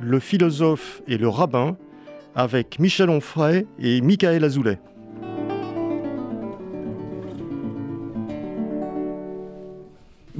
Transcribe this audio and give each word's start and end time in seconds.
le 0.00 0.20
philosophe 0.20 1.02
et 1.06 1.18
le 1.18 1.28
rabbin, 1.28 1.76
avec 2.34 2.78
Michel 2.78 3.10
Onfray 3.10 3.66
et 3.78 4.00
Michael 4.00 4.44
Azoulay. 4.44 4.78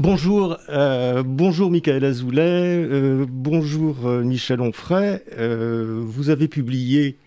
Bonjour, 0.02 0.56
euh, 0.70 1.22
bonjour 1.22 1.70
Michael 1.70 2.06
Azoulay, 2.06 2.40
euh, 2.42 3.26
bonjour 3.28 4.06
euh, 4.06 4.22
Michel 4.22 4.62
Onfray. 4.62 5.22
vous 5.36 6.30
avez 6.30 6.48
publié 6.48 7.18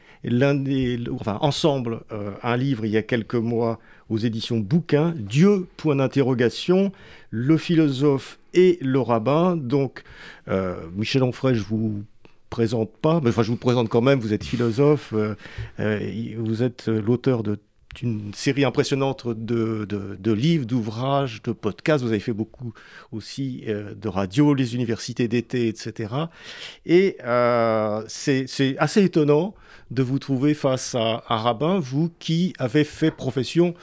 ensemble 1.28 2.00
un 2.42 2.58
livre 2.58 2.86
il 2.86 2.92
y 2.92 2.98
a 2.98 3.04
quelques 3.04 3.36
mois 3.36 3.78
aux 4.10 4.18
éditions 4.18 4.58
Bouquin, 4.58 5.14
Dieu, 5.18 5.68
point 5.78 5.98
d'interrogation, 5.98 6.92
le 7.30 7.58
philosophe 7.58 8.40
et 8.56 8.80
le 8.82 9.00
rabbin. 9.00 9.56
Donc, 9.56 10.04
Michel 10.96 11.22
Onfray, 11.22 11.54
je 11.54 11.64
vous 11.64 12.04
présente 12.54 12.92
pas, 13.02 13.20
mais 13.24 13.30
enfin 13.30 13.42
je 13.42 13.50
vous 13.50 13.58
présente 13.58 13.90
quand 13.90 14.02
même, 14.02 14.20
vous 14.20 14.34
êtes 14.34 14.44
philosophe, 14.44 15.14
vous 15.80 16.64
êtes 16.64 16.88
l'auteur 16.88 17.42
de 17.42 17.58
une 18.02 18.34
série 18.34 18.66
impressionnante 18.66 19.28
de, 19.28 19.86
de, 19.86 20.32
livres, 20.32 20.66
d'ouvrages, 20.66 21.42
de 21.44 21.52
podcasts. 21.52 22.04
Vous 22.04 22.10
avez 22.10 22.20
fait 22.20 22.34
beaucoup 22.34 22.74
aussi 23.12 23.64
euh, 23.68 23.94
de 23.94 24.08
radio, 24.08 24.54
les 24.54 24.76
universités 24.76 25.28
d'été, 25.28 25.68
etc. 25.68 26.14
Et 26.86 27.18
euh, 27.24 28.04
c'est 28.08 28.48
assez 28.80 29.04
étonnant 29.04 29.54
de 29.92 30.02
vous 30.02 30.18
trouver 30.18 30.54
face 30.54 30.96
à 30.96 31.24
un 31.30 31.38
rabbin, 31.38 31.80
vous 31.80 32.12
qui 32.20 32.54
avez 32.58 32.84
fait 32.84 33.12
profession 33.12 33.76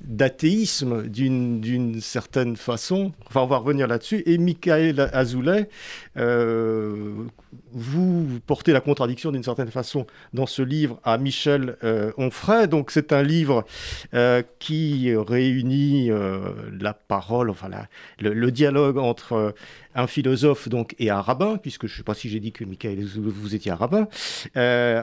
d'athéisme 0.00 1.08
d'une 1.08 2.00
certaine 2.00 2.56
façon. 2.56 3.12
On 3.34 3.46
va 3.46 3.56
revenir 3.56 3.86
là-dessus. 3.86 4.22
Et 4.26 4.38
Michael 4.38 5.10
Azoulay, 5.12 5.68
euh, 6.16 7.14
vous 7.72 8.40
portez 8.46 8.72
la 8.72 8.80
contradiction 8.80 9.32
d'une 9.32 9.42
certaine 9.42 9.70
façon 9.70 10.06
dans 10.32 10.46
ce 10.46 10.62
livre 10.62 11.00
à 11.04 11.18
Michel 11.18 11.76
euh, 11.82 12.12
Onfray. 12.16 12.68
Donc 12.68 12.90
c'est 12.90 13.12
un 13.12 13.22
livre 13.22 13.64
euh, 14.14 14.42
qui 14.58 15.14
réunit 15.14 16.10
la 16.80 16.94
parole, 16.94 17.50
enfin 17.50 17.68
le, 18.20 18.50
dialogue 18.50 18.98
entre 18.98 19.54
un 19.94 20.06
philosophe 20.06 20.68
donc 20.68 20.94
et 20.98 21.10
un 21.10 21.20
rabbin, 21.20 21.56
puisque 21.58 21.86
je 21.86 21.92
ne 21.92 21.96
sais 21.98 22.02
pas 22.02 22.14
si 22.14 22.28
j'ai 22.28 22.40
dit 22.40 22.52
que 22.52 22.64
Michael 22.64 23.04
vous 23.04 23.54
étiez 23.54 23.72
un 23.72 23.76
rabbin, 23.76 24.08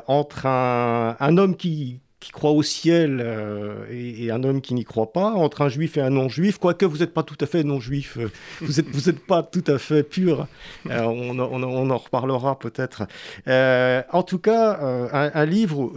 entre 0.08 0.46
un 0.48 1.38
homme 1.38 1.56
qui, 1.56 2.00
qui 2.26 2.32
croit 2.32 2.54
au 2.54 2.64
ciel 2.64 3.22
euh, 3.24 3.86
et, 3.92 4.32
un 4.32 4.44
homme 4.44 4.60
qui 4.60 4.74
n'y 4.74 4.84
croit 4.84 5.14
pas, 5.14 5.30
entre 5.34 5.62
un 5.62 5.70
juif 5.70 5.96
et 5.96 6.02
un 6.02 6.10
non-juif, 6.10 6.58
quoique 6.58 6.84
vous 6.84 6.98
n'êtes 6.98 7.14
pas 7.14 7.22
tout 7.22 7.38
à 7.40 7.46
fait 7.46 7.64
non-juif, 7.64 8.18
euh, 8.18 8.32
vous 8.62 8.74
n'êtes 8.74 8.90
vous 8.90 9.10
êtes 9.10 9.20
pas 9.20 9.44
tout 9.44 9.64
à 9.68 9.78
fait 9.78 10.02
pur, 10.02 10.48
euh, 10.90 11.02
on, 11.04 11.38
on, 11.38 11.90
en 11.92 11.98
reparlera 11.98 12.58
peut-être. 12.58 13.04
en 13.46 14.24
tout 14.24 14.40
cas, 14.40 14.80
un, 15.12 15.46
livre 15.46 15.94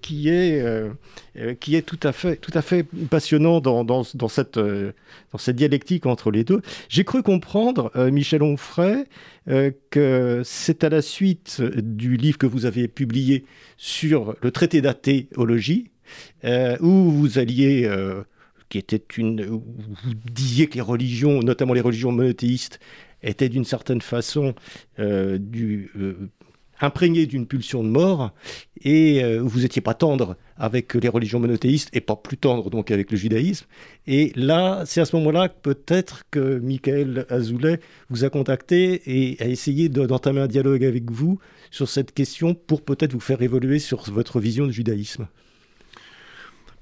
qui, 0.00 0.30
est, 0.30 0.64
qui 1.60 1.76
est 1.76 1.82
tout 1.82 2.00
à 2.02 2.12
fait, 2.12 2.36
tout 2.36 2.52
à 2.54 2.62
fait 2.62 2.86
passionnant 3.10 3.60
dans, 3.60 3.84
dans, 3.84 4.02
dans 4.14 4.28
cette, 4.28 4.58
dans 4.58 5.38
cette 5.38 5.56
dialectique 5.56 6.06
entre 6.06 6.30
les 6.30 6.44
deux. 6.44 6.62
J'ai 6.88 7.04
cru 7.04 7.22
comprendre, 7.22 7.90
Michel 8.10 8.42
Onfray, 8.42 9.04
euh, 9.48 9.70
que 9.90 10.42
c'est 10.44 10.82
à 10.82 10.88
la 10.88 11.02
suite 11.02 11.62
du 11.62 12.16
livre 12.16 12.36
que 12.36 12.46
vous 12.46 12.66
avez 12.66 12.88
publié 12.88 13.44
sur 13.76 14.34
le 14.42 14.50
traité 14.50 14.80
d'athéologie, 14.80 15.90
euh, 16.44 16.76
où 16.80 17.10
vous 17.10 17.38
alliez, 17.38 17.84
euh, 17.84 18.24
qui 18.68 18.78
était 18.78 19.04
une, 19.16 19.44
vous 19.44 19.62
disiez 20.30 20.66
que 20.66 20.74
les 20.74 20.80
religions, 20.80 21.40
notamment 21.42 21.74
les 21.74 21.80
religions 21.80 22.10
monothéistes, 22.10 22.80
étaient 23.22 23.48
d'une 23.48 23.64
certaine 23.64 24.02
façon 24.02 24.54
du 24.98 25.90
imprégné 26.80 27.26
d'une 27.26 27.46
pulsion 27.46 27.82
de 27.82 27.88
mort 27.88 28.32
et 28.82 29.22
euh, 29.22 29.40
vous 29.42 29.60
n'étiez 29.60 29.82
pas 29.82 29.94
tendre 29.94 30.36
avec 30.56 30.94
les 30.94 31.08
religions 31.08 31.40
monothéistes 31.40 31.90
et 31.92 32.00
pas 32.00 32.16
plus 32.16 32.36
tendre 32.36 32.70
donc 32.70 32.90
avec 32.90 33.10
le 33.10 33.16
judaïsme. 33.16 33.66
Et 34.06 34.32
là, 34.36 34.84
c'est 34.86 35.00
à 35.00 35.04
ce 35.04 35.16
moment-là 35.16 35.48
peut-être 35.48 36.24
que 36.30 36.58
Michael 36.58 37.26
Azoulay 37.28 37.80
vous 38.10 38.24
a 38.24 38.30
contacté 38.30 39.02
et 39.06 39.42
a 39.42 39.46
essayé 39.46 39.88
d'entamer 39.88 40.40
un 40.40 40.46
dialogue 40.46 40.84
avec 40.84 41.10
vous 41.10 41.38
sur 41.70 41.88
cette 41.88 42.12
question 42.12 42.54
pour 42.54 42.82
peut-être 42.82 43.12
vous 43.12 43.20
faire 43.20 43.42
évoluer 43.42 43.78
sur 43.78 44.02
votre 44.10 44.40
vision 44.40 44.66
du 44.66 44.72
judaïsme. 44.72 45.26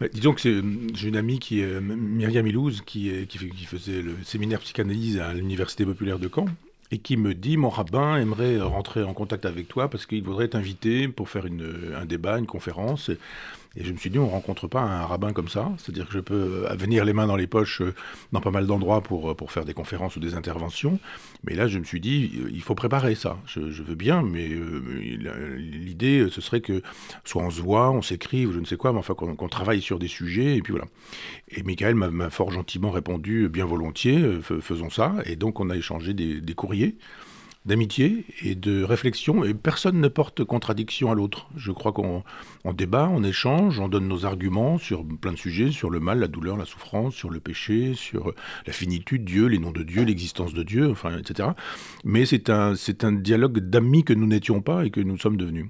Bah, 0.01 0.09
disons 0.13 0.35
que 0.35 0.41
j'ai 0.43 1.09
une 1.09 1.17
amie 1.17 1.39
qui 1.39 1.61
est 1.61 1.81
Myriam 1.81 2.47
Ilouz, 2.47 2.83
qui 2.85 3.11
faisait 3.67 4.03
le 4.03 4.17
séminaire 4.25 4.61
psychanalyse 4.61 5.19
à 5.19 5.33
l'Université 5.33 5.85
populaire 5.85 6.19
de 6.19 6.29
Caen 6.33 6.47
et 6.95 6.99
qui 6.99 7.17
me 7.17 7.35
dit 7.35 7.57
mon 7.57 7.71
rabbin 7.71 8.17
aimerait 8.19 8.61
rentrer 8.61 9.03
en 9.03 9.15
contact 9.15 9.47
avec 9.47 9.67
toi 9.67 9.91
parce 9.91 10.07
qu'il 10.07 10.23
voudrait 10.23 10.47
t'inviter 10.47 11.09
pour 11.09 11.29
faire 11.29 11.45
un 11.45 12.05
débat, 12.05 12.39
une 12.39 12.47
conférence. 12.47 13.11
Et 13.77 13.83
je 13.83 13.93
me 13.93 13.97
suis 13.97 14.11
dit, 14.11 14.19
on 14.21 14.29
rencontre 14.29 14.69
pas 14.69 14.83
un 14.83 15.05
rabbin 15.05 15.33
comme 15.33 15.49
ça. 15.49 15.73
C'est-à-dire 15.79 16.07
que 16.07 16.13
je 16.13 16.21
peux 16.21 16.67
venir 16.77 17.05
les 17.05 17.13
mains 17.13 17.27
dans 17.27 17.35
les 17.35 17.49
poches 17.49 17.81
euh, 17.81 17.93
dans 18.31 18.41
pas 18.41 18.53
mal 18.53 18.67
d'endroits 18.67 19.01
pour, 19.01 19.31
euh, 19.31 19.35
pour 19.35 19.51
faire 19.51 19.65
des 19.65 19.75
conférences 19.75 20.15
ou 20.15 20.21
des 20.21 20.35
interventions. 20.35 21.01
Mais 21.43 21.55
là, 21.55 21.67
je 21.67 21.79
me 21.81 21.85
suis 21.85 22.01
dit, 22.01 22.31
il 22.53 22.63
faut 22.63 22.77
préparer 22.77 23.17
ça. 23.17 23.37
Je, 23.47 23.61
veux 23.61 23.97
bien, 23.97 24.23
mais 24.23 24.49
euh, 24.49 25.57
l'idée, 25.57 26.29
ce 26.31 26.41
serait 26.41 26.61
que 26.61 26.83
soit 27.25 27.43
on 27.43 27.51
se 27.51 27.61
voit, 27.61 27.91
on 27.91 28.01
s'écrive, 28.01 28.53
je 28.53 28.61
ne 28.61 28.65
sais 28.65 28.77
quoi, 28.77 28.93
mais 28.93 29.01
enfin 29.01 29.15
qu'on 29.15 29.49
travaille 29.49 29.83
sur 29.83 29.99
des 29.99 30.09
sujets, 30.09 30.57
et 30.57 30.63
puis 30.63 30.73
voilà. 30.73 30.87
Et 31.49 31.63
Michael 31.65 31.97
m'a 31.97 32.31
fort 32.31 32.53
gentiment 32.53 32.91
répondu, 32.91 33.49
bien 33.49 33.67
volontiers, 33.67 34.41
faisons 34.61 34.91
ça. 34.91 35.17
Et 35.27 35.37
donc, 35.37 35.59
on 35.59 35.69
a 35.69 35.77
échangé 35.77 36.15
des 36.15 36.55
courriers 36.55 36.84
d'amitié 37.65 38.27
et 38.43 38.55
de 38.55 38.83
réflexion, 38.83 39.43
et 39.43 39.55
personne 39.55 40.01
ne 40.01 40.09
porte 40.09 40.45
contradiction 40.45 41.11
à 41.11 41.15
l'autre. 41.15 41.49
Je 41.57 41.73
crois 41.73 41.93
qu'on 41.93 42.23
débat, 42.75 43.09
on 43.11 43.25
échange, 43.25 43.81
on 43.81 43.89
donne 43.89 44.07
nos 44.07 44.27
arguments 44.27 44.77
sur 44.77 45.05
plein 45.05 45.33
de 45.33 45.39
sujets, 45.39 45.71
sur 45.71 45.89
le 45.89 45.99
mal, 46.01 46.19
la 46.19 46.29
douleur, 46.29 46.57
la 46.57 46.67
souffrance, 46.67 47.15
sur 47.15 47.31
le 47.31 47.41
péché, 47.41 47.95
sur 47.95 48.35
la 48.67 48.73
finitude, 48.73 49.25
Dieu, 49.25 49.47
les 49.47 49.59
noms 49.59 49.73
de 49.73 49.83
Dieu, 49.83 50.05
l'existence 50.05 50.53
de 50.53 50.63
Dieu, 50.63 50.91
enfin, 50.91 51.17
etc. 51.19 51.51
Mais 52.05 52.27
c'est 52.27 52.51
un, 52.51 52.75
un 53.03 53.13
dialogue 53.13 53.61
d'amis 53.61 54.05
que 54.05 54.13
nous 54.13 54.27
n'étions 54.27 54.61
pas 54.61 54.85
et 54.85 54.91
que 54.91 55.01
nous 55.01 55.17
sommes 55.17 55.39
devenus. 55.39 55.67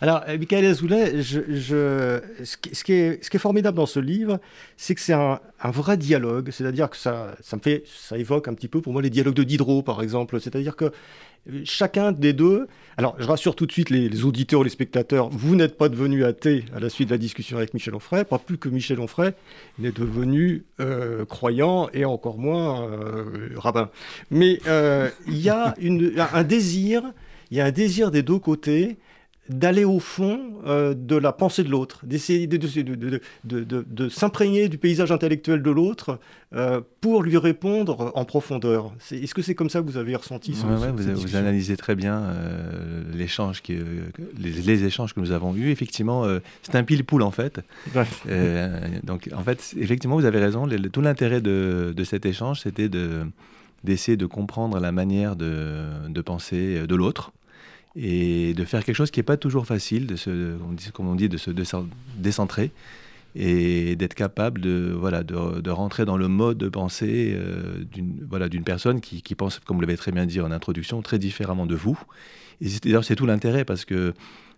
Alors, 0.00 0.22
euh, 0.28 0.38
Michael 0.38 0.66
Azoulay, 0.66 1.22
ce, 1.22 2.82
qui 2.82 2.92
est, 2.92 3.38
formidable 3.38 3.76
dans 3.76 3.86
ce 3.86 4.00
livre, 4.00 4.40
c'est 4.76 4.94
que 4.94 5.00
c'est 5.00 5.12
un, 5.12 5.40
vrai 5.64 5.96
dialogue. 5.96 6.50
C'est-à-dire 6.50 6.90
que 6.90 6.96
ça, 6.96 7.34
ça, 7.40 7.56
me 7.56 7.62
fait, 7.62 7.84
ça 7.86 8.18
évoque 8.18 8.48
un 8.48 8.54
petit 8.54 8.68
peu 8.68 8.80
pour 8.80 8.92
moi 8.92 9.02
les 9.02 9.10
dialogues 9.10 9.34
de 9.34 9.44
Diderot, 9.44 9.82
par 9.82 10.02
exemple. 10.02 10.40
C'est-à-dire 10.40 10.76
que 10.76 10.86
euh, 10.86 11.62
chacun 11.64 12.12
des 12.12 12.32
deux. 12.32 12.66
Alors, 12.96 13.16
je 13.18 13.26
rassure 13.26 13.56
tout 13.56 13.66
de 13.66 13.72
suite 13.72 13.90
les, 13.90 14.24
auditeurs, 14.24 14.62
les 14.62 14.70
spectateurs, 14.70 15.28
vous 15.30 15.56
n'êtes 15.56 15.76
pas 15.76 15.88
devenu 15.88 16.24
athée 16.24 16.64
à 16.74 16.80
la 16.80 16.88
suite 16.88 17.08
de 17.08 17.14
la 17.14 17.18
discussion 17.18 17.56
avec 17.56 17.74
Michel 17.74 17.94
Onfray, 17.94 18.24
pas 18.24 18.38
plus 18.38 18.56
que 18.56 18.68
Michel 18.68 19.00
Onfray 19.00 19.32
n'est 19.78 19.90
devenu 19.90 20.64
euh, 20.80 21.24
croyant 21.24 21.88
et 21.92 22.04
encore 22.04 22.38
moins 22.38 22.88
rabbin. 23.56 23.90
Mais 24.30 24.60
il 25.26 25.36
y 25.36 25.48
a 25.48 25.74
un 26.32 26.44
désir, 26.44 27.02
il 27.50 27.56
y 27.56 27.60
a 27.60 27.64
un 27.64 27.72
désir 27.72 28.10
des 28.10 28.22
deux 28.22 28.38
côtés 28.38 28.96
d'aller 29.48 29.84
au 29.84 30.00
fond 30.00 30.40
euh, 30.66 30.94
de 30.94 31.16
la 31.16 31.32
pensée 31.32 31.64
de 31.64 31.68
l'autre, 31.68 32.00
d'essayer 32.04 32.46
de, 32.46 32.56
de, 32.56 33.20
de, 33.44 33.84
de 33.86 34.08
s'imprégner 34.08 34.68
du 34.68 34.78
paysage 34.78 35.12
intellectuel 35.12 35.62
de 35.62 35.70
l'autre 35.70 36.18
euh, 36.54 36.80
pour 37.02 37.22
lui 37.22 37.36
répondre 37.36 38.10
en 38.14 38.24
profondeur. 38.24 38.94
Est-ce 39.10 39.34
que 39.34 39.42
c'est 39.42 39.54
comme 39.54 39.68
ça 39.68 39.80
que 39.80 39.86
vous 39.86 39.98
avez 39.98 40.16
ressenti 40.16 40.54
ça 40.54 40.66
vous, 40.66 41.36
analysez 41.36 41.76
très 41.76 41.94
bien 41.94 42.22
euh, 42.22 43.02
qui, 43.62 43.76
les, 44.38 44.84
échanges 44.84 45.14
que 45.14 45.20
nous 45.20 45.32
avons 45.32 45.54
eus. 45.54 45.70
Effectivement, 45.70 46.26
c'est 46.62 46.74
un 46.76 46.84
pile-poule 46.84 47.22
en 47.22 47.30
fait. 47.30 47.60
donc 49.02 49.28
en 49.34 49.42
fait, 49.42 49.74
effectivement, 49.78 50.16
vous 50.16 50.24
avez 50.24 50.38
raison. 50.38 50.66
tout 50.92 51.00
l'intérêt 51.00 51.40
de, 51.40 52.04
cet 52.04 52.24
échange, 52.24 52.60
c'était 52.60 52.88
d'essayer 53.82 54.16
de 54.16 54.26
comprendre 54.26 54.78
la 54.80 54.92
manière 54.92 55.36
de 55.36 56.20
penser 56.22 56.86
de 56.86 56.94
l'autre 56.94 57.32
et 57.96 58.54
de 58.54 58.64
faire 58.64 58.84
quelque 58.84 58.96
chose 58.96 59.10
qui 59.10 59.20
n'est 59.20 59.24
pas 59.24 59.36
toujours 59.36 59.66
facile, 59.66 60.06
de 60.06 60.16
se, 60.16 60.56
comme 60.92 61.08
on 61.08 61.14
dit, 61.14 61.28
de 61.28 61.36
se 61.36 61.50
décentrer. 62.16 62.70
et 63.36 63.96
d'être 63.96 64.14
capable 64.14 64.60
de, 64.60 64.94
voilà, 64.96 65.22
de, 65.22 65.70
rentrer 65.70 66.04
dans 66.04 66.16
le 66.16 66.28
mode 66.28 66.58
de 66.58 66.68
pensée 66.68 67.36
d'une 67.92 68.24
voilà, 68.28 68.48
personne 68.64 69.00
qui, 69.00 69.34
pense, 69.34 69.58
comme 69.60 69.76
vous 69.76 69.80
l'avez 69.80 69.96
très 69.96 70.12
bien 70.12 70.26
dit 70.26 70.40
en 70.40 70.50
introduction, 70.50 71.02
très 71.02 71.18
différemment 71.18 71.66
de 71.66 71.74
vous. 71.74 71.98
Et 72.60 72.68
d'ailleurs, 72.82 73.04
c'est 73.04 73.16
tout 73.16 73.26
l'intérêt 73.26 73.64
parce 73.64 73.84
que 73.84 74.14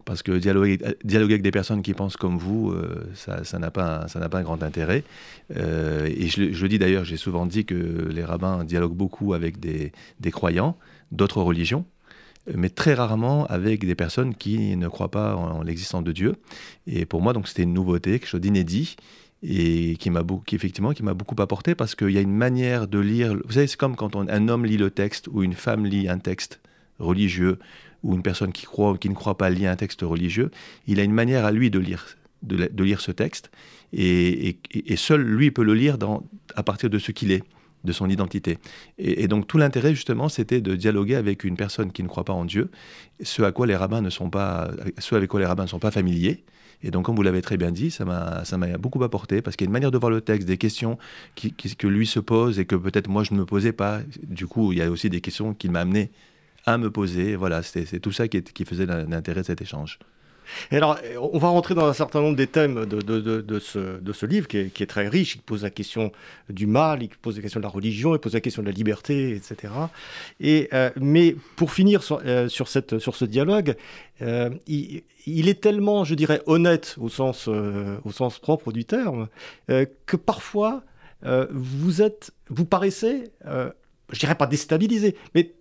parce 0.07 0.23
que 0.23 0.33
dialoguer, 0.39 0.79
dialoguer, 1.05 1.35
avec 1.35 1.43
des 1.43 1.51
personnes 1.51 1.83
qui 1.83 1.93
pensent 1.93 2.17
comme 2.17 2.39
vous, 2.39 2.71
euh, 2.71 3.05
ça 3.15 3.59
n'a 3.59 3.73
pas, 3.73 4.07
un, 4.15 4.29
pas 4.29 4.39
un 4.39 4.43
grand 4.43 4.63
intérêt. 4.63 5.03
Euh, 5.57 6.07
et 6.07 6.29
je, 6.29 6.43
le 6.43 6.69
dis 6.69 6.79
d'ailleurs, 6.79 7.05
j'ai 7.05 7.17
souvent 7.17 7.45
dit 7.45 7.65
que 7.67 7.75
les 7.75 8.25
rabbins 8.25 8.65
dialoguent 8.65 8.95
beaucoup 8.95 9.35
avec 9.35 9.59
des, 9.59 9.93
des 10.21 10.31
croyants 10.31 10.79
d'autres 11.11 11.43
religions, 11.43 11.85
mais 12.55 12.69
très 12.69 12.95
rarement 12.95 13.47
avec 13.47 13.85
des 13.85 13.95
personnes 13.95 14.35
qui 14.35 14.77
ne 14.77 14.89
croient 14.89 15.11
pas 15.11 15.37
en, 15.37 15.63
l'existence 15.63 16.05
de 16.05 16.13
Dieu. 16.13 16.37
Et 16.87 17.07
pour 17.07 17.23
moi, 17.23 17.33
donc, 17.33 17.49
c'était 17.49 17.63
une 17.63 17.75
nouveauté, 17.75 18.13
quelque 18.19 18.29
chose 18.29 18.41
d'inédit 18.41 18.97
et 19.43 19.97
qui 19.99 20.11
m'a 20.11 20.23
effectivement 20.53 20.93
qui 20.93 21.03
m'a 21.03 21.15
beaucoup 21.15 21.41
apporté 21.41 21.75
parce 21.75 21.95
qu'il 21.95 22.11
y 22.11 22.19
a 22.19 22.21
une 22.21 22.35
manière 22.35 22.89
de 22.89 22.99
lire. 22.99 23.35
Vous 23.45 23.53
savez, 23.53 23.67
c'est 23.67 23.77
comme 23.77 23.97
quand 23.97 24.17
un 24.17 24.49
homme 24.49 24.65
lit 24.65 24.79
le 24.79 24.91
texte 24.91 25.29
ou 25.29 25.43
une 25.43 25.53
femme 25.53 25.85
lit 25.85 26.09
un 26.09 26.19
texte 26.19 26.61
religieux 26.99 27.59
ou 28.03 28.15
une 28.15 28.23
personne 28.23 28.53
qui, 28.53 28.65
croit 28.65 28.97
qui 28.97 29.09
ne 29.09 29.15
croit 29.15 29.37
pas 29.37 29.51
lire 29.51 29.71
un 29.71 29.77
texte 29.77 30.03
religieux, 30.03 30.51
il 30.87 31.01
a 31.01 31.03
une 31.03 31.13
manière 31.13 31.45
à 31.45 31.53
lui 31.53 31.71
de 31.71 31.79
lire, 31.79 32.17
de, 32.43 32.83
lire 32.83 33.01
ce 33.01 33.11
texte, 33.11 33.51
et, 33.93 34.57
seul 34.97 35.23
lui 35.23 35.51
peut 35.51 35.65
le 35.65 35.75
lire 35.75 35.97
à 36.55 36.63
partir 36.63 36.89
de 36.89 36.99
ce 36.99 37.11
qu'il 37.13 37.33
est, 37.33 37.43
de 37.87 37.93
son 37.93 38.09
identité. 38.11 38.59
Et, 38.99 39.29
donc 39.29 39.47
tout 39.47 39.59
l'intérêt 39.59 39.95
justement, 39.95 40.29
c'était 40.29 40.61
de 40.61 40.75
dialoguer 40.75 41.15
avec 41.15 41.45
une 41.45 41.57
personne 41.57 41.93
qui 41.93 42.03
ne 42.03 42.09
croit 42.09 42.25
pas 42.25 42.33
en 42.33 42.45
Dieu, 42.45 42.71
ce 43.23 43.43
à 43.43 43.53
quoi 43.53 43.67
les 43.67 43.77
rabbins 43.77 44.03
ne 44.03 44.11
sont 44.11 44.31
pas, 44.31 44.71
avec 45.13 45.31
quoi 45.31 45.41
les 45.41 45.47
rabbins 45.47 45.65
ne 45.65 45.69
sont 45.69 45.79
pas 45.79 45.91
familiers. 45.91 46.45
Et 46.83 46.91
donc, 46.91 47.07
comme 47.07 47.17
vous 47.17 47.23
l'avez 47.23 47.41
très 47.41 47.57
bien 47.57 47.73
dit, 47.73 47.91
ça 47.91 48.05
m'a, 48.05 48.45
ça 48.45 48.59
m'a 48.59 48.77
beaucoup 48.77 49.03
apporté 49.03 49.41
parce 49.41 49.57
qu'il 49.57 49.65
y 49.65 49.69
a 49.69 49.71
une 49.71 49.73
manière 49.73 49.91
de 49.91 49.99
voir 49.99 50.11
le 50.11 50.21
texte, 50.21 50.47
des 50.47 50.59
questions 50.59 50.99
qui, 51.35 51.53
que 51.53 51.87
lui 51.87 52.07
se 52.07 52.21
pose 52.21 52.59
et 52.59 52.67
que 52.67 52.77
peut-être 52.77 53.09
moi 53.09 53.25
je 53.25 53.33
ne 53.33 53.39
me 53.39 53.47
posais 53.47 53.73
pas. 53.73 54.01
Du 54.23 54.47
coup, 54.47 54.73
il 54.73 54.79
y 54.79 54.83
a 54.83 54.91
aussi 54.91 55.09
des 55.09 55.23
questions 55.23 55.55
qu'il 55.55 55.71
m'a 55.71 55.81
amené 55.81 56.11
à 56.67 56.77
me 56.77 56.91
poser. 56.91 57.35
Voilà, 57.35 57.63
c'est 57.63 58.01
tout 58.01 58.13
ça 58.13 58.29
qui, 58.29 58.43
qui 58.43 58.65
faisait 58.65 58.87
l'intérêt 58.87 59.41
de 59.41 59.47
cet 59.47 59.63
échange. 59.63 59.99
Et 60.71 60.77
alors, 60.77 60.99
on 61.33 61.39
va 61.39 61.49
rentrer 61.49 61.75
dans 61.75 61.87
un 61.87 61.93
certain 61.93 62.21
nombre 62.21 62.37
des 62.37 62.47
thèmes 62.47 62.87
de, 62.87 63.59
ce, 63.59 64.27
livre 64.27 64.49
qui 64.49 64.59
est, 64.59 64.87
très 64.87 65.09
riche. 65.09 65.37
Il 65.37 65.43
pose 65.43 65.63
la 65.63 65.71
question 65.71 66.13
du 66.49 66.67
mal, 66.67 67.03
il 67.03 67.09
pose 67.09 67.37
la 67.37 67.43
question 67.43 67.61
de 67.61 67.65
la 67.65 67.71
religion, 67.71 68.15
il 68.15 68.19
pose 68.19 68.35
la 68.35 68.41
question 68.41 68.63
de 68.63 68.69
la 68.69 68.73
liberté, 68.73 69.35
etc. 69.35 69.73
Et, 70.41 70.69
euh, 70.73 70.91
mais 70.97 71.37
pour 71.57 71.73
finir 71.73 72.03
sur, 72.03 72.21
euh, 72.25 72.49
ce 72.49 73.25
dialogue, 73.25 73.75
euh, 74.23 74.51
il, 74.67 75.49
est 75.49 75.61
tellement, 75.61 76.05
je 76.05 76.15
dirais, 76.15 76.43
honnête 76.47 76.97
au 77.01 77.09
sens, 77.09 77.49
au 77.49 78.13
sens 78.13 78.39
propre 78.39 78.73
du 78.73 78.85
terme, 78.85 79.29
que 79.69 80.17
parfois, 80.17 80.83
vous, 81.51 82.03
êtes, 82.03 82.33
vous 82.49 82.65
paraissez, 82.65 83.31
je 83.45 84.19
dirais 84.19 84.37
pas 84.37 84.47
déstabilisé, 84.47 85.17
mais 85.35 85.53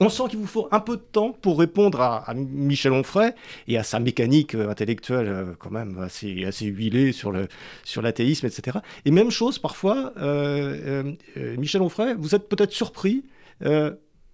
on 0.00 0.08
sent 0.08 0.24
qu'il 0.30 0.38
vous 0.38 0.46
faut 0.46 0.68
un 0.70 0.80
peu 0.80 0.96
de 0.96 1.02
temps 1.02 1.32
pour 1.32 1.58
répondre 1.58 2.00
à, 2.00 2.34
Michel 2.34 2.92
Onfray 2.92 3.32
et 3.68 3.78
à 3.78 3.82
sa 3.82 3.98
mécanique 4.00 4.54
euh, 4.54 4.68
intellectuelle 4.68 5.28
euh, 5.28 5.44
quand 5.58 5.70
même 5.70 5.98
assez, 5.98 6.66
huilée 6.66 7.12
sur, 7.12 7.32
le, 7.32 7.48
sur 7.84 8.02
l'athéisme, 8.02 8.46
etc. 8.46 8.78
Et 9.04 9.10
même 9.10 9.30
chose, 9.30 9.58
parfois, 9.58 10.12
euh, 10.18 11.12
Michel 11.36 11.82
Onfray, 11.82 12.14
vous 12.18 12.34
êtes 12.34 12.48
peut-être 12.48 12.72
surpris 12.72 13.24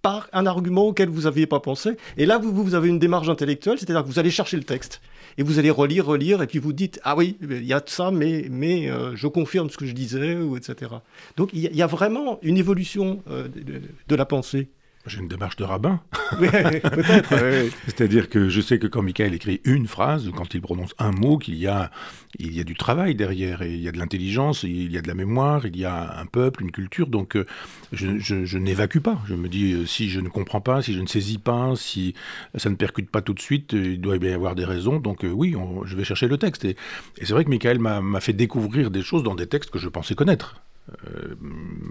par 0.01 0.27
un 0.33 0.45
argument 0.45 0.87
auquel 0.87 1.07
vous 1.07 1.21
n'aviez 1.21 1.47
pas 1.47 1.61
pensé. 1.61 1.91
Et 2.17 2.25
là, 2.25 2.37
vous, 2.37 2.51
vous 2.51 2.75
avez 2.75 2.89
une 2.89 2.99
démarche 2.99 3.29
intellectuelle, 3.29 3.79
c'est-à-dire 3.79 4.03
que 4.03 4.09
vous 4.09 4.19
allez 4.19 4.31
chercher 4.31 4.57
le 4.57 4.63
texte. 4.63 4.99
Et 5.37 5.43
vous 5.43 5.59
allez 5.59 5.69
relire, 5.69 6.05
relire, 6.05 6.41
et 6.41 6.47
puis 6.47 6.59
vous 6.59 6.73
dites, 6.73 6.99
ah 7.03 7.15
oui, 7.15 7.37
il 7.41 7.63
y 7.63 7.73
a 7.73 7.81
ça, 7.85 8.11
mais, 8.11 8.47
mais 8.51 8.89
je 9.15 9.27
confirme 9.27 9.69
ce 9.69 9.77
que 9.77 9.85
je 9.85 9.93
disais, 9.93 10.35
ou 10.35 10.57
etc. 10.57 10.91
Donc 11.37 11.51
il 11.53 11.61
y, 11.61 11.81
a 11.81 11.87
vraiment 11.87 12.39
une 12.41 12.57
évolution 12.57 13.23
de 13.27 14.15
la 14.15 14.25
pensée. 14.25 14.67
J'ai 15.05 15.19
une 15.19 15.27
démarche 15.27 15.57
de 15.57 15.65
rabbin. 15.65 15.99
peut-être. 16.39 17.33
C'est-à-dire 17.85 18.29
que 18.29 18.47
je 18.47 18.61
sais 18.61 18.79
que 18.79 18.87
quand 18.87 19.01
Michael 19.01 19.33
écrit 19.33 19.59
une 19.65 19.85
phrase, 19.85 20.31
quand 20.33 20.53
il 20.53 20.61
prononce 20.61 20.95
un 20.97 21.11
mot, 21.11 21.37
qu'il 21.37 21.55
y 21.55 21.67
a, 21.67 21.91
il 22.39 22.53
y 22.55 22.61
a 22.61 22.63
du 22.63 22.75
travail 22.75 23.13
derrière, 23.13 23.61
et 23.63 23.73
il 23.73 23.81
y 23.81 23.89
a 23.89 23.91
de 23.91 23.97
l'intelligence, 23.97 24.63
il 24.63 24.91
y 24.91 24.97
a 24.97 25.01
de 25.01 25.07
la 25.07 25.13
mémoire, 25.13 25.65
il 25.65 25.75
y 25.75 25.83
a 25.83 26.17
un 26.17 26.25
peuple, 26.25 26.63
une 26.63 26.71
culture. 26.71 27.07
Donc 27.07 27.35
euh, 27.35 27.45
je, 27.91 28.17
je, 28.17 28.57
n'évacue 28.57 28.99
pas. 28.99 29.19
Je 29.27 29.35
me 29.35 29.49
dis, 29.49 29.73
euh, 29.73 29.85
si 29.85 30.09
je 30.09 30.21
ne 30.21 30.29
comprends 30.29 30.61
pas, 30.61 30.81
si 30.81 30.93
je 30.93 31.01
ne 31.01 31.07
saisis 31.07 31.37
pas, 31.37 31.73
si 31.75 32.13
ça 32.55 32.69
ne 32.69 32.75
percute 32.75 33.09
pas 33.09 33.21
tout 33.21 33.33
de 33.33 33.41
suite, 33.41 33.73
il 33.73 33.99
doit 33.99 34.17
bien 34.17 34.31
y 34.31 34.33
avoir 34.33 34.55
des 34.55 34.65
raisons. 34.65 34.99
Donc 34.99 35.25
euh, 35.25 35.29
oui, 35.29 35.53
je 35.83 35.97
vais 35.97 36.05
chercher 36.05 36.29
le 36.29 36.37
texte. 36.37 36.63
Et, 36.63 36.77
et 37.17 37.25
c'est 37.25 37.33
vrai 37.33 37.43
que 37.43 37.49
Michael 37.49 37.79
m'a 37.79 38.21
fait 38.21 38.33
découvrir 38.33 38.89
des 38.89 39.01
choses 39.01 39.23
dans 39.23 39.35
des 39.35 39.47
textes 39.47 39.69
que 39.69 39.79
je 39.79 39.89
pensais 39.89 40.15
connaître. 40.15 40.61
Euh, 41.07 41.35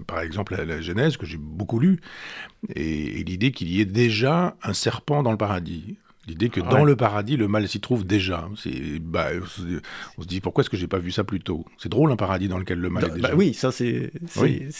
par 0.05 0.21
exemple 0.21 0.55
la, 0.55 0.81
Genèse 0.81 1.17
que 1.17 1.25
j'ai 1.25 1.37
beaucoup 1.37 1.79
lu, 1.79 1.99
et, 2.75 3.23
l'idée 3.23 3.51
qu'il 3.51 3.69
y 3.69 3.81
ait 3.81 3.85
déjà 3.85 4.55
un 4.63 4.73
serpent 4.73 5.23
dans 5.23 5.31
le 5.31 5.37
paradis. 5.37 5.97
L'idée 6.25 6.47
que 6.47 6.61
dans 6.61 6.85
le 6.85 6.95
paradis, 6.95 7.35
le 7.35 7.49
mal 7.49 7.67
s'y 7.67 7.81
trouve 7.81 8.05
déjà. 8.05 8.47
Bah, 9.01 9.27
on 10.17 10.21
se 10.21 10.27
dit 10.27 10.39
pourquoi 10.39 10.61
est-ce 10.61 10.69
que 10.69 10.77
j'ai 10.77 10.87
pas 10.87 10.99
vu 10.99 11.11
ça 11.11 11.25
plus 11.25 11.41
tôt? 11.41 11.65
C'est 11.77 11.89
drôle 11.89 12.09
un 12.13 12.15
paradis 12.15 12.47
dans 12.47 12.57
lequel 12.57 12.79
le 12.79 12.89
mal 12.89 13.03
est 13.03 13.07
bah 13.09 13.15
déjà. 13.15 13.35
oui, 13.35 13.53
ça 13.53 13.73
c'est 13.73 14.11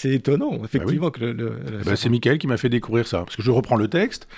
étonnant, 0.06 0.51
bah 0.51 0.62
effectivement. 0.63 1.12
le, 1.19 1.60
c'est 1.95 2.07
Michael 2.07 2.38
qui 2.38 2.48
m'a 2.48 2.56
fait 2.56 2.69
découvrir 2.69 3.07
ça. 3.07 3.25
Parce 3.25 3.36
que 3.36 3.42
je 3.42 3.51
reprends 3.51 3.75
le 3.75 3.89
texte, 3.89 4.30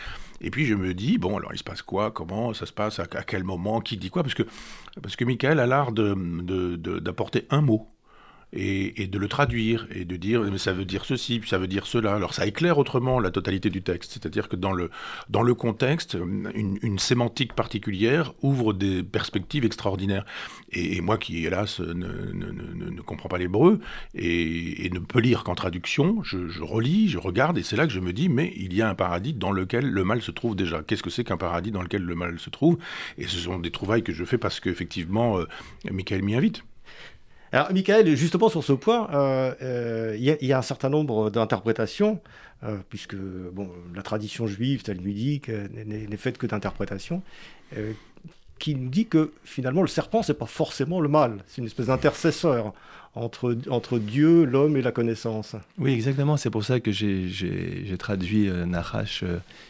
et 0.42 0.50
puis 0.50 0.66
je 0.66 0.74
me 0.74 0.96
dis, 0.96 1.20
bon, 1.20 1.38
alors 1.38 1.54
il 1.54 1.60
se 1.60 1.64
passe 1.64 1.84
quoi? 1.84 2.10
Comment 2.10 2.54
ça 2.56 2.66
se 2.66 2.74
passe? 2.74 3.00
À, 3.00 3.06
quel 3.06 3.44
moment? 3.44 3.82
Qui 3.82 3.98
dit 3.98 4.10
quoi? 4.10 4.24
Parce 4.24 4.34
que, 4.34 4.44
parce 5.02 5.16
que 5.16 5.26
Michael 5.26 5.60
a 5.60 5.68
l'art 5.68 5.92
d'apporter 5.92 7.42
de, 7.42 7.46
un 7.52 7.62
mot 7.62 7.88
et, 8.54 9.08
de 9.08 9.20
le 9.20 9.28
traduire 9.28 9.88
et 9.94 10.06
de 10.06 10.16
dire 10.16 10.42
mais 10.42 10.58
ça 10.58 10.74
veut 10.74 10.86
dire 10.86 11.06
ceci, 11.06 11.40
puis 11.40 11.50
ça 11.50 11.58
veut 11.58 11.68
dire 11.68 11.86
cela. 11.86 12.16
Alors 12.16 12.34
ça 12.34 12.46
éclaire 12.46 12.78
autrement 12.78 13.20
la 13.20 13.32
totalité 13.32 13.70
du 13.70 13.82
texte, 13.82 14.14
c'est-à-dire 14.14 14.50
que 14.50 14.56
dans 14.56 14.72
le, 14.72 14.90
dans 15.30 15.42
le 15.42 15.54
contexte, 15.54 16.18
une, 16.56 17.00
sémantique 17.00 17.54
particulière 17.54 18.34
ouvre 18.42 18.74
des 18.74 19.04
perspectives 19.04 19.66
extraordinaires. 19.66 20.26
Et, 20.72 21.02
moi 21.02 21.18
qui, 21.18 21.46
hélas, 21.46 21.80
ne, 21.82 21.94
ne, 21.94 22.90
ne, 22.90 23.02
comprends 23.02 23.30
pas 23.30 23.38
l'hébreu 23.38 23.80
et, 24.16 24.90
ne 24.92 25.00
peux 25.00 25.20
lire 25.20 25.44
qu'en 25.44 25.56
traduction, 25.56 26.24
je, 26.24 26.48
je, 26.48 26.64
relis, 26.64 27.10
je 27.10 27.18
regarde, 27.18 27.58
et 27.58 27.64
c'est 27.64 27.76
là 27.76 27.86
que 27.86 27.92
je 27.92 28.00
me 28.00 28.14
dis, 28.14 28.30
mais 28.30 28.54
il 28.56 28.74
y 28.74 28.82
a 28.82 28.90
un 28.90 28.96
paradis 28.96 29.34
dans 29.34 29.52
lequel 29.52 29.90
le 29.90 30.04
mal 30.04 30.22
se 30.22 30.32
trouve 30.32 30.56
déjà. 30.56 30.82
Qu'est-ce 30.84 31.04
que 31.04 31.10
c'est 31.10 31.24
qu'un 31.24 31.38
paradis 31.38 31.72
dans 31.72 31.82
lequel 31.82 32.04
le 32.04 32.16
mal 32.16 32.40
se 32.40 32.50
trouve? 32.50 32.78
Et 33.18 33.28
ce 33.28 33.38
sont 33.38 33.60
des 33.60 33.72
trouvailles 33.72 34.04
que 34.04 34.14
je 34.14 34.24
fais 34.24 34.38
parce 34.38 34.60
qu'effectivement, 34.60 35.40
euh, 35.40 35.48
Michael 35.92 36.24
m'y 36.24 36.36
invite. 36.36 36.64
Alors, 37.52 37.72
Michael, 37.72 38.16
justement 38.16 38.50
sur 38.50 38.64
ce 38.64 38.74
point, 38.74 39.10
euh, 39.14 39.54
euh, 39.62 40.16
il 40.18 40.48
y, 40.48 40.54
a 40.54 40.58
un 40.58 40.64
certain 40.64 40.90
nombre 40.90 41.30
d'interprétations, 41.30 42.20
euh, 42.64 42.78
puisque 42.90 43.16
la 43.94 44.02
tradition 44.02 44.48
juive 44.48 44.84
talmudique 44.84 45.50
n'est 45.50 46.18
faite 46.18 46.38
que 46.38 46.48
d'interprétations, 46.48 47.22
qui 48.60 48.76
nous 48.76 48.90
dit 48.90 49.06
que 49.06 49.32
finalement 49.44 49.82
le 49.82 49.88
serpent, 49.88 50.24
c'est 50.24 50.34
pas 50.34 50.46
forcément 50.46 51.00
le 51.02 51.10
mal, 51.10 51.44
c'est 51.48 51.60
une 51.60 51.68
espèce 51.68 51.88
d'intercesseur 51.88 52.74
entre, 53.16 53.58
entre 53.70 53.98
Dieu, 53.98 54.44
l'homme 54.44 54.76
et 54.76 54.82
la 54.82 54.92
connaissance. 54.92 55.56
Oui, 55.78 55.94
exactement. 55.94 56.36
C'est 56.36 56.50
pour 56.50 56.66
ça 56.66 56.82
que 56.82 56.92
j'ai 56.92 57.96
traduit 57.98 58.50
euh, 58.50 58.66
Nahash. 58.66 59.24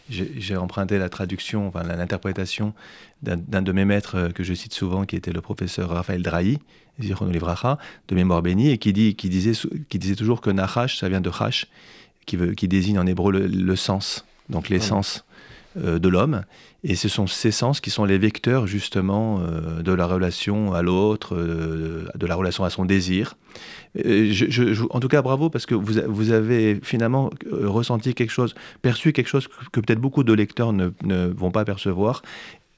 j'ai 0.09 0.57
emprunté 0.57 0.97
la 0.97 1.09
traduction, 1.09 1.67
enfin 1.67 1.83
l'interprétation 1.83 2.73
d'un 3.21 3.61
de 3.61 3.71
mes 3.71 3.85
maîtres 3.85 4.29
que 4.33 4.43
je 4.43 4.53
cite 4.53 4.73
souvent, 4.73 5.05
qui 5.05 5.15
était 5.15 5.31
le 5.31 5.41
professeur 5.41 5.89
Raphaël 5.89 6.21
Drahi, 6.21 6.59
de 6.99 8.15
mémoire 8.15 8.41
bénie, 8.41 8.69
et 8.69 8.77
qui, 8.77 8.93
dit, 8.93 9.15
qui, 9.15 9.29
disait, 9.29 9.53
qui 9.89 9.99
disait 9.99 10.15
toujours 10.15 10.41
que 10.41 10.49
Nahash, 10.49 10.97
ça 10.99 11.09
vient 11.09 11.21
de 11.21 11.31
Hash, 11.39 11.67
qui, 12.25 12.37
veut, 12.37 12.53
qui 12.53 12.67
désigne 12.67 12.99
en 12.99 13.05
hébreu 13.05 13.31
le, 13.31 13.75
sens, 13.75 14.25
donc 14.49 14.69
l'essence 14.69 15.17
euh, 15.17 15.25
de 15.75 16.10
l'homme. 16.10 16.44
Et 16.88 16.96
ce 16.96 17.10
sont 17.10 17.25
ces 17.25 17.50
sens 17.50 17.82
qui 17.82 17.89
sont 17.89 18.05
les 18.05 18.20
vecteurs 18.20 18.67
justement 18.67 19.39
euh, 19.41 19.82
de 19.82 19.91
la 19.91 20.05
relation 20.05 20.74
à 20.74 20.84
l'autre, 20.84 21.36
euh, 21.36 22.08
de 22.13 22.27
la 22.27 22.36
relation 22.36 22.63
à 22.63 22.70
son 22.70 22.86
désir. 22.86 23.36
en 23.98 25.00
tout 25.00 25.08
cas, 25.08 25.24
bravo 25.24 25.50
parce 25.50 25.65
que 25.65 25.74
vous, 25.74 25.94
vous, 26.08 26.32
avez 26.32 26.79
finalement 26.84 27.32
ressenti 27.51 28.13
quelque 28.13 28.29
chose, 28.29 28.53
perçu 28.84 29.13
quelque 29.13 29.29
chose 29.29 29.48
que, 29.72 29.79
peut-être 29.79 30.00
beaucoup 30.00 30.24
de 30.24 30.34
lecteurs 30.34 30.74
ne, 30.74 30.89
ne 31.03 31.25
vont 31.25 31.50
pas 31.50 31.65
percevoir. 31.65 32.22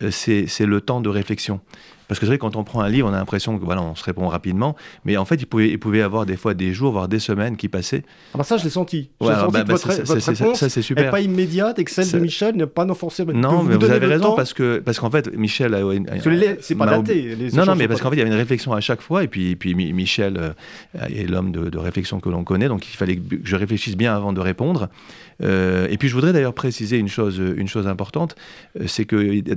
C'est 0.09 0.65
le 0.65 0.79
temps 0.79 1.01
de 1.01 1.09
réflexion. 1.09 1.59
Parce 2.07 2.19
que 2.19 2.25
c'est 2.25 2.31
vrai, 2.31 2.37
quand 2.37 2.55
on 2.55 2.63
prend 2.63 2.81
un 2.81 2.89
livre, 2.89 3.09
on 3.09 3.13
a 3.13 3.17
l'impression 3.17 3.57
que 3.57 3.65
voilà, 3.65 3.81
on 3.81 3.95
se 3.95 4.03
répond 4.03 4.27
rapidement. 4.27 4.75
Mais 5.05 5.17
en 5.17 5.25
fait, 5.25 5.35
il 5.35 5.45
pouvait, 5.45 5.69
il 5.69 5.79
pouvait 5.79 5.99
y 5.99 6.01
avoir 6.01 6.25
des 6.25 6.37
fois 6.37 6.53
des 6.53 6.73
jours, 6.73 6.91
voire 6.91 7.07
des 7.07 7.19
semaines 7.19 7.57
qui 7.57 7.67
passaient. 7.67 8.03
Ah 8.33 8.37
bah 8.37 8.43
ça, 8.43 8.57
je 8.57 8.63
l'ai 8.63 8.69
senti. 8.69 9.09
Ouais, 9.19 9.33
senti 9.35 9.51
bah, 9.51 9.63
votre, 9.67 9.87
réponse 9.89 10.55
ça, 10.55 10.69
c'est 10.69 10.81
super. 10.81 11.05
n'est 11.05 11.11
pas 11.11 11.21
immédiate 11.21 11.79
et 11.79 11.83
que 11.83 11.91
celle 11.91 12.09
de 12.11 12.19
Michel 12.19 12.55
n'est 12.55 12.65
pas 12.65 12.85
non 12.85 12.95
forcément. 12.95 13.33
Non, 13.33 13.63
mais 13.63 13.75
vous, 13.75 13.85
avez 13.89 14.05
raison 14.05 14.35
parce 14.35 14.53
que 14.53 14.79
parce 14.79 14.99
qu'en 14.99 15.11
fait, 15.11 15.35
Michel 15.35 15.73
a. 15.73 15.81
C'est 16.61 16.75
pas 16.75 16.85
daté. 16.85 17.37
non, 17.53 17.65
non, 17.65 17.75
mais 17.75 17.87
parce 17.87 18.01
qu'en 18.01 18.09
fait, 18.09 18.15
il 18.15 18.19
y 18.19 18.21
avait 18.21 18.31
une 18.31 18.37
réflexion 18.37 18.73
à 18.73 18.81
chaque 18.81 19.01
fois 19.01 19.23
et 19.23 19.27
puis, 19.27 19.55
puis 19.55 19.75
Michel 19.75 20.37
euh, 20.37 21.05
est 21.07 21.29
l'homme 21.29 21.51
de, 21.51 21.69
de, 21.69 21.77
réflexion 21.77 22.19
que 22.19 22.29
l'on 22.29 22.43
connaît, 22.43 22.67
donc 22.67 22.87
il 22.87 22.95
fallait 22.95 23.17
que 23.17 23.21
je 23.43 23.55
réfléchisse 23.55 23.95
bien 23.95 24.15
avant 24.15 24.33
de 24.33 24.39
répondre. 24.39 24.89
Euh, 25.43 25.87
et 25.89 25.97
puis 25.97 26.07
je 26.07 26.15
voudrais 26.15 26.33
d'ailleurs 26.33 26.53
préciser 26.53 26.97
une 26.97 27.07
chose, 27.07 27.37
une 27.37 27.67
chose 27.67 27.87
importante, 27.87 28.35
euh, 28.79 28.85
c'est 28.87 29.05
que 29.05 29.15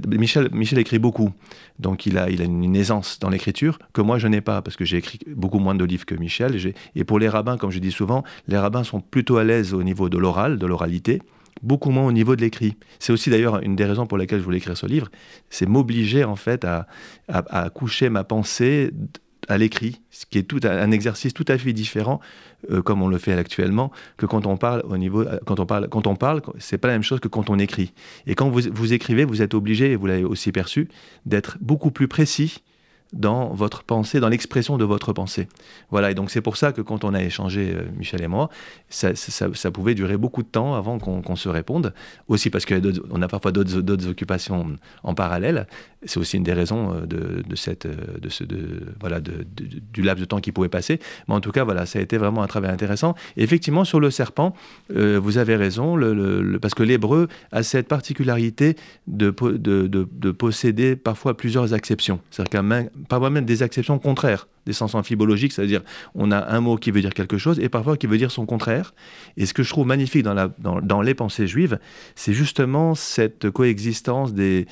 Michel, 0.09 0.49
Michel 0.53 0.79
écrit 0.79 0.99
beaucoup, 0.99 1.31
donc 1.79 2.07
il 2.07 2.19
a, 2.19 2.29
il 2.29 2.40
une 2.45 2.77
aisance 2.77 3.19
dans 3.19 3.29
l'écriture 3.29 3.79
que 3.93 4.01
moi 4.01 4.19
je 4.19 4.29
n'ai 4.29 4.41
pas, 4.41 4.63
parce 4.63 4.77
que 4.77 4.85
j'ai 4.85 4.97
écrit 4.97 5.19
beaucoup 5.27 5.59
moins 5.59 5.75
de 5.75 5.85
livres 5.85 6.07
que 6.07 6.15
Michel. 6.15 6.57
Et, 6.95 7.05
pour 7.05 7.19
les 7.19 7.29
rabbins, 7.29 7.57
comme 7.57 7.71
je 7.71 7.79
dis 7.79 7.93
souvent, 7.93 8.25
les 8.49 8.59
rabbins 8.59 8.85
sont 8.85 9.01
plutôt 9.01 9.37
à 9.37 9.45
l'aise 9.45 9.75
au 9.75 9.83
niveau 9.83 10.09
de 10.09 10.19
l'oral, 10.19 10.59
de 10.59 10.67
l'oralité, 10.67 11.21
beaucoup 11.63 11.91
moins 11.91 12.07
au 12.07 12.13
niveau 12.13 12.37
de 12.37 12.41
l'écrit. 12.41 12.77
C'est 12.99 13.13
aussi 13.13 13.31
d'ailleurs 13.31 13.63
une 13.63 13.77
des 13.77 13.85
raisons 13.85 14.07
pour 14.07 14.19
lesquelles 14.19 14.41
je 14.41 14.45
voulais 14.45 14.59
écrire 14.59 14.77
ce 14.77 14.87
livre, 14.87 15.09
c'est 15.49 15.67
m'obliger 15.67 16.25
en 16.25 16.37
fait 16.37 16.65
à, 16.65 16.87
à, 17.29 17.71
coucher 17.71 18.09
ma 18.09 18.25
pensée 18.25 18.93
à 19.51 19.59
l'écrit, 19.59 20.01
ce 20.11 20.27
qui 20.27 20.39
est 20.39 20.45
tout 20.45 20.61
un 20.63 20.91
exercice 20.93 21.35
tout 21.35 21.45
à 21.49 21.59
fait 21.59 21.73
différent, 21.73 22.21
euh, 22.71 22.83
comme 22.83 23.03
on 23.03 23.09
le 23.09 23.19
fait 23.19 23.33
actuellement, 23.33 23.91
que 24.17 24.25
quand 24.25 24.47
on 24.47 24.57
parle 24.57 24.83
au 24.89 24.97
niveau, 24.97 25.23
euh, 25.23 25.39
quand 25.45 25.59
on 25.59 25.67
parle, 25.67 25.89
quand 25.89 26.07
on 26.07 26.15
parle, 26.15 26.41
c'est 26.59 26.79
pas 26.79 26.89
la 26.89 26.95
même 26.95 27.03
chose 27.03 27.19
que 27.19 27.29
quand 27.29 27.51
on 27.51 27.59
écrit. 27.59 27.93
Et 28.27 28.37
quand 28.37 28.49
vous, 28.49 28.63
vous 28.73 28.93
écrivez, 28.93 29.25
vous 29.25 29.43
êtes 29.43 29.55
obligé, 29.55 29.91
et 29.91 29.97
vous 29.97 30.07
l'avez 30.07 30.25
aussi 30.25 30.53
perçu, 30.53 30.89
d'être 31.27 31.59
beaucoup 31.61 31.91
plus 31.91 32.07
précis 32.07 32.63
dans 33.13 33.49
votre 33.49 33.83
pensée, 33.83 34.21
dans 34.21 34.29
l'expression 34.29 34.79
de 34.79 34.85
votre 34.85 35.13
pensée. 35.13 35.49
Voilà, 35.91 36.11
et 36.11 36.15
donc 36.15 36.31
c'est 36.31 36.41
pour 36.41 36.57
ça 36.57 36.73
que 36.73 36.81
quand 36.81 37.05
on 37.05 37.15
a 37.15 37.23
échangé, 37.23 37.73
euh, 37.75 37.83
Michel 37.97 38.23
et 38.23 38.29
moi, 38.29 38.51
ça, 38.89 39.13
pouvait 39.73 39.95
durer 39.95 40.17
beaucoup 40.17 40.43
de 40.43 40.49
temps 40.49 40.75
avant 40.75 40.99
qu'on 40.99 41.37
se 41.37 41.49
réponde, 41.49 41.93
aussi 42.29 42.51
parce 42.51 42.65
qu'on 42.67 43.23
a 43.23 43.29
parfois 43.29 43.53
d'autres 43.53 44.09
occupations 44.09 44.77
en 45.03 45.15
parallèle. 45.15 45.67
C'est 46.07 46.19
aussi 46.19 46.39
une 46.39 46.45
des 46.45 46.53
raisons 46.53 46.95
euh, 46.95 47.07
euh, 47.13 47.43
de 47.43 48.29
ce, 48.29 48.45
du 48.45 50.03
laps 50.03 50.21
de 50.21 50.25
temps 50.25 50.41
qui 50.41 50.53
pouvait 50.53 50.69
passer. 50.69 51.01
Mais 51.29 51.35
en 51.35 51.41
tout 51.41 51.53
cas, 51.53 51.65
voilà, 51.65 51.87
ça 51.87 51.99
a 51.99 52.03
été 52.03 52.17
vraiment 52.17 52.43
un 52.43 52.47
travail 52.47 52.71
intéressant. 52.71 53.15
Et 53.37 53.43
effectivement, 53.43 53.85
sur 53.85 54.01
le 54.01 54.11
serpent, 54.11 54.55
vous 54.89 55.39
avez 55.39 55.57
raison, 55.57 55.99
parce 56.61 56.75
que 56.75 56.83
l'hébreu 56.83 57.29
a 57.53 57.63
cette 57.63 57.89
particularité 57.89 58.77
de, 59.07 59.31
de, 59.31 60.31
posséder 60.31 60.97
parfois 60.97 61.37
plusieurs 61.37 61.75
acceptions. 61.75 62.21
C'est-à-dire 62.31 62.51
qu'un 62.51 62.63
parfois 63.09 63.31
même 63.31 63.45
des 63.45 63.63
acceptions 63.63 63.99
contraires 63.99 64.49
des 64.67 64.73
sens 64.73 64.95
amphibologiques, 64.95 65.53
c'est-à-dire 65.53 65.83
on 66.15 66.31
a 66.31 66.55
un 66.55 66.61
mot 66.61 66.77
qui 66.77 66.91
veut 66.91 67.01
dire 67.01 67.15
quelque 67.15 67.39
chose 67.39 67.59
et 67.61 67.69
parfois 67.69 67.97
qui 67.97 68.07
veut 68.07 68.19
dire 68.19 68.31
son 68.31 68.47
contraire. 68.47 68.95
Et 69.37 69.47
ce 69.47 69.55
que 69.55 69.63
je 69.63 69.71
trouve 69.71 69.87
magnifique 69.87 70.23
dans, 70.23 70.51
dans 70.59 71.01
les 71.01 71.15
pensées 71.15 71.47
juives, 71.47 71.79
c'est 72.15 72.35
justement 72.35 72.95
cette 72.95 73.51
coexistence 73.51 74.35
des, 74.35 74.67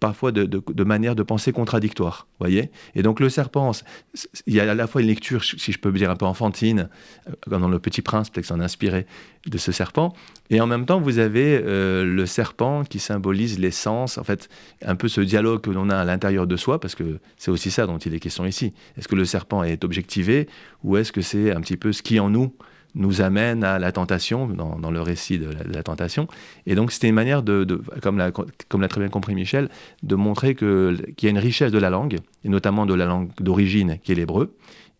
parfois 0.00 0.32
de, 0.32 0.44
de, 0.44 0.84
manières 0.84 1.14
de 1.14 1.22
penser 1.22 1.52
contradictoires, 1.52 2.26
voyez 2.38 2.70
Et 2.94 3.02
donc 3.02 3.20
le 3.20 3.28
serpent, 3.28 3.72
il 4.46 4.54
y 4.54 4.60
a 4.60 4.70
à 4.70 4.74
la 4.74 4.86
fois 4.86 5.00
une 5.00 5.06
lecture, 5.06 5.42
si 5.44 5.72
je 5.72 5.78
peux 5.78 5.92
dire 5.92 6.10
un 6.10 6.16
peu 6.16 6.26
enfantine, 6.26 6.88
euh, 7.28 7.32
comme 7.48 7.62
dans 7.62 7.68
Le 7.68 7.78
Petit 7.78 8.02
Prince, 8.02 8.30
peut-être 8.30 8.46
s'en 8.46 8.60
inspiré 8.60 9.06
de 9.46 9.58
ce 9.58 9.72
serpent, 9.72 10.12
et 10.50 10.60
en 10.60 10.66
même 10.66 10.84
temps 10.84 11.00
vous 11.00 11.18
avez 11.18 11.60
euh, 11.62 12.04
le 12.04 12.26
serpent 12.26 12.84
qui 12.84 12.98
symbolise 12.98 13.58
l'essence, 13.58 14.18
en 14.18 14.24
fait, 14.24 14.48
un 14.84 14.96
peu 14.96 15.08
ce 15.08 15.20
dialogue 15.20 15.60
que 15.60 15.70
l'on 15.70 15.88
a 15.90 15.96
à 15.96 16.04
l'intérieur 16.04 16.46
de 16.46 16.56
soi, 16.56 16.80
parce 16.80 16.94
que 16.94 17.18
c'est 17.36 17.50
aussi 17.50 17.70
ça 17.70 17.86
dont 17.86 17.98
il 17.98 18.14
est 18.14 18.20
question 18.20 18.44
ici. 18.44 18.74
Est-ce 18.98 19.08
que 19.08 19.16
le 19.16 19.24
serpent 19.24 19.62
est 19.62 19.84
objectivé, 19.84 20.48
ou 20.82 20.96
est-ce 20.96 21.12
que 21.12 21.22
c'est 21.22 21.52
un 21.52 21.60
petit 21.60 21.76
peu 21.76 21.92
ce 21.92 22.02
qui 22.02 22.20
en 22.20 22.30
nous 22.30 22.54
nous 22.94 23.20
amène 23.20 23.64
à 23.64 23.78
la 23.78 23.92
tentation, 23.92 24.46
dans, 24.46 24.90
le 24.90 25.00
récit 25.00 25.38
de 25.38 25.50
la, 25.72 25.82
tentation. 25.82 26.28
Et 26.66 26.74
donc 26.74 26.92
c'était 26.92 27.08
une 27.08 27.14
manière, 27.14 27.42
de, 27.42 27.66
comme 28.02 28.18
l'a 28.18 28.30
très 28.88 29.00
bien 29.00 29.08
compris 29.08 29.34
Michel, 29.34 29.68
de 30.02 30.14
montrer 30.14 30.54
qu'il 30.54 31.14
y 31.22 31.26
a 31.26 31.30
une 31.30 31.38
richesse 31.38 31.72
de 31.72 31.78
la 31.78 31.90
langue, 31.90 32.18
et 32.44 32.48
notamment 32.48 32.86
de 32.86 32.94
la 32.94 33.06
langue 33.06 33.30
d'origine 33.40 33.98
qui 34.02 34.12
est 34.12 34.14
l'hébreu, 34.14 34.54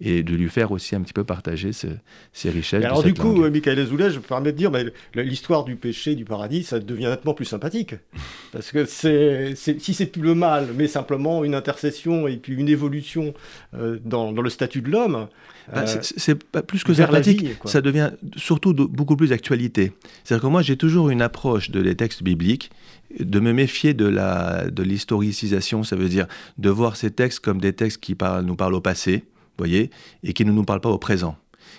et 0.05 0.23
de 0.23 0.35
lui 0.35 0.51
faire 0.51 0.71
aussi 0.71 0.95
un 0.95 1.01
petit 1.01 1.15
peu 1.15 1.25
partager 1.25 1.71
ces 1.73 2.51
richesses. 2.51 2.85
alors 2.85 3.03
du 3.03 3.15
coup, 3.15 3.49
Michael 3.49 3.79
Azoulay, 3.79 4.11
je 4.11 4.19
me 4.19 4.23
permets 4.23 4.53
de 4.53 4.57
dire, 4.57 4.71
l'histoire 5.15 5.65
du 5.65 5.77
péché, 5.77 6.15
du 6.15 6.27
paradis, 6.27 6.63
ça 6.63 6.79
devient 6.79 7.07
nettement 7.07 7.33
plus 7.33 7.47
sympathique. 7.47 7.95
Parce 8.53 8.71
que 8.71 8.85
c'est, 8.85 9.55
si 9.57 9.95
c'est 9.95 10.07
plus 10.07 10.21
le 10.21 10.35
mal, 10.35 10.69
mais 10.77 10.89
simplement 10.89 11.43
une 11.43 11.55
intercession 11.55 12.29
et 12.29 12.37
puis 12.37 12.55
une 12.55 12.69
évolution 12.69 13.33
euh, 13.75 13.99
dans, 14.05 14.31
le 14.31 14.51
statut 14.51 14.83
de 14.83 14.91
l'homme. 14.91 15.29
Bah, 15.73 15.85
euh, 15.89 15.99
c'est 16.03 16.45
pas 16.45 16.63
plus 16.63 16.85
que 16.85 16.93
sympathique, 16.93 17.47
ça 17.65 17.81
devient 17.81 18.11
surtout 18.37 18.75
beaucoup 18.75 19.17
plus 19.17 19.29
d'actualité. 19.29 19.93
C'est-à-dire 20.23 20.43
que 20.43 20.49
moi, 20.49 20.61
j'ai 20.61 20.77
toujours 20.77 21.09
une 21.09 21.23
approche 21.23 21.71
de 21.71 21.81
les 21.81 21.95
textes 21.95 22.23
bibliques 22.23 22.71
de 23.19 23.41
me 23.41 23.53
méfier 23.53 23.95
de 23.95 24.07
la 24.07 24.69
de 24.71 24.83
l'historicisation, 24.83 25.83
ça 25.85 25.97
veut 25.97 26.09
dire 26.09 26.27
de 26.59 26.69
voir 26.69 26.97
ces 26.97 27.11
textes 27.11 27.41
comme 27.41 27.61
des 27.61 27.73
textes 27.73 28.01
qui 28.01 28.17
nous 28.45 28.57
parlent 28.57 28.75
au 28.75 28.81
passé, 28.81 29.25
voyez, 29.59 29.91
et 30.23 30.33
qui 30.33 30.45
ne 30.45 30.53
nous 30.53 30.65
parlent 30.65 30.81
pas 30.81 30.91
au 30.91 30.99
présent. 30.99 31.37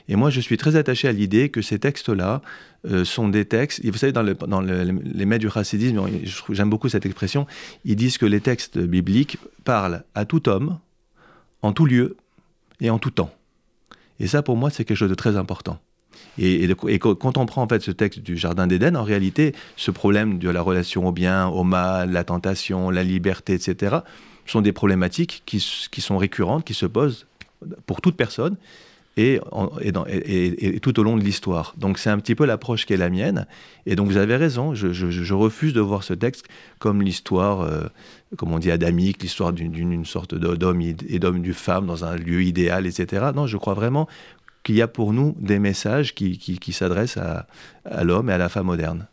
Et 0.08 0.16
moi, 0.16 0.30
je 0.30 0.40
suis 0.40 0.58
très 0.58 0.76
attaché 0.76 1.08
à 1.08 1.12
l'idée 1.12 1.50
que 1.50 1.62
ces 1.62 1.80
textes-là 1.80 2.42
euh, 2.86 3.06
sont 3.06 3.28
des 3.28 3.46
textes. 3.46 3.84
Et 3.84 3.92
vous 3.92 3.98
savez, 3.98 4.12
dans, 4.12 4.22
les 4.22 5.26
maîtres 5.26 5.46
du 5.46 5.50
chassidisme, 5.50 6.02
j'aime 6.50 6.70
beaucoup 6.70 6.90
cette 6.90 7.06
expression, 7.06 7.48
ils 7.86 7.96
disent 7.96 8.18
que 8.18 8.26
les 8.26 8.42
textes 8.42 8.78
bibliques 8.78 9.38
parlent 9.64 10.04
à 10.14 10.26
tout 10.26 10.48
homme, 10.50 10.78
en 11.62 11.74
tout 11.74 11.86
lieu 11.86 12.18
et 12.82 12.90
en 12.90 13.00
tout 13.00 13.12
temps. 13.12 13.34
Et 14.20 14.28
ça, 14.28 14.44
pour 14.44 14.58
moi, 14.58 14.70
c'est 14.70 14.86
quelque 14.86 14.98
chose 14.98 15.10
de 15.10 15.16
très 15.16 15.38
important. 15.38 15.80
Et, 16.38 16.70
quand 17.00 17.38
on 17.38 17.46
prend 17.46 17.64
en 17.64 17.68
fait 17.68 17.82
ce 17.82 17.92
texte 17.92 18.20
du 18.20 18.38
Jardin 18.38 18.68
d'Éden, 18.68 18.96
en 18.96 19.04
réalité, 19.04 19.54
ce 19.76 19.92
problème 19.92 20.38
de 20.38 20.50
la 20.50 20.62
relation 20.62 21.08
au 21.08 21.12
bien, 21.12 21.48
au 21.48 21.64
mal, 21.64 22.12
la 22.12 22.24
tentation, 22.24 22.90
la 22.90 23.04
liberté, 23.04 23.54
etc., 23.54 23.98
sont 24.46 24.62
des 24.62 24.74
problématiques 24.74 25.42
qui 25.46 25.60
sont 25.60 26.18
récurrentes, 26.18 26.66
qui 26.66 26.76
se 26.76 26.86
posent 26.86 27.26
pour 27.86 28.02
toute 28.02 28.16
personne 28.16 28.58
et, 29.18 29.40
tout 30.82 31.00
au 31.00 31.04
long 31.04 31.18
de 31.18 31.24
l'histoire. 31.24 31.74
Donc 31.78 32.00
c'est 32.00 32.10
un 32.10 32.20
petit 32.20 32.36
peu 32.36 32.46
l'approche 32.46 32.86
qui 32.86 32.94
est 32.94 32.98
la 32.98 33.10
mienne. 33.10 33.48
Et 33.86 33.96
donc 33.96 34.08
vous 34.08 34.18
avez 34.18 34.36
raison, 34.36 34.76
je, 34.76 35.34
refuse 35.34 35.74
de 35.74 35.82
voir 35.82 36.04
ce 36.04 36.14
texte 36.14 36.46
comme 36.80 37.02
l'histoire, 37.02 37.62
euh, 37.62 37.84
comme 38.38 38.52
on 38.54 38.60
dit 38.60 38.72
adamique, 38.72 39.22
l'histoire 39.22 39.54
d'une 39.54 40.06
sorte 40.06 40.36
d'homme 40.36 40.82
et 40.82 41.20
d'homme 41.20 41.42
du 41.42 41.54
femme 41.54 41.86
dans 41.86 42.04
un 42.04 42.16
lieu 42.16 42.44
idéal, 42.44 42.86
etc. 42.86 43.28
Non, 43.36 43.48
je 43.48 43.58
crois 43.58 43.74
vraiment 43.74 44.08
qu'il 44.64 44.76
y 44.76 44.82
a 44.82 44.88
pour 44.88 45.14
nous 45.14 45.36
des 45.40 45.60
messages 45.60 46.16
qui, 46.16 46.74
s'adressent 46.74 47.18
à, 47.18 47.48
l'homme 48.04 48.30
et 48.30 48.34
à 48.34 48.38
la 48.38 48.50
femme 48.50 48.66
moderne. 48.66 49.08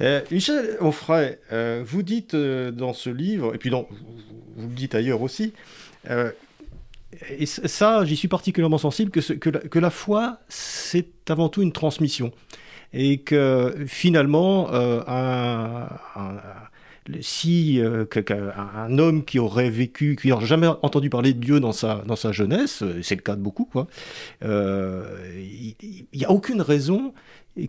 Euh, 0.00 0.22
Michel 0.30 0.78
Onfray, 0.80 1.38
euh, 1.52 1.82
vous 1.84 2.02
dites 2.02 2.34
dans 2.34 2.94
ce 2.94 3.10
livre, 3.10 3.54
et 3.54 3.58
puis 3.58 3.68
vous 3.68 3.86
le 4.56 4.74
dites 4.74 4.94
ailleurs 4.94 5.20
aussi, 5.20 5.52
et 7.28 7.46
ça, 7.46 8.04
j'y 8.04 8.16
suis 8.16 8.28
particulièrement 8.28 8.78
sensible, 8.78 9.10
que, 9.10 9.20
que, 9.20 9.78
la, 9.78 9.90
foi, 9.90 10.38
c'est 10.48 11.08
avant 11.28 11.48
tout 11.48 11.62
une 11.62 11.72
transmission. 11.72 12.32
Et 12.92 13.18
que 13.18 13.84
finalement, 13.86 14.72
euh, 14.72 15.02
un, 15.06 15.88
si 17.20 17.80
euh, 17.80 18.04
un 18.74 18.98
homme 18.98 19.24
qui 19.24 19.38
aurait 19.38 19.70
vécu, 19.70 20.16
qui 20.20 20.28
n'a 20.28 20.40
jamais 20.40 20.66
entendu 20.66 21.10
parler 21.10 21.32
de 21.32 21.38
Dieu 21.40 21.60
dans 21.60 21.72
sa, 21.72 22.02
dans 22.06 22.16
sa 22.16 22.32
jeunesse, 22.32 22.82
c'est 23.02 23.16
le 23.16 23.22
cas 23.22 23.36
de 23.36 23.42
beaucoup, 23.42 23.64
quoi, 23.64 23.86
euh, 24.44 25.16
il 25.36 26.06
n'y 26.14 26.24
a 26.24 26.30
aucune 26.30 26.62
raison 26.62 27.12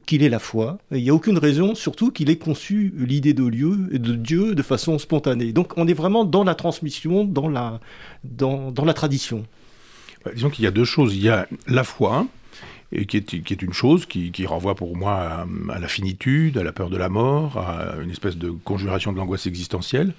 qu'il 0.05 0.23
ait 0.23 0.29
la 0.29 0.39
foi. 0.39 0.77
Il 0.91 1.03
n'y 1.03 1.09
a 1.09 1.13
aucune 1.13 1.37
raison, 1.37 1.75
surtout, 1.75 2.11
qu'il 2.11 2.29
ait 2.29 2.37
conçu 2.37 2.93
l'idée 2.97 3.33
de, 3.33 3.43
lieu, 3.43 3.75
de 3.91 4.15
Dieu 4.15 4.55
de 4.55 4.61
façon 4.61 4.99
spontanée. 4.99 5.53
Donc 5.53 5.73
on 5.77 5.87
est 5.87 5.93
vraiment 5.93 6.25
dans 6.25 6.43
la 6.43 6.55
transmission, 6.55 7.25
dans 7.25 7.49
la, 7.49 7.79
dans, 8.23 8.71
dans 8.71 8.85
la 8.85 8.93
tradition. 8.93 9.45
Bah, 10.23 10.31
disons 10.33 10.49
qu'il 10.49 10.63
y 10.63 10.67
a 10.67 10.71
deux 10.71 10.85
choses. 10.85 11.15
Il 11.15 11.21
y 11.21 11.29
a 11.29 11.47
la 11.67 11.83
foi, 11.83 12.27
et 12.91 13.05
qui, 13.05 13.17
est, 13.17 13.41
qui 13.43 13.53
est 13.53 13.61
une 13.61 13.73
chose 13.73 14.05
qui, 14.05 14.31
qui 14.31 14.45
renvoie 14.45 14.75
pour 14.75 14.95
moi 14.95 15.45
à, 15.69 15.79
la 15.79 15.87
finitude, 15.87 16.57
à 16.57 16.63
la 16.63 16.73
peur 16.73 16.89
de 16.89 16.97
la 16.97 17.09
mort, 17.09 17.57
à 17.57 17.95
une 18.01 18.11
espèce 18.11 18.37
de 18.37 18.51
conjuration 18.51 19.13
de 19.13 19.17
l'angoisse 19.17 19.47
existentielle. 19.47 20.13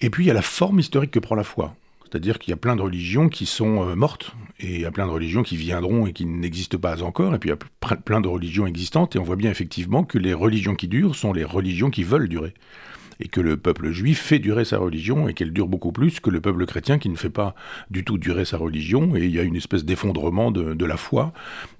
Et 0.00 0.08
puis 0.08 0.24
il 0.24 0.26
y 0.28 0.30
a 0.30 0.34
la 0.34 0.42
forme 0.42 0.80
historique 0.80 1.10
que 1.10 1.18
prend 1.18 1.34
la 1.34 1.44
foi. 1.44 1.74
C'est-à-dire 2.10 2.38
qu'il 2.38 2.50
y 2.50 2.54
a 2.54 2.56
plein 2.56 2.74
de 2.74 2.82
religions 2.82 3.28
qui 3.28 3.46
sont 3.46 3.88
euh, 3.88 3.94
mortes, 3.94 4.34
et 4.58 4.74
il 4.74 4.80
y 4.80 4.84
a 4.84 4.90
plein 4.90 5.06
de 5.06 5.12
religions 5.12 5.42
qui 5.42 5.56
viendront 5.56 6.06
et 6.06 6.12
qui 6.12 6.26
n'existent 6.26 6.78
pas 6.78 7.02
encore, 7.02 7.34
et 7.34 7.38
puis 7.38 7.50
il 7.50 7.52
y 7.52 7.92
a 7.92 7.96
plein 7.96 8.20
de 8.20 8.28
religions 8.28 8.66
existantes, 8.66 9.14
et 9.14 9.18
on 9.18 9.22
voit 9.22 9.36
bien 9.36 9.50
effectivement 9.50 10.02
que 10.02 10.18
les 10.18 10.34
religions 10.34 10.74
qui 10.74 10.88
durent 10.88 11.14
sont 11.14 11.32
les 11.32 11.44
religions 11.44 11.90
qui 11.90 12.02
veulent 12.02 12.28
durer 12.28 12.54
et 13.20 13.28
que 13.28 13.40
le 13.40 13.56
peuple 13.56 13.90
juif 13.90 14.20
fait 14.20 14.38
durer 14.38 14.64
sa 14.64 14.78
religion 14.78 15.28
et 15.28 15.34
qu'elle 15.34 15.52
dure 15.52 15.68
beaucoup 15.68 15.92
plus 15.92 16.20
que 16.20 16.30
le 16.30 16.40
peuple 16.40 16.66
chrétien 16.66 16.98
qui 16.98 17.08
ne 17.08 17.16
fait 17.16 17.30
pas 17.30 17.54
du 17.90 18.04
tout 18.04 18.18
durer 18.18 18.44
sa 18.44 18.56
religion. 18.56 19.14
Et 19.16 19.24
il 19.24 19.34
y 19.34 19.38
a 19.38 19.42
une 19.42 19.56
espèce 19.56 19.84
d'effondrement 19.84 20.50
de, 20.50 20.84
la 20.84 20.96
foi 20.96 21.32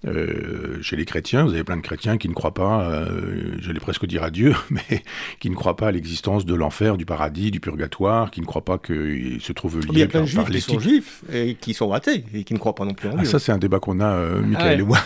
euh, 0.06 0.80
chez 0.82 0.94
les 0.94 1.04
chrétiens. 1.04 1.44
Vous 1.44 1.54
avez 1.54 1.64
plein 1.64 1.76
de 1.76 1.82
chrétiens 1.82 2.18
qui 2.18 2.28
ne 2.28 2.34
croient 2.34 2.54
pas, 2.54 2.82
euh, 2.82 3.56
j'allais 3.60 3.80
presque 3.80 4.06
dire 4.06 4.22
à 4.22 4.30
Dieu, 4.30 4.54
mais 4.70 5.02
qui 5.40 5.50
ne 5.50 5.54
croient 5.54 5.76
pas 5.76 5.88
à 5.88 5.92
l'existence 5.92 6.44
de 6.44 6.54
l'enfer, 6.54 6.96
du 6.96 7.06
paradis, 7.06 7.50
du 7.50 7.60
purgatoire, 7.60 8.30
qui 8.30 8.40
ne 8.40 8.46
croient 8.46 8.64
pas 8.64 8.78
qu'il 8.78 9.40
se 9.40 9.52
trouve 9.52 9.80
lié 9.80 9.86
Il 9.92 9.98
y 9.98 10.02
a 10.02 10.06
plein 10.06 10.20
de 10.20 10.26
juifs 10.26 10.50
qui 10.50 10.60
sont 10.60 10.78
juifs 10.78 11.22
et 11.32 11.54
qui 11.54 11.74
sont 11.74 11.92
athées 11.92 12.24
et 12.34 12.44
qui 12.44 12.54
ne 12.54 12.58
croient 12.58 12.74
pas 12.74 12.84
non 12.84 12.94
plus 12.94 13.08
en 13.08 13.16
ah, 13.18 13.24
Ça, 13.24 13.38
c'est 13.38 13.52
un 13.52 13.58
débat 13.58 13.80
qu'on 13.80 14.00
a, 14.00 14.12
euh, 14.12 14.42
Michael 14.42 14.80
et 14.80 14.84
moi. 14.84 14.98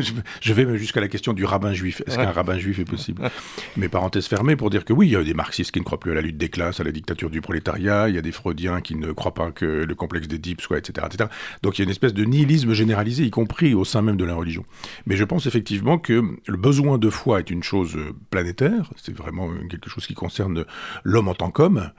je 0.40 0.52
vais 0.52 0.78
jusqu'à 0.78 1.00
la 1.00 1.08
question 1.08 1.32
du 1.32 1.44
rabbin 1.44 1.72
juif. 1.72 2.02
Est-ce 2.06 2.16
qu'un 2.16 2.32
rabbin 2.32 2.58
juif 2.58 2.78
est 2.78 2.84
possible? 2.84 3.22
Mais 3.76 3.88
parenthèse 3.88 4.26
fermée 4.26 4.56
pour 4.56 4.70
dire 4.70 4.84
que 4.84 4.92
oui, 4.92 5.08
il 5.08 5.12
y 5.12 5.16
a 5.16 5.22
des 5.22 5.34
marxistes 5.34 5.70
qui 5.70 5.81
ne 5.82 5.84
croient 5.84 6.00
plus 6.00 6.12
à 6.12 6.14
la 6.14 6.22
lutte 6.22 6.38
des 6.38 6.48
classes, 6.48 6.80
à 6.80 6.84
la 6.84 6.92
dictature 6.92 7.30
du 7.30 7.40
prolétariat. 7.40 8.08
Il 8.08 8.14
y 8.14 8.18
a 8.18 8.22
des 8.22 8.32
freudiens 8.32 8.80
qui 8.80 8.96
ne 8.96 9.12
croient 9.12 9.34
pas 9.34 9.50
que 9.50 9.64
le 9.64 9.94
complexe 9.94 10.28
d'Édipe 10.28 10.60
soit, 10.60 10.78
etc., 10.78 11.06
etc. 11.10 11.28
Donc 11.62 11.78
il 11.78 11.82
y 11.82 11.82
a 11.82 11.84
une 11.84 11.90
espèce 11.90 12.14
de 12.14 12.24
nihilisme 12.24 12.72
généralisé, 12.72 13.24
y 13.24 13.30
compris 13.30 13.74
au 13.74 13.84
sein 13.84 14.02
même 14.02 14.16
de 14.16 14.24
la 14.24 14.34
religion. 14.34 14.64
Mais 15.06 15.16
je 15.16 15.24
pense 15.24 15.46
effectivement 15.46 15.98
que 15.98 16.22
le 16.46 16.56
besoin 16.56 16.98
de 16.98 17.10
foi 17.10 17.40
est 17.40 17.50
une 17.50 17.62
chose 17.62 17.96
planétaire. 18.30 18.90
C'est 18.96 19.16
vraiment 19.16 19.50
quelque 19.68 19.90
chose 19.90 20.06
qui 20.06 20.14
concerne 20.14 20.64
l'homme 21.04 21.28
en 21.28 21.34
tant 21.34 21.50
qu'homme, 21.50 21.90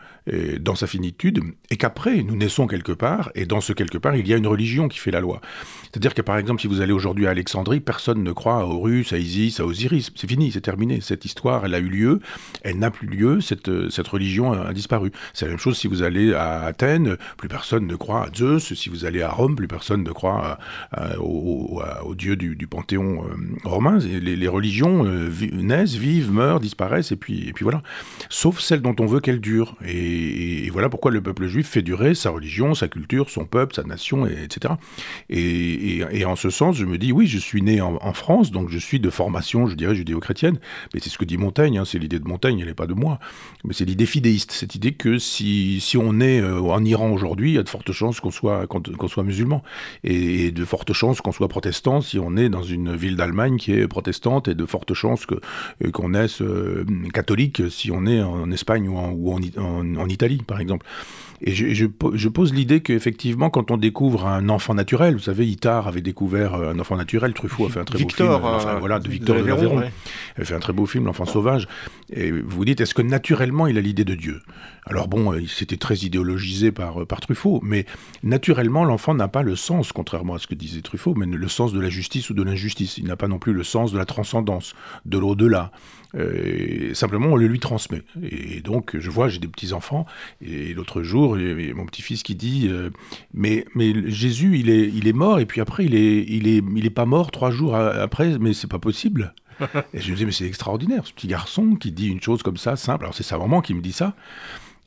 dans 0.60 0.76
sa 0.76 0.88
finitude, 0.88 1.42
et 1.70 1.78
qu'après, 1.78 2.24
nous 2.24 2.36
naissons 2.36 2.68
quelque 2.68 2.94
part, 2.94 3.30
et 3.36 3.46
dans 3.46 3.60
ce 3.62 3.74
quelque 3.74 3.98
part, 3.98 4.16
il 4.16 4.28
y 4.28 4.34
a 4.34 4.38
une 4.38 4.48
religion 4.48 4.88
qui 4.88 4.98
fait 5.00 5.12
la 5.12 5.20
loi. 5.20 5.42
C'est-à-dire 5.84 6.14
que 6.14 6.22
par 6.22 6.38
exemple, 6.38 6.62
si 6.62 6.68
vous 6.68 6.82
allez 6.82 6.94
aujourd'hui 6.94 7.28
à 7.28 7.32
Alexandrie, 7.32 7.82
personne 7.82 8.24
ne 8.24 8.32
croit 8.32 8.58
à 8.58 8.64
Horus, 8.64 9.12
à 9.14 9.18
Isis, 9.18 9.60
à 9.60 9.66
Osiris. 9.66 10.12
C'est 10.16 10.28
fini, 10.28 10.52
c'est 10.52 10.62
terminé. 10.62 11.02
Cette 11.02 11.26
histoire, 11.26 11.66
elle 11.66 11.76
a 11.76 11.80
eu 11.80 11.90
lieu, 11.90 12.20
elle 12.64 12.80
n'a 12.80 12.90
plus 12.90 13.08
lieu, 13.08 13.42
cette, 13.42 13.70
cette 13.90 14.08
religion 14.08 14.54
a, 14.54 14.74
disparu. 14.74 15.12
C'est 15.34 15.46
la 15.46 15.52
même 15.52 15.60
chose 15.60 15.78
si 15.78 15.88
vous 15.88 16.04
allez 16.04 16.34
à 16.34 16.62
Athènes, 16.62 17.18
plus 17.38 17.48
personne 17.48 17.88
ne 17.88 17.96
croit 17.96 18.24
à 18.24 18.30
Zeus. 18.36 18.74
Si 18.74 18.90
vous 18.90 19.06
allez 19.06 19.22
à 19.22 19.30
Rome, 19.30 19.56
plus 19.56 19.68
personne 19.68 20.04
ne 20.04 20.12
croit 20.12 20.58
au, 21.20 21.82
dieu 22.16 22.36
du, 22.36 22.68
panthéon 22.68 23.26
euh, 23.26 23.36
romain. 23.64 24.00
Les, 24.00 24.36
les 24.36 24.48
religions 24.48 25.06
euh, 25.06 25.30
naissent, 25.52 25.96
vivent, 25.96 26.32
meurent, 26.32 26.60
disparaissent, 26.60 27.12
et 27.12 27.16
puis, 27.16 27.48
et 27.48 27.54
puis 27.54 27.64
voilà. 27.64 27.82
Sauf 28.30 28.60
celle 28.60 28.82
dont 28.82 28.96
on 29.00 29.06
veut 29.06 29.20
qu'elle 29.20 29.40
dure. 29.40 29.76
Et, 29.86 30.70
voilà 30.72 30.90
pourquoi 30.90 31.12
le 31.12 31.22
peuple 31.22 31.48
juif 31.48 31.68
fait 31.68 31.82
durer 31.82 32.16
sa 32.16 32.32
religion, 32.32 32.74
sa 32.74 32.88
culture, 32.88 33.30
son 33.30 33.46
peuple, 33.46 33.76
sa 33.76 33.84
nation, 33.84 34.26
etc. 34.26 34.76
Et, 35.30 36.26
en 36.26 36.36
ce 36.36 36.50
sens, 36.50 36.76
je 36.76 36.86
me 36.86 36.98
dis, 36.98 37.12
oui, 37.12 37.28
je 37.28 37.38
suis 37.38 37.62
né 37.62 37.82
en, 37.82 38.14
France, 38.14 38.52
donc 38.52 38.70
je 38.70 38.78
suis 38.78 39.00
de 39.00 39.10
formation, 39.10 39.68
je 39.68 39.76
dirais, 39.76 39.96
judéo-chrétienne. 39.96 40.60
Mais 40.94 41.00
c'est 41.00 41.10
ce 41.10 41.18
que 41.18 41.26
dit 41.26 41.38
Montaigne, 41.38 41.80
hein, 41.80 41.86
c'est 41.86 42.00
l'idée 42.00 42.20
de 42.20 42.28
Montaigne, 42.28 42.60
elle 42.60 42.68
n'est 42.68 42.74
pas 42.74 42.88
de 42.88 42.94
moi. 42.94 43.20
Mais 43.66 43.74
c'est 43.74 43.86
l'idée 43.86 44.06
fidéiste, 44.06 44.52
cette 44.52 44.76
idée 44.76 44.92
que 44.92 45.18
si, 45.18 45.80
si 45.80 45.98
on 45.98 46.20
est 46.20 46.42
euh, 46.42 46.60
en 46.60 46.84
Iran 46.84 47.12
aujourd'hui, 47.12 47.52
il 47.52 47.56
y 47.56 47.58
a 47.58 47.64
de 47.64 47.70
fortes 47.70 47.94
chances 47.94 48.20
qu'on 48.20 48.32
soit, 48.32 48.68
soit 49.08 49.24
musulman. 49.24 49.64
Et, 50.04 50.52
de 50.52 50.66
fortes 50.66 50.92
chances 50.92 51.22
qu'on 51.22 51.32
soit 51.32 51.48
protestant 51.48 52.02
si 52.02 52.20
on 52.20 52.36
est 52.36 52.50
dans 52.50 52.64
une 52.64 52.94
ville 52.96 53.16
d'Allemagne 53.16 53.58
qui 53.58 53.72
est 53.72 53.88
protestante, 53.88 54.50
et 54.50 54.56
de 54.56 54.66
fortes 54.66 54.94
chances 54.94 55.26
euh, 55.32 55.92
qu'on 55.92 56.10
naisse 56.10 56.42
euh, 56.42 56.86
catholique 57.14 57.62
si 57.70 57.90
on 57.90 58.06
est 58.06 58.22
en 58.22 58.52
Espagne 58.52 58.90
ou 58.90 59.34
en 59.34 60.10
Italie, 60.10 60.42
par 60.46 60.60
exemple. 60.60 60.86
Et 61.46 61.54
je, 61.54 61.86
pose 62.30 62.54
l'idée 62.54 62.80
qu'effectivement, 62.80 63.50
quand 63.50 63.70
on 63.70 63.76
découvre 63.76 64.28
un 64.28 64.48
enfant 64.48 64.74
naturel, 64.74 65.16
vous 65.16 65.20
savez, 65.20 65.46
Itard 65.46 65.90
avait 65.90 66.02
découvert 66.02 66.54
euh, 66.54 66.72
un 66.72 66.80
enfant 66.80 66.96
naturel, 66.96 67.34
Truffaut 67.34 67.66
a 67.66 67.70
fait 67.70 67.82
un 67.82 67.84
très 67.84 68.02
beau 68.02 68.10
film, 68.10 68.30
euh, 68.30 68.78
voilà, 68.80 69.00
de 69.00 69.10
Victor 69.10 69.36
de 69.36 69.42
Véron, 69.42 69.82
a 70.38 70.46
fait 70.46 70.56
un 70.56 70.60
très 70.60 70.72
beau 70.72 70.86
film, 70.86 71.06
L'enfant 71.06 71.26
sauvage. 71.26 71.68
Et 72.14 72.32
vous 72.32 72.44
vous 72.48 72.66
dites, 72.66 72.80
est-ce 72.80 72.94
que 72.94 73.02
naturellement 73.02 73.68
il 73.68 73.78
a 73.78 73.82
l'idée 73.82 74.06
de 74.06 74.16
Dieu? 74.16 74.42
Alors 74.86 75.10
bon, 75.10 75.34
il 75.34 75.50
s'était 75.50 75.76
très 75.76 75.96
idéologisé 75.96 76.72
par, 76.72 77.06
par 77.06 77.20
Truffaut, 77.20 77.60
mais 77.62 77.86
naturellement, 78.24 78.86
l'enfant 78.86 79.14
n'a 79.14 79.28
pas 79.28 79.44
le 79.44 79.58
sens, 79.58 79.92
contrairement 79.92 80.36
à 80.36 80.40
ce 80.40 80.48
que 80.48 80.56
disait 80.56 80.82
Truffaut, 80.82 81.14
mais 81.14 81.26
le 81.26 81.48
sens 81.50 81.74
de 81.74 81.82
la 81.82 81.90
justice 81.90 82.30
ou 82.30 82.34
de 82.34 82.44
l'injustice. 82.44 82.98
Il 82.98 83.06
n'a 83.06 83.18
pas 83.18 83.28
non 83.28 83.40
plus 83.40 83.52
le 83.52 83.66
sens 83.66 83.92
de 83.92 83.98
la 83.98 84.06
transcendance, 84.06 84.76
de 85.06 85.18
l'au-delà. 85.18 85.72
Euh, 86.16 86.94
simplement, 86.94 87.28
on 87.28 87.36
le 87.36 87.48
lui 87.48 87.60
transmet. 87.60 88.04
Et 88.22 88.62
donc, 88.62 88.98
je 88.98 89.10
vois, 89.10 89.30
j'ai 89.30 89.40
des 89.40 89.48
petits-enfants, 89.48 90.06
et 90.42 90.74
l'autre 90.74 91.02
jour, 91.02 91.38
il 91.40 91.68
y 91.68 91.72
a 91.72 91.74
mon 91.74 91.86
petit-fils 91.86 92.24
qui 92.24 92.36
dit 92.36 92.68
euh, 92.70 92.90
mais, 93.34 93.66
mais 93.76 94.10
Jésus, 94.10 94.60
il 94.60 94.70
est, 94.70 94.90
il 94.94 95.08
est 95.08 95.14
mort, 95.14 95.40
et 95.40 95.46
puis 95.46 95.62
après, 95.62 95.86
il 95.86 95.96
est, 95.96 96.24
il 96.28 96.48
est, 96.48 96.64
il 96.76 96.86
est 96.86 96.92
pas 96.92 97.06
mort 97.06 97.32
trois 97.32 97.52
jours 97.52 97.76
après, 97.76 98.38
mais 98.40 98.54
c'est 98.54 98.70
pas 98.70 98.80
possible. 98.80 99.34
et 99.94 100.00
je 100.00 100.12
me 100.12 100.18
dis 100.18 100.26
mais 100.26 100.32
c'est 100.32 100.46
extraordinaire, 100.46 101.06
ce 101.06 101.14
petit 101.14 101.28
garçon 101.28 101.76
qui 101.76 101.92
dit 101.92 102.08
une 102.08 102.22
chose 102.22 102.44
comme 102.44 102.58
ça, 102.58 102.76
simple. 102.76 103.06
Alors, 103.06 103.16
c'est 103.16 103.24
sa 103.24 103.38
maman 103.38 103.62
qui 103.62 103.74
me 103.74 103.82
dit 103.82 103.92
ça. 103.92 104.16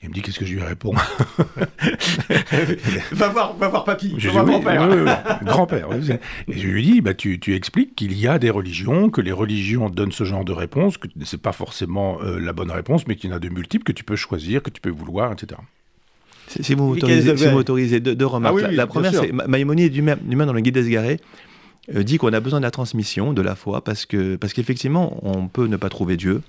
Il 0.03 0.11
me 0.11 0.15
dit 0.15 0.23
qu'est-ce 0.23 0.39
que 0.39 0.45
je 0.45 0.55
lui 0.55 0.63
réponds 0.63 0.95
va, 3.13 3.29
voir, 3.29 3.57
va 3.57 3.69
voir 3.69 3.85
papy, 3.85 4.15
je 4.19 4.29
va 4.29 4.43
voir 4.43 4.61
grand-père. 4.61 5.41
grand-père. 5.43 5.89
Et 6.49 6.59
je 6.59 6.69
lui 6.69 6.83
dis, 6.83 7.01
bah, 7.01 7.15
tu, 7.15 7.41
tu 7.41 7.55
expliques 7.55 7.97
qu'il 7.97 8.19
y 8.19 8.27
a 8.27 8.39
des 8.39 8.51
religions, 8.51 9.11
que 9.11 9.21
les 9.21 9.33
religions 9.33 9.89
donnent 9.89 10.13
ce 10.13 10.25
genre 10.25 10.45
de 10.45 10.53
réponse, 10.53 10.99
que 10.99 11.09
ce 11.25 11.37
n'est 11.37 11.41
pas 11.41 11.53
forcément 11.53 12.19
euh, 12.23 12.39
la 12.39 12.53
bonne 12.53 12.71
réponse, 12.71 13.07
mais 13.07 13.17
qu'il 13.17 13.31
y 13.31 13.33
en 13.33 13.37
a 13.37 13.39
de 13.39 13.49
multiples, 13.49 13.85
que 13.85 13.93
tu 13.93 14.05
peux 14.05 14.17
choisir, 14.17 14.63
que 14.63 14.71
tu 14.71 14.81
peux 14.81 14.91
vouloir, 14.91 15.33
etc. 15.33 15.61
Si 16.49 16.75
vous 16.75 16.95
m'autorisez 16.95 18.01
deux, 18.01 18.27
remarques. 18.27 18.57
Ah 18.65 18.71
la, 18.71 18.87
première, 18.87 19.13
c'est 19.13 19.33
Maïmonide 19.33 19.95
lui-même 19.95 20.47
dans 20.47 20.53
le 20.53 20.61
guide 20.61 20.79
des 20.79 21.19
euh, 21.95 22.03
dit 22.03 22.19
qu'on 22.19 22.33
a 22.33 22.41
besoin 22.41 22.61
de 22.61 22.65
la 22.65 22.71
transmission, 22.71 23.33
de 23.33 23.43
la 23.43 23.55
foi, 23.55 23.83
parce 23.83 24.07
que 24.07 24.37
parce 24.37 24.53
qu'effectivement, 24.53 25.19
on 25.23 25.47
peut 25.47 25.67
ne 25.67 25.77
pas 25.77 25.89
trouver 25.89 26.17
Dieu. 26.17 26.43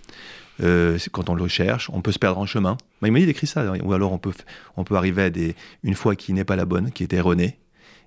Euh, 0.63 0.98
quand 1.12 1.30
on 1.30 1.36
le 1.36 1.48
cherche, 1.48 1.89
on 1.93 2.02
peut 2.02 2.12
se 2.12 2.20
perdre 2.20 2.39
en 2.39 2.46
chemin. 2.46 2.78
Maïmonide 3.02 3.30
écrit 3.30 3.48
ça, 3.48 3.74
ou 3.84 3.93
alors 3.93 4.12
on 4.12 4.17
peut, 4.17 4.34
on 4.76 4.84
peut 4.84 4.96
arriver 4.96 5.24
à 5.24 5.30
des, 5.30 5.56
une 5.84 5.96
foi 5.96 6.15
qui 6.15 6.34
n'est 6.34 6.46
pas 6.46 6.56
la 6.56 6.65
bonne, 6.65 6.91
qui 6.91 7.04
est 7.04 7.13
erronée. 7.13 7.58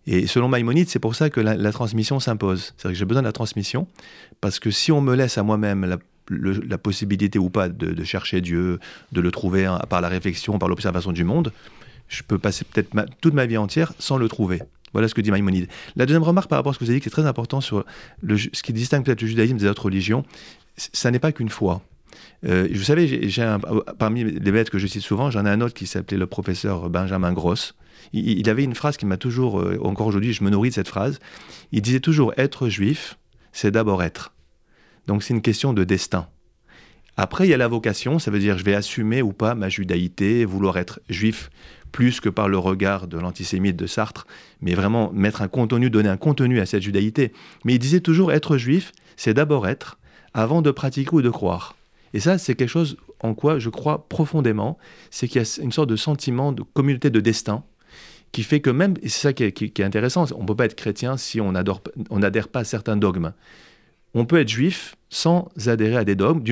Et 0.06 0.26
selon 0.26 0.48
Maïmonide, 0.48 0.88
c'est 0.88 0.98
pour 0.98 1.14
ça 1.14 1.30
que 1.30 1.40
la, 1.40 1.72
transmission 1.72 2.20
s'impose. 2.20 2.72
C'est-à-dire 2.76 2.94
que 2.94 2.98
j'ai 2.98 3.04
besoin 3.04 3.22
de 3.22 3.28
la 3.28 3.32
transmission, 3.32 3.86
parce 4.40 4.58
que 4.58 4.70
si 4.70 4.92
on 4.92 5.00
me 5.00 5.14
laisse 5.14 5.38
à 5.38 5.42
moi-même 5.42 5.98
la, 6.28 6.78
possibilité 6.78 7.38
ou 7.38 7.50
pas 7.50 7.68
de, 7.68 8.04
chercher 8.04 8.40
Dieu, 8.40 8.80
de 9.12 9.20
le 9.20 9.30
trouver 9.30 9.66
hein, 9.66 9.78
par 9.88 10.00
la 10.00 10.08
réflexion, 10.08 10.58
par 10.58 10.68
l'observation 10.68 11.12
du 11.12 11.24
monde, 11.24 11.52
je 12.08 12.22
peux 12.22 12.38
passer 12.38 12.64
peut-être 12.64 12.90
toute 13.20 13.34
ma 13.34 13.46
vie 13.46 13.56
entière 13.56 13.92
sans 13.98 14.16
le 14.16 14.28
trouver. 14.28 14.62
Voilà 14.92 15.06
ce 15.06 15.14
que 15.14 15.20
dit 15.20 15.30
Maïmonide. 15.30 15.68
La 15.94 16.06
deuxième 16.06 16.24
remarque 16.24 16.48
par 16.48 16.58
rapport 16.58 16.70
à 16.70 16.74
ce 16.74 16.78
que 16.78 16.84
vous 16.84 16.90
avez 16.90 16.98
dit, 16.98 17.02
qui 17.02 17.08
est 17.08 17.12
très 17.12 17.26
important 17.26 17.60
sur 17.60 17.84
ce 18.26 18.62
qui 18.62 18.72
distingue 18.72 19.04
peut-être 19.04 19.22
le 19.22 19.28
judaïsme 19.28 19.56
des 19.56 19.66
autres 19.66 19.84
religions, 19.84 20.24
ça 20.76 21.10
n'est 21.10 21.20
pas 21.20 21.30
qu'une 21.30 21.50
foi. 21.50 21.82
Euh, 22.46 22.68
vous 22.72 22.83
savez, 22.83 23.29
j'ai 23.29 23.57
parmi 23.98 24.24
les 24.24 24.53
bêtes 24.53 24.70
que 24.70 24.79
je 24.79 24.87
cite 24.87 25.03
souvent, 25.03 25.31
j'en 25.31 25.44
ai 25.44 25.50
un 25.50 25.61
autre 25.61 25.74
qui 25.74 25.87
s'appelait 25.87 26.16
le 26.16 26.26
professeur 26.26 26.88
Benjamin 26.88 27.33
Gross. 27.33 27.74
Il, 28.12 28.48
avait 28.48 28.64
une 28.64 28.74
phrase 28.74 28.96
qui 28.96 29.07
m'a 29.07 29.18
toujours, 29.18 29.61
euh, 29.61 29.79
encore 29.83 30.07
aujourd'hui, 30.07 30.33
je 30.33 30.42
me 30.42 30.50
nourris 30.50 30.70
de 30.70 30.74
cette 30.74 30.88
phrase. 30.88 31.18
Il 31.70 31.83
disait 31.83 32.00
toujours 32.00 32.33
être 32.38 32.68
juif, 32.68 33.18
c'est 33.53 33.70
d'abord 33.70 34.03
être. 34.03 34.33
Donc 35.07 35.22
c'est 35.22 35.35
une 35.35 35.42
question 35.42 35.72
de 35.72 35.85
destin. 35.85 36.29
Après, 37.16 37.46
il 37.46 37.50
y 37.50 37.55
a 37.55 37.59
la 37.59 37.68
vocation, 37.68 38.18
ça 38.18 38.31
veut 38.31 38.38
dire 38.38 38.57
je 38.57 38.64
vais 38.64 38.74
assumer 38.74 39.20
ou 39.20 39.33
pas 39.33 39.55
ma 39.55 39.68
judaïté, 39.68 40.44
vouloir 40.44 40.79
être 40.79 41.00
juif 41.11 41.50
plus 41.92 42.20
que 42.20 42.29
par 42.29 42.48
le 42.48 42.57
regard 42.57 43.07
de 43.07 43.18
l'antisémite 43.18 43.76
de 43.76 43.87
Sartre, 43.87 44.26
mais 44.61 44.74
vraiment 44.74 45.11
mettre 45.12 45.42
un 45.42 45.48
contenu, 45.48 45.90
donner 45.90 46.09
un 46.09 46.16
contenu 46.16 46.61
à 46.61 46.66
cette 46.66 46.83
judaïté. 46.83 47.33
Mais 47.64 47.74
il 47.74 47.79
disait 47.79 48.00
toujours 48.00 48.33
être 48.33 48.57
juif, 48.57 48.92
c'est 49.16 49.35
d'abord 49.35 49.66
être, 49.66 49.98
avant 50.33 50.62
de 50.62 50.70
pratiquer 50.70 51.14
ou 51.14 51.22
de 51.22 51.31
croire. 51.31 51.74
Et 52.12 52.20
ça, 52.20 52.38
c'est 52.38 52.54
quelque 52.54 52.68
chose 52.68 52.96
en 53.20 53.34
quoi 53.34 53.58
je 53.58 53.68
crois 53.68 54.08
profondément, 54.08 54.78
c'est 55.10 55.28
qu'il 55.28 55.42
y 55.42 55.44
a 55.44 55.62
une 55.62 55.72
sorte 55.72 55.88
de 55.88 55.96
sentiment 55.96 56.52
de 56.52 56.62
communauté 56.62 57.10
de 57.10 57.20
destin 57.20 57.64
qui 58.32 58.42
fait 58.42 58.60
que 58.60 58.70
même, 58.70 58.94
et 59.02 59.08
c'est 59.08 59.20
ça 59.20 59.32
qui 59.32 59.44
est, 59.44 59.80
intéressant, 59.80 60.24
on 60.36 60.42
ne 60.42 60.46
peut 60.46 60.54
pas 60.54 60.66
être 60.66 60.76
chrétien 60.76 61.16
si 61.16 61.40
on 61.40 61.52
n'adhère 61.52 62.48
pas 62.48 62.60
à 62.60 62.64
certains 62.64 62.96
dogmes. 62.96 63.32
On 64.14 64.24
peut 64.24 64.40
être 64.40 64.48
juif 64.48 64.96
sans 65.08 65.48
adhérer 65.66 65.96
à 65.96 66.04
des 66.04 66.14
dogmes, 66.14 66.42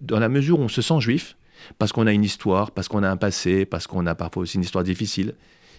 dans 0.00 0.18
la 0.18 0.28
mesure 0.28 0.58
où 0.58 0.62
on 0.62 0.68
se 0.68 0.82
sent 0.82 1.00
juif, 1.00 1.36
parce 1.78 1.92
qu'on 1.92 2.06
a 2.06 2.12
une 2.12 2.24
histoire, 2.24 2.70
parce 2.70 2.88
qu'on 2.88 3.02
a 3.02 3.10
un 3.10 3.16
passé, 3.16 3.66
parce 3.66 3.86
qu'on 3.86 4.06
a 4.06 4.14
parfois 4.14 4.42
aussi 4.42 4.56
une 4.56 4.62
histoire 4.62 4.84
difficile 4.84 5.34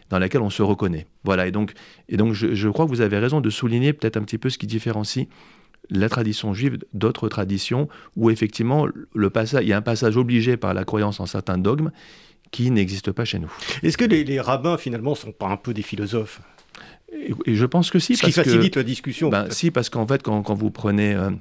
dans 0.10 0.20
laquelle 0.20 0.42
on 0.42 0.50
se 0.50 0.62
reconnaît. 0.62 1.08
Voilà, 1.24 1.48
et 1.48 1.52
donc, 1.52 1.74
et 2.08 2.18
donc 2.18 2.34
je, 2.34 2.70
crois 2.70 2.86
que 2.86 2.90
vous 2.90 3.02
avez 3.02 3.18
raison 3.18 3.42
de 3.42 3.50
souligner 3.50 3.94
peut-être 3.94 4.18
un 4.18 4.24
petit 4.24 4.38
peu 4.38 4.50
ce 4.50 4.58
qui 4.58 4.68
différencie 4.68 5.28
la 5.90 6.10
tradition 6.10 6.54
juive 6.54 6.78
d'autres 6.94 7.30
traditions 7.30 7.88
où 8.16 8.30
effectivement 8.30 8.88
le 9.14 9.30
passage, 9.30 9.64
il 9.64 9.70
y 9.70 9.74
a 9.74 9.78
un 9.78 9.82
passage 9.82 10.18
obligé 10.18 10.58
par 10.58 10.74
la 10.74 10.86
croyance 10.86 11.20
en 11.20 11.26
certains 11.26 11.58
dogmes 11.58 11.92
qui 12.52 12.72
n'existe 12.72 13.12
pas 13.12 13.26
chez 13.26 13.40
nous. 13.40 13.52
Est-ce 13.84 13.98
que 13.98 14.06
les, 14.06 14.40
rabbins 14.40 14.78
finalement 14.78 15.16
sont 15.16 15.32
pas 15.32 15.48
un 15.48 15.58
peu 15.58 15.74
des 15.74 15.82
philosophes? 15.82 16.42
Et, 17.12 17.56
je 17.56 17.66
pense 17.66 17.90
que 17.90 18.00
si. 18.00 18.16
Ce 18.16 18.24
qui 18.24 18.32
facilite 18.32 18.76
la 18.76 18.84
discussion. 18.84 19.30
Ben, 19.30 19.50
si, 19.50 19.72
parce 19.72 19.90
qu'en 19.90 20.06
fait, 20.06 20.22
quand, 20.22 20.54
vous 20.54 20.72
prenez 20.72 21.16
euh, 21.16 21.32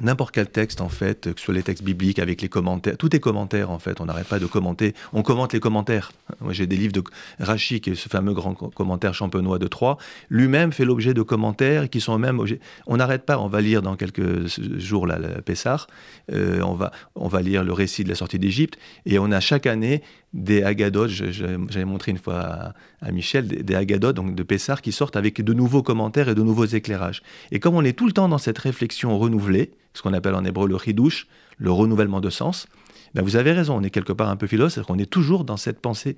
n'importe 0.00 0.34
quel 0.34 0.48
texte 0.48 0.80
en 0.80 0.88
fait, 0.88 1.32
que 1.34 1.38
ce 1.38 1.44
soit 1.46 1.54
les 1.54 1.62
textes 1.62 1.84
bibliques 1.84 2.18
avec 2.18 2.40
les 2.40 2.48
commentaires, 2.48 2.96
tout 2.96 3.14
est 3.14 3.20
commentaire 3.20 3.70
en 3.70 3.78
fait, 3.78 4.00
on 4.00 4.06
n'arrête 4.06 4.26
pas 4.26 4.38
de 4.38 4.46
commenter, 4.46 4.94
on 5.12 5.22
commente 5.22 5.52
les 5.52 5.60
commentaires. 5.60 6.12
Moi 6.40 6.52
j'ai 6.52 6.66
des 6.66 6.76
livres 6.76 6.92
de 6.92 7.02
Rachi, 7.38 7.80
qui 7.80 7.90
est 7.90 7.94
ce 7.94 8.08
fameux 8.08 8.32
grand 8.32 8.54
commentaire 8.54 9.14
champenois 9.14 9.58
de 9.58 9.66
Troyes, 9.66 9.98
lui-même 10.30 10.72
fait 10.72 10.84
l'objet 10.84 11.14
de 11.14 11.22
commentaires 11.22 11.90
qui 11.90 12.00
sont 12.00 12.18
même 12.18 12.38
objet... 12.38 12.60
On 12.86 12.96
n'arrête 12.96 13.24
pas, 13.24 13.38
on 13.38 13.48
va 13.48 13.60
lire 13.60 13.82
dans 13.82 13.96
quelques 13.96 14.46
jours 14.78 15.06
le 15.06 15.40
Pessar, 15.42 15.86
euh, 16.32 16.60
on, 16.62 16.74
va, 16.74 16.90
on 17.14 17.28
va 17.28 17.42
lire 17.42 17.62
le 17.62 17.72
récit 17.72 18.04
de 18.04 18.08
la 18.08 18.14
sortie 18.14 18.38
d'Égypte, 18.38 18.78
et 19.04 19.18
on 19.18 19.30
a 19.30 19.40
chaque 19.40 19.66
année 19.66 20.02
des 20.32 20.62
agadotes, 20.62 21.10
j'avais 21.10 21.84
montré 21.84 22.10
une 22.10 22.18
fois 22.18 22.74
à, 23.02 23.12
Michel, 23.12 23.46
des, 23.46 23.62
des, 23.62 23.98
donc 23.98 24.34
de 24.34 24.42
Pessar, 24.42 24.80
qui 24.80 24.92
sortent 24.92 25.16
avec 25.16 25.42
de 25.42 25.52
nouveaux 25.52 25.82
commentaires 25.82 26.28
et 26.28 26.34
de 26.34 26.42
nouveaux 26.42 26.64
éclairages. 26.64 27.22
Et 27.50 27.60
comme 27.60 27.74
on 27.74 27.84
est 27.84 27.92
tout 27.92 28.06
le 28.06 28.12
temps 28.12 28.28
dans 28.28 28.38
cette 28.38 28.58
réflexion 28.58 29.18
renouvelée, 29.18 29.72
ce 29.94 30.02
qu'on 30.02 30.14
appelle 30.14 30.34
en 30.34 30.44
hébreu 30.44 30.68
le 30.68 30.78
chidouche, 30.78 31.26
le 31.58 31.70
renouvellement 31.70 32.20
de 32.20 32.30
sens, 32.30 32.66
ben 33.14 33.22
vous 33.22 33.36
avez 33.36 33.52
raison, 33.52 33.76
on 33.76 33.82
est 33.82 33.90
quelque 33.90 34.12
part 34.12 34.30
un 34.30 34.36
peu 34.36 34.46
philosophe, 34.46 34.86
qu'on 34.86 34.98
est 34.98 35.10
toujours 35.10 35.44
dans 35.44 35.58
cette 35.58 35.80
pensée 35.80 36.16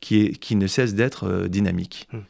qui, 0.00 0.22
est, 0.22 0.38
qui 0.38 0.56
ne 0.56 0.66
cesse 0.66 0.94
d'être 0.94 1.28
euh, 1.28 1.48
dynamique. 1.48 2.08
Hum. 2.12 2.24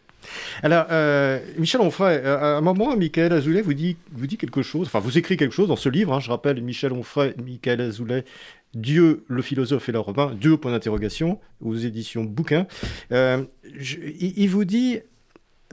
Alors, 0.63 0.87
euh, 0.91 1.41
Michel 1.59 1.81
Onfray, 1.81 2.21
euh, 2.23 2.39
à 2.39 2.59
un 2.59 2.61
moment, 2.61 2.97
Michael 2.97 3.33
Azoulay 3.33 3.63
vous 3.63 3.75
dit, 3.75 3.97
vous 4.13 4.27
dit 4.27 4.37
quelque 4.37 4.63
chose, 4.63 4.87
enfin, 4.87 5.01
vous 5.01 5.19
écrit 5.19 5.37
quelque 5.37 5.55
chose 5.55 5.69
dans 5.69 5.77
ce 5.77 5.89
livre, 5.89 6.13
hein, 6.13 6.21
je 6.21 6.31
rappelle, 6.31 6.61
Michel 6.63 6.93
Onfray, 6.93 7.35
Michael 7.45 7.81
Azoulay, 7.81 8.25
Dieu, 8.75 9.25
le 9.29 9.43
philosophe 9.43 9.89
et 9.89 9.93
le 9.93 10.01
rabbin, 10.01 10.35
Dieu, 10.35 10.57
point 10.57 10.73
d'interrogation, 10.73 11.39
aux 11.61 11.77
éditions 11.77 12.25
Bouquin. 12.25 12.67
Euh, 13.13 13.45
il, 13.65 14.49
vous 14.49 14.65
dit, 14.65 15.01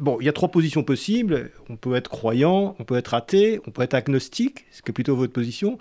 bon, 0.02 0.18
il 0.20 0.26
y 0.26 0.30
a 0.30 0.34
trois 0.34 0.50
positions 0.50 0.84
possibles, 0.84 1.52
on 1.70 1.78
peut 1.78 1.96
être 1.96 2.10
croyant, 2.10 2.76
on 2.80 2.84
peut 2.84 2.98
être 2.98 3.14
athée, 3.14 3.62
on 3.68 3.72
peut 3.72 3.84
être 3.84 3.94
agnostique, 3.94 4.66
ce 4.72 4.82
qui 4.82 4.92
est 4.92 4.94
plutôt 4.94 5.16
votre 5.16 5.34
position. 5.34 5.78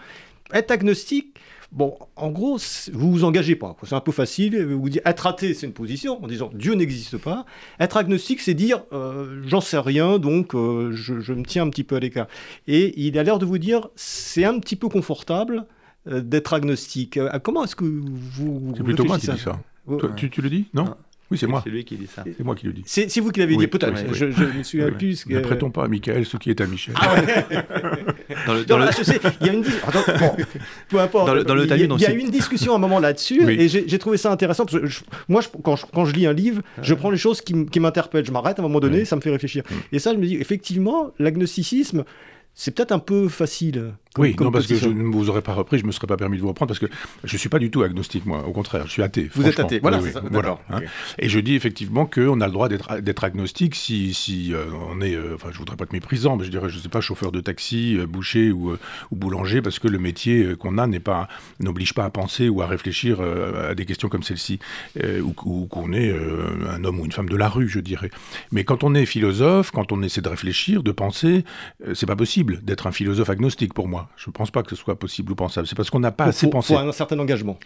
Être 0.52 0.70
agnostique, 0.70 1.38
Bon, 1.70 1.98
en 2.16 2.30
gros, 2.30 2.58
vous 2.94 3.12
vous 3.12 3.24
engagez 3.24 3.54
pas. 3.54 3.76
C'est 3.84 3.94
un 3.94 4.00
peu 4.00 4.12
facile. 4.12 4.64
Vous 4.64 4.88
dites 4.88 5.02
être 5.04 5.26
athée, 5.26 5.52
c'est 5.52 5.66
une 5.66 5.74
position 5.74 6.22
en 6.24 6.26
disant 6.26 6.50
Dieu 6.54 6.72
n'existe 6.72 7.18
pas. 7.18 7.44
Être 7.78 7.98
agnostique, 7.98 8.40
c'est 8.40 8.54
dire 8.54 8.84
euh, 8.92 9.42
j'en 9.46 9.60
sais 9.60 9.78
rien, 9.78 10.18
donc 10.18 10.54
euh, 10.54 10.92
je, 10.92 11.32
me 11.34 11.44
tiens 11.44 11.64
un 11.64 11.70
petit 11.70 11.84
peu 11.84 11.96
à 11.96 12.00
l'écart. 12.00 12.26
Et 12.68 12.98
il 12.98 13.18
a 13.18 13.22
l'air 13.22 13.38
de 13.38 13.44
vous 13.44 13.58
dire 13.58 13.88
c'est 13.96 14.44
un 14.44 14.58
petit 14.60 14.76
peu 14.76 14.88
confortable 14.88 15.66
d'être 16.08 16.54
agnostique. 16.54 17.18
comment 17.42 17.64
est-ce 17.64 17.76
que 17.76 17.84
vous. 17.84 18.74
C'est 18.76 18.82
plutôt 18.82 19.04
moi 19.04 19.18
qui 19.18 19.28
dis 19.28 19.38
ça. 19.38 19.60
tu, 20.16 20.30
tu, 20.30 20.42
le 20.42 20.50
dis 20.50 20.66
Non 20.74 20.94
oui, 21.30 21.36
c'est 21.36 21.46
moi. 21.46 21.60
C'est 21.62 21.70
lui 21.70 21.84
qui 21.84 21.96
dit 21.96 22.06
ça. 22.06 22.24
C'est 22.24 22.42
moi 22.42 22.54
qui 22.54 22.66
le 22.66 22.72
dis. 22.72 22.82
C'est 22.86 23.20
vous 23.20 23.30
qui 23.30 23.40
l'avez 23.40 23.56
dit, 23.56 23.66
peut-être. 23.66 24.14
Je, 24.14 24.26
me 24.26 24.62
souviens 24.62 24.90
plus. 24.90 25.26
Ne 25.26 25.40
prêtons 25.40 25.70
pas 25.70 25.84
à 25.84 25.88
Michael 25.88 26.24
ce 26.24 26.36
qui 26.36 26.50
est 26.50 26.60
à 26.60 26.66
Michel. 26.66 26.94
Ah 26.98 27.16
dans 28.46 28.54
le, 28.54 28.64
dans 28.64 28.90
je 28.90 29.02
sais, 29.02 29.20
il 29.40 29.46
y 29.46 29.50
a 29.50 29.52
une 29.52 29.62
bon, 30.20 30.36
peu 30.88 31.00
importe. 31.00 31.26
Dans 31.26 31.34
le, 31.34 31.44
dans 31.44 31.54
le 31.54 31.64
il, 31.64 31.68
y 31.68 31.72
a, 31.72 31.76
il 31.76 32.00
y 32.00 32.06
a 32.06 32.12
eu 32.12 32.18
une 32.18 32.30
discussion 32.30 32.72
à 32.72 32.76
un 32.76 32.78
moment 32.78 33.00
là-dessus 33.00 33.48
et 33.50 33.68
j'ai 33.68 33.98
trouvé 33.98 34.16
ça 34.16 34.30
intéressant 34.30 34.64
parce 34.64 34.80
que 34.80 34.86
moi, 35.28 35.40
je, 35.40 35.48
quand, 35.62 35.76
je, 35.76 35.84
quand, 35.92 36.04
je, 36.04 36.14
lis 36.14 36.26
un 36.26 36.32
livre, 36.32 36.62
je 36.80 36.94
prends 36.94 37.10
les 37.10 37.18
choses 37.18 37.40
qui, 37.40 37.66
qui 37.66 37.80
m'interpellent. 37.80 38.24
Je 38.24 38.32
m'arrête 38.32 38.58
à 38.58 38.62
un 38.62 38.66
moment 38.66 38.80
donné, 38.80 39.04
ça 39.04 39.16
me 39.16 39.20
fait 39.20 39.30
réfléchir. 39.30 39.64
Et 39.92 39.98
ça, 39.98 40.12
je 40.12 40.18
me 40.18 40.26
dis, 40.26 40.36
effectivement, 40.36 41.12
l'agnosticisme, 41.18 42.04
c'est 42.54 42.74
peut-être 42.74 42.92
un 42.92 42.98
peu 42.98 43.28
facile. 43.28 43.92
Oui, 44.16 44.34
non, 44.40 44.50
parce 44.50 44.66
que 44.66 44.74
je 44.74 44.88
ne 44.88 45.02
vous 45.04 45.28
aurais 45.28 45.42
pas 45.42 45.52
repris, 45.52 45.78
je 45.78 45.82
ne 45.82 45.88
me 45.88 45.92
serais 45.92 46.06
pas 46.06 46.16
permis 46.16 46.38
de 46.38 46.42
vous 46.42 46.48
reprendre, 46.48 46.68
parce 46.68 46.78
que 46.78 46.86
je 47.24 47.34
ne 47.34 47.38
suis 47.38 47.48
pas 47.48 47.58
du 47.58 47.70
tout 47.70 47.82
agnostique, 47.82 48.24
moi, 48.26 48.44
au 48.46 48.52
contraire, 48.52 48.86
je 48.86 48.92
suis 48.92 49.02
athée. 49.02 49.30
Vous 49.34 49.46
êtes 49.46 49.60
athée, 49.60 49.78
voilà. 49.80 50.00
voilà 50.30 50.58
hein. 50.70 50.80
Et 51.18 51.28
je 51.28 51.38
dis 51.38 51.54
effectivement 51.54 52.06
qu'on 52.06 52.40
a 52.40 52.46
le 52.46 52.52
droit 52.52 52.68
d'être 52.68 53.24
agnostique 53.24 53.74
si, 53.74 54.14
si 54.14 54.54
euh, 54.54 54.64
on 54.90 55.00
est, 55.00 55.14
euh, 55.14 55.34
enfin, 55.34 55.48
je 55.50 55.54
ne 55.54 55.58
voudrais 55.58 55.76
pas 55.76 55.84
être 55.84 55.92
méprisant, 55.92 56.36
mais 56.36 56.44
je 56.44 56.50
dirais, 56.50 56.68
je 56.68 56.76
ne 56.76 56.82
sais 56.82 56.88
pas, 56.88 57.00
chauffeur 57.00 57.32
de 57.32 57.40
taxi, 57.40 57.96
euh, 57.98 58.06
boucher 58.06 58.50
ou, 58.50 58.72
ou, 59.10 59.16
boulanger, 59.16 59.62
parce 59.62 59.78
que 59.78 59.88
le 59.88 59.98
métier 59.98 60.54
qu'on 60.58 60.78
a 60.78 60.88
pas 61.00 61.28
n'oblige 61.60 61.92
pas 61.92 62.04
à 62.04 62.10
penser 62.10 62.48
ou 62.48 62.62
à 62.62 62.66
réfléchir 62.66 63.20
à 63.20 63.74
des 63.74 63.84
questions 63.84 64.08
comme 64.08 64.22
celle-ci, 64.22 64.58
ou, 65.22 65.32
qu'on 65.32 65.92
est 65.92 66.14
un 66.68 66.82
homme 66.84 67.00
ou 67.00 67.04
une 67.04 67.12
femme 67.12 67.28
de 67.28 67.36
la 67.36 67.48
rue, 67.48 67.68
je 67.68 67.80
dirais. 67.80 68.10
Mais 68.52 68.64
quand 68.64 68.84
on 68.84 68.94
est 68.94 69.04
philosophe, 69.04 69.70
quand 69.70 69.92
on 69.92 70.02
essaie 70.02 70.22
de 70.22 70.28
réfléchir, 70.28 70.82
de 70.82 70.92
penser, 70.92 71.44
c'est 71.94 72.06
pas 72.06 72.16
possible 72.16 72.60
d'être 72.62 72.86
un 72.86 72.92
philosophe 72.92 73.28
agnostique 73.28 73.74
pour 73.74 73.86
moi. 73.86 74.07
Je 74.16 74.28
ne 74.28 74.32
pense 74.32 74.50
pas 74.50 74.62
que 74.62 74.70
ce 74.70 74.76
soit 74.76 74.98
possible 74.98 75.32
ou 75.32 75.34
pensable. 75.34 75.66
C'est 75.66 75.76
parce 75.76 75.90
qu'on 75.90 76.00
n'a 76.00 76.10
pas 76.10 76.24
assez 76.24 76.50
pensé. 76.50 76.74
Pour 76.74 76.82
un 76.82 76.92
certain 76.92 77.18
engagement. 77.18 77.58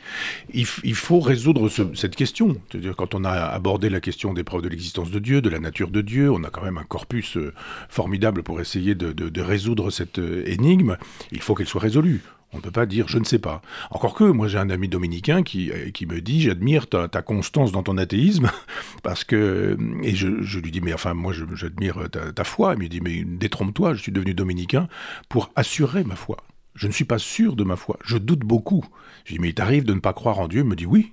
Il, 0.52 0.66
faut 0.66 1.20
résoudre 1.20 1.68
cette 1.94 2.14
question. 2.14 2.56
C'est-à-dire, 2.70 2.94
quand 2.94 3.14
on 3.14 3.24
a 3.24 3.32
abordé 3.32 3.88
la 3.88 4.00
question 4.00 4.34
des 4.34 4.44
preuves 4.44 4.62
de 4.62 4.68
l'existence 4.68 5.10
de 5.10 5.18
Dieu, 5.18 5.40
de 5.40 5.48
la 5.48 5.58
nature 5.58 5.90
de 5.90 6.00
Dieu, 6.00 6.30
on 6.30 6.44
a 6.44 6.50
quand 6.50 6.62
même 6.62 6.78
un 6.78 6.84
corpus 6.84 7.36
euh, 7.36 7.54
formidable 7.88 8.42
pour 8.42 8.60
essayer 8.60 8.94
de 8.94 9.40
résoudre 9.40 9.90
cette 9.90 10.18
euh, 10.18 10.42
énigme. 10.46 10.96
Il 11.30 11.40
faut 11.40 11.54
qu'elle 11.54 11.66
soit 11.66 11.80
résolue. 11.80 12.22
On 12.52 12.58
ne 12.58 12.62
peut 12.62 12.70
pas 12.70 12.86
dire 12.86 13.08
je 13.08 13.18
ne 13.18 13.24
sais 13.24 13.38
pas. 13.38 13.62
Encore 13.90 14.14
que, 14.14 14.24
moi 14.24 14.48
j'ai 14.48 14.58
un 14.58 14.70
ami 14.70 14.88
dominicain 14.88 15.42
qui, 15.42 15.70
euh, 15.70 15.90
me 16.08 16.20
dit 16.20 16.42
j'admire 16.42 16.86
ta, 16.86 17.08
constance 17.22 17.72
dans 17.72 17.82
ton 17.82 17.96
athéisme, 17.96 18.50
parce 19.02 19.24
que. 19.24 19.76
Et 20.02 20.14
je, 20.14 20.58
lui 20.58 20.70
dis 20.70 20.80
mais 20.80 20.92
enfin, 20.92 21.14
moi 21.14 21.32
j'admire 21.54 22.08
ta, 22.10 22.44
foi. 22.44 22.74
Il 22.74 22.82
me 22.82 22.88
dit 22.88 23.00
mais 23.00 23.24
détrompe-toi, 23.24 23.94
je 23.94 24.02
suis 24.02 24.12
devenu 24.12 24.34
dominicain 24.34 24.88
pour 25.28 25.50
assurer 25.56 26.04
ma 26.04 26.16
foi. 26.16 26.36
Je 26.74 26.86
ne 26.86 26.92
suis 26.92 27.04
pas 27.04 27.18
sûr 27.18 27.56
de 27.56 27.64
ma 27.64 27.76
foi, 27.76 27.98
je 28.04 28.18
doute 28.18 28.40
beaucoup. 28.40 28.84
Je 29.24 29.30
lui 29.30 29.36
dis 29.38 29.42
mais 29.42 29.48
il 29.50 29.54
t'arrive 29.54 29.84
de 29.84 29.94
ne 29.94 30.00
pas 30.00 30.12
croire 30.12 30.38
en 30.38 30.48
Dieu? 30.48 30.60
Il 30.60 30.68
me 30.68 30.76
dit 30.76 30.86
oui, 30.86 31.12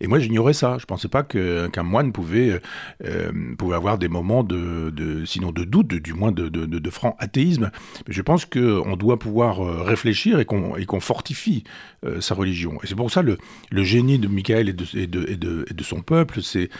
et 0.00 0.06
moi, 0.06 0.18
j'ignorais 0.18 0.52
ça. 0.52 0.76
Je 0.78 0.84
ne 0.84 0.86
pensais 0.86 1.08
pas 1.08 1.22
qu'un 1.22 1.82
moine 1.82 2.12
pouvait, 2.12 2.60
euh, 3.04 3.32
pouvait 3.58 3.76
avoir 3.76 3.98
des 3.98 4.08
moments 4.08 4.42
de, 4.42 5.24
sinon 5.26 5.52
de 5.52 5.64
doute, 5.64 5.88
du 5.88 6.14
moins 6.14 6.32
de, 6.32 6.48
de, 6.48 6.90
franc 6.90 7.16
athéisme. 7.18 7.70
Mais 8.06 8.14
je 8.14 8.22
pense 8.22 8.44
qu'on 8.46 8.96
doit 8.96 9.18
pouvoir 9.18 9.60
euh, 9.60 9.82
réfléchir 9.82 10.40
et 10.40 10.44
qu'on 10.44 11.00
fortifie 11.00 11.64
euh, 12.04 12.20
sa 12.20 12.34
religion. 12.34 12.78
Et 12.82 12.86
c'est 12.86 12.94
pour 12.94 13.10
ça 13.10 13.22
le, 13.22 13.38
le 13.70 13.82
génie 13.84 14.18
de 14.18 14.28
Michael 14.28 14.68
et 14.68 14.72
de, 14.72 14.86
et 14.94 15.36
de, 15.36 15.82
son 15.82 16.02
peuple, 16.02 16.42
c'est 16.42 16.70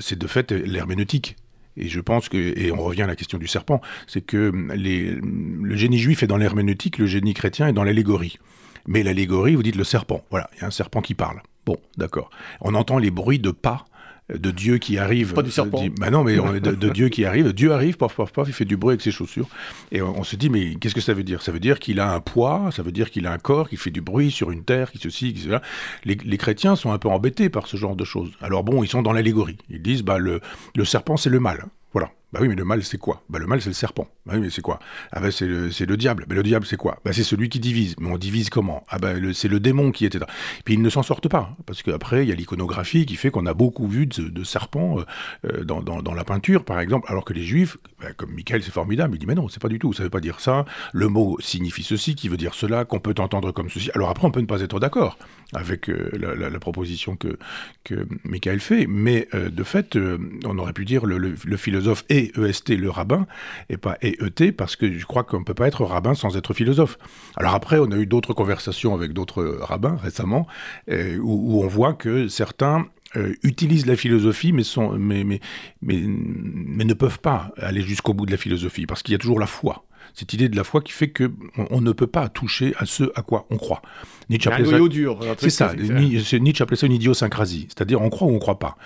c'est 0.00 0.18
de 0.18 0.26
fait 0.26 0.50
l'herméneutique. 0.52 1.36
Et 1.76 1.88
je 1.88 2.00
pense 2.00 2.28
que, 2.28 2.36
et 2.36 2.72
on 2.72 2.82
revient 2.82 3.02
à 3.02 3.06
la 3.06 3.16
question 3.16 3.38
du 3.38 3.46
serpent, 3.46 3.80
c'est 4.06 4.20
que 4.20 4.52
les, 4.74 5.12
le 5.12 5.76
génie 5.76 5.98
juif 5.98 6.22
est 6.22 6.26
dans 6.26 6.36
l'herméneutique, 6.36 6.98
le 6.98 7.06
génie 7.06 7.32
chrétien 7.34 7.68
est 7.68 7.72
dans 7.72 7.84
l'allégorie. 7.84 8.38
Mais 8.86 9.02
l'allégorie, 9.02 9.54
vous 9.54 9.62
dites 9.62 9.76
le 9.76 9.84
serpent. 9.84 10.24
Voilà, 10.30 10.50
il 10.56 10.60
y 10.60 10.64
a 10.64 10.66
un 10.66 10.72
serpent 10.72 11.00
qui 11.00 11.14
parle. 11.14 11.40
Bon, 11.70 11.78
d'accord. 11.96 12.30
On 12.60 12.74
entend 12.74 12.98
les 12.98 13.12
bruits 13.12 13.38
de 13.38 13.52
pas 13.52 13.84
de 14.28 14.50
Dieu 14.50 14.78
qui 14.78 14.98
arrive. 14.98 15.34
Pas 15.34 15.42
du 15.42 15.52
serpent. 15.52 15.84
bah 16.00 16.10
non, 16.10 16.24
mais 16.24 16.34
de, 16.60 16.88
Dieu 16.88 17.10
qui 17.10 17.24
arrive. 17.24 17.52
Dieu 17.52 17.72
arrive, 17.72 17.96
paf, 17.96 18.16
paf, 18.16 18.32
paf, 18.32 18.48
il 18.48 18.52
fait 18.52 18.64
du 18.64 18.76
bruit 18.76 18.94
avec 18.94 19.02
ses 19.02 19.12
chaussures. 19.12 19.48
Et 19.92 20.02
on, 20.02 20.24
se 20.24 20.34
dit, 20.34 20.50
mais 20.50 20.74
qu'est-ce 20.74 20.96
que 20.96 21.00
ça 21.00 21.14
veut 21.14 21.22
dire? 21.22 21.42
Ça 21.42 21.52
veut 21.52 21.60
dire 21.60 21.78
qu'il 21.78 22.00
a 22.00 22.12
un 22.12 22.18
poids, 22.18 22.70
ça 22.72 22.82
veut 22.82 22.90
dire 22.90 23.12
qu'il 23.12 23.28
a 23.28 23.32
un 23.32 23.38
corps, 23.38 23.68
qu'il 23.68 23.78
fait 23.78 23.92
du 23.92 24.00
bruit 24.00 24.32
sur 24.32 24.50
une 24.50 24.64
terre, 24.64 24.90
qui 24.90 24.98
ceci, 24.98 25.32
qui 25.32 25.42
cela. 25.42 25.62
Les, 26.04 26.16
les, 26.16 26.38
chrétiens 26.38 26.74
sont 26.74 26.90
un 26.90 26.98
peu 26.98 27.08
embêtés 27.08 27.50
par 27.50 27.68
ce 27.68 27.76
genre 27.76 27.94
de 27.94 28.04
choses. 28.04 28.32
Alors 28.40 28.64
bon, 28.64 28.82
ils 28.82 28.88
sont 28.88 29.02
dans 29.02 29.12
l'allégorie. 29.12 29.58
Ils 29.70 29.80
disent, 29.80 30.02
bah 30.02 30.18
le, 30.18 30.40
le 30.74 30.84
serpent, 30.84 31.16
c'est 31.16 31.30
le 31.30 31.38
mal. 31.38 31.66
Voilà. 31.92 32.10
Bah 32.32 32.38
oui, 32.40 32.48
mais 32.48 32.54
le 32.54 32.64
mal, 32.64 32.84
c'est 32.84 32.98
quoi? 32.98 33.24
Bah 33.28 33.40
le 33.40 33.46
mal, 33.46 33.60
c'est 33.60 33.70
le 33.70 33.74
serpent. 33.74 34.06
Bah 34.24 34.34
oui, 34.36 34.40
mais 34.40 34.50
c'est 34.50 34.62
quoi? 34.62 34.78
Ah 35.10 35.18
bah 35.18 35.32
c'est 35.32 35.46
le, 35.46 35.68
le, 35.68 35.96
diable. 35.96 36.26
Mais 36.28 36.36
le 36.36 36.44
diable, 36.44 36.64
c'est 36.64 36.76
quoi? 36.76 37.00
Bah 37.04 37.12
c'est 37.12 37.24
celui 37.24 37.48
qui 37.48 37.58
divise. 37.58 37.96
Mais 37.98 38.08
on 38.08 38.18
divise 38.18 38.50
comment? 38.50 38.84
Ah 38.88 38.98
bah 38.98 39.14
c'est 39.32 39.48
le 39.48 39.58
démon 39.58 39.90
qui 39.90 40.08
là. 40.08 40.26
Et 40.58 40.62
puis 40.64 40.74
ils 40.74 40.82
ne 40.82 40.90
s'en 40.90 41.02
sortent 41.02 41.28
pas. 41.28 41.56
Parce 41.66 41.82
qu'après, 41.82 42.24
il 42.24 42.28
y 42.28 42.32
a 42.32 42.36
l'iconographie 42.36 43.04
qui 43.04 43.16
fait 43.16 43.30
qu'on 43.30 43.46
a 43.46 43.54
beaucoup 43.54 43.88
vu 43.88 44.06
de, 44.06 44.44
serpents 44.44 45.00
euh, 45.00 45.04
euh, 45.46 45.64
dans, 45.64 45.82
dans, 45.82 46.14
la 46.14 46.24
peinture, 46.24 46.64
par 46.64 46.78
exemple. 46.78 47.06
Alors 47.10 47.24
que 47.24 47.32
les 47.32 47.42
juifs, 47.42 47.78
bah, 48.00 48.12
comme 48.16 48.32
Michael, 48.32 48.62
c'est 48.62 48.70
formidable, 48.70 49.16
il 49.16 49.18
dit 49.18 49.26
mais 49.26 49.34
non, 49.34 49.48
c'est 49.48 49.60
pas 49.60 49.68
du 49.68 49.80
tout. 49.80 49.92
Ça 49.92 50.04
veut 50.04 50.10
pas 50.10 50.20
dire 50.20 50.38
ça. 50.38 50.64
Le 50.92 51.08
mot 51.08 51.36
signifie 51.40 51.82
ceci, 51.82 52.14
qui 52.14 52.28
veut 52.28 52.36
dire 52.36 52.54
cela, 52.54 52.84
qu'on 52.84 53.00
peut 53.00 53.14
entendre 53.18 53.50
comme 53.50 53.70
ceci. 53.70 53.90
Alors 53.96 54.08
après, 54.08 54.26
on 54.28 54.30
peut 54.30 54.40
ne 54.40 54.46
pas 54.46 54.60
être 54.60 54.78
d'accord 54.78 55.18
avec 55.52 55.90
euh, 55.90 56.10
la, 56.16 56.60
proposition 56.60 57.16
que, 57.16 57.38
que 57.82 58.06
Michael 58.22 58.60
fait. 58.60 58.86
Mais 58.86 59.28
de 59.32 59.64
fait, 59.64 59.98
on 60.44 60.58
aurait 60.58 60.74
pu 60.74 60.84
dire 60.84 61.06
le, 61.06 61.18
le 61.18 61.56
philosophe 61.56 62.04
est 62.20 62.68
le 62.76 62.90
rabbin 62.90 63.26
et 63.68 63.76
pas 63.76 63.96
EET 64.02 64.52
parce 64.56 64.76
que 64.76 64.92
je 64.92 65.06
crois 65.06 65.24
qu'on 65.24 65.40
ne 65.40 65.44
peut 65.44 65.54
pas 65.54 65.66
être 65.66 65.84
rabbin 65.84 66.14
sans 66.14 66.36
être 66.36 66.54
philosophe. 66.54 66.98
Alors 67.36 67.54
après, 67.54 67.78
on 67.78 67.90
a 67.90 67.96
eu 67.96 68.06
d'autres 68.06 68.34
conversations 68.34 68.94
avec 68.94 69.12
d'autres 69.12 69.58
rabbins 69.60 69.96
récemment 70.02 70.46
où, 70.88 71.62
on 71.62 71.66
voit 71.66 71.94
que 71.94 72.28
certains 72.28 72.86
euh, 73.16 73.34
utilisent 73.42 73.86
la 73.86 73.96
philosophie 73.96 74.52
mais, 74.52 74.62
sont, 74.62 74.92
mais, 74.92 75.24
mais, 75.24 75.40
mais, 75.82 76.00
mais 76.06 76.84
ne 76.84 76.94
peuvent 76.94 77.20
pas 77.20 77.52
aller 77.56 77.82
jusqu'au 77.82 78.14
bout 78.14 78.26
de 78.26 78.30
la 78.30 78.36
philosophie 78.36 78.86
parce 78.86 79.02
qu'il 79.02 79.12
y 79.12 79.16
a 79.16 79.18
toujours 79.18 79.40
la 79.40 79.46
foi 79.46 79.84
cette 80.14 80.32
idée 80.32 80.48
de 80.48 80.56
la 80.56 80.64
foi 80.64 80.80
qui 80.80 80.92
fait 80.92 81.08
que 81.08 81.30
on, 81.70 81.80
ne 81.80 81.92
peut 81.92 82.06
pas 82.06 82.28
toucher 82.28 82.74
à 82.78 82.86
ce 82.86 83.04
à 83.14 83.22
quoi 83.22 83.46
on 83.50 83.56
croit. 83.56 83.82
Nietzsche 84.28 84.50
appelait 84.50 84.70
ça, 84.70 84.88
dur. 84.88 85.20
C'est 85.38 85.50
ça. 85.50 85.72
Nietzsche 85.74 86.62
appelait 86.62 86.76
ça 86.76 86.86
une 86.86 86.92
idiosyncrasie, 86.92 87.66
c'est-à-dire 87.68 88.00
on 88.00 88.10
croit 88.10 88.28
ou 88.28 88.32
on 88.32 88.38
croit 88.38 88.58
pas. 88.58 88.76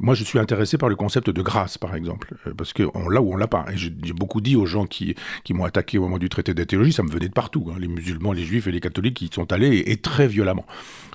Moi, 0.00 0.14
je 0.14 0.24
suis 0.24 0.38
intéressé 0.38 0.78
par 0.78 0.88
le 0.88 0.96
concept 0.96 1.30
de 1.30 1.42
grâce, 1.42 1.78
par 1.78 1.94
exemple, 1.94 2.34
euh, 2.46 2.54
parce 2.54 2.72
qu'on 2.72 3.08
l'a 3.08 3.20
ou 3.20 3.32
on 3.32 3.36
l'a 3.36 3.46
pas. 3.46 3.64
Et 3.72 3.76
j'ai 3.76 3.90
beaucoup 4.12 4.40
dit 4.40 4.56
aux 4.56 4.66
gens 4.66 4.86
qui, 4.86 5.14
qui 5.44 5.54
m'ont 5.54 5.64
attaqué 5.64 5.98
au 5.98 6.02
moment 6.02 6.18
du 6.18 6.28
traité 6.28 6.54
de 6.54 6.64
théologie, 6.64 6.92
ça 6.92 7.02
me 7.02 7.10
venait 7.10 7.28
de 7.28 7.34
partout, 7.34 7.70
hein, 7.70 7.76
les 7.78 7.88
musulmans, 7.88 8.32
les 8.32 8.44
juifs 8.44 8.66
et 8.66 8.72
les 8.72 8.80
catholiques 8.80 9.16
qui 9.16 9.30
sont 9.32 9.52
allés 9.52 9.82
et, 9.86 9.96
très 9.96 10.26
violemment. 10.26 10.66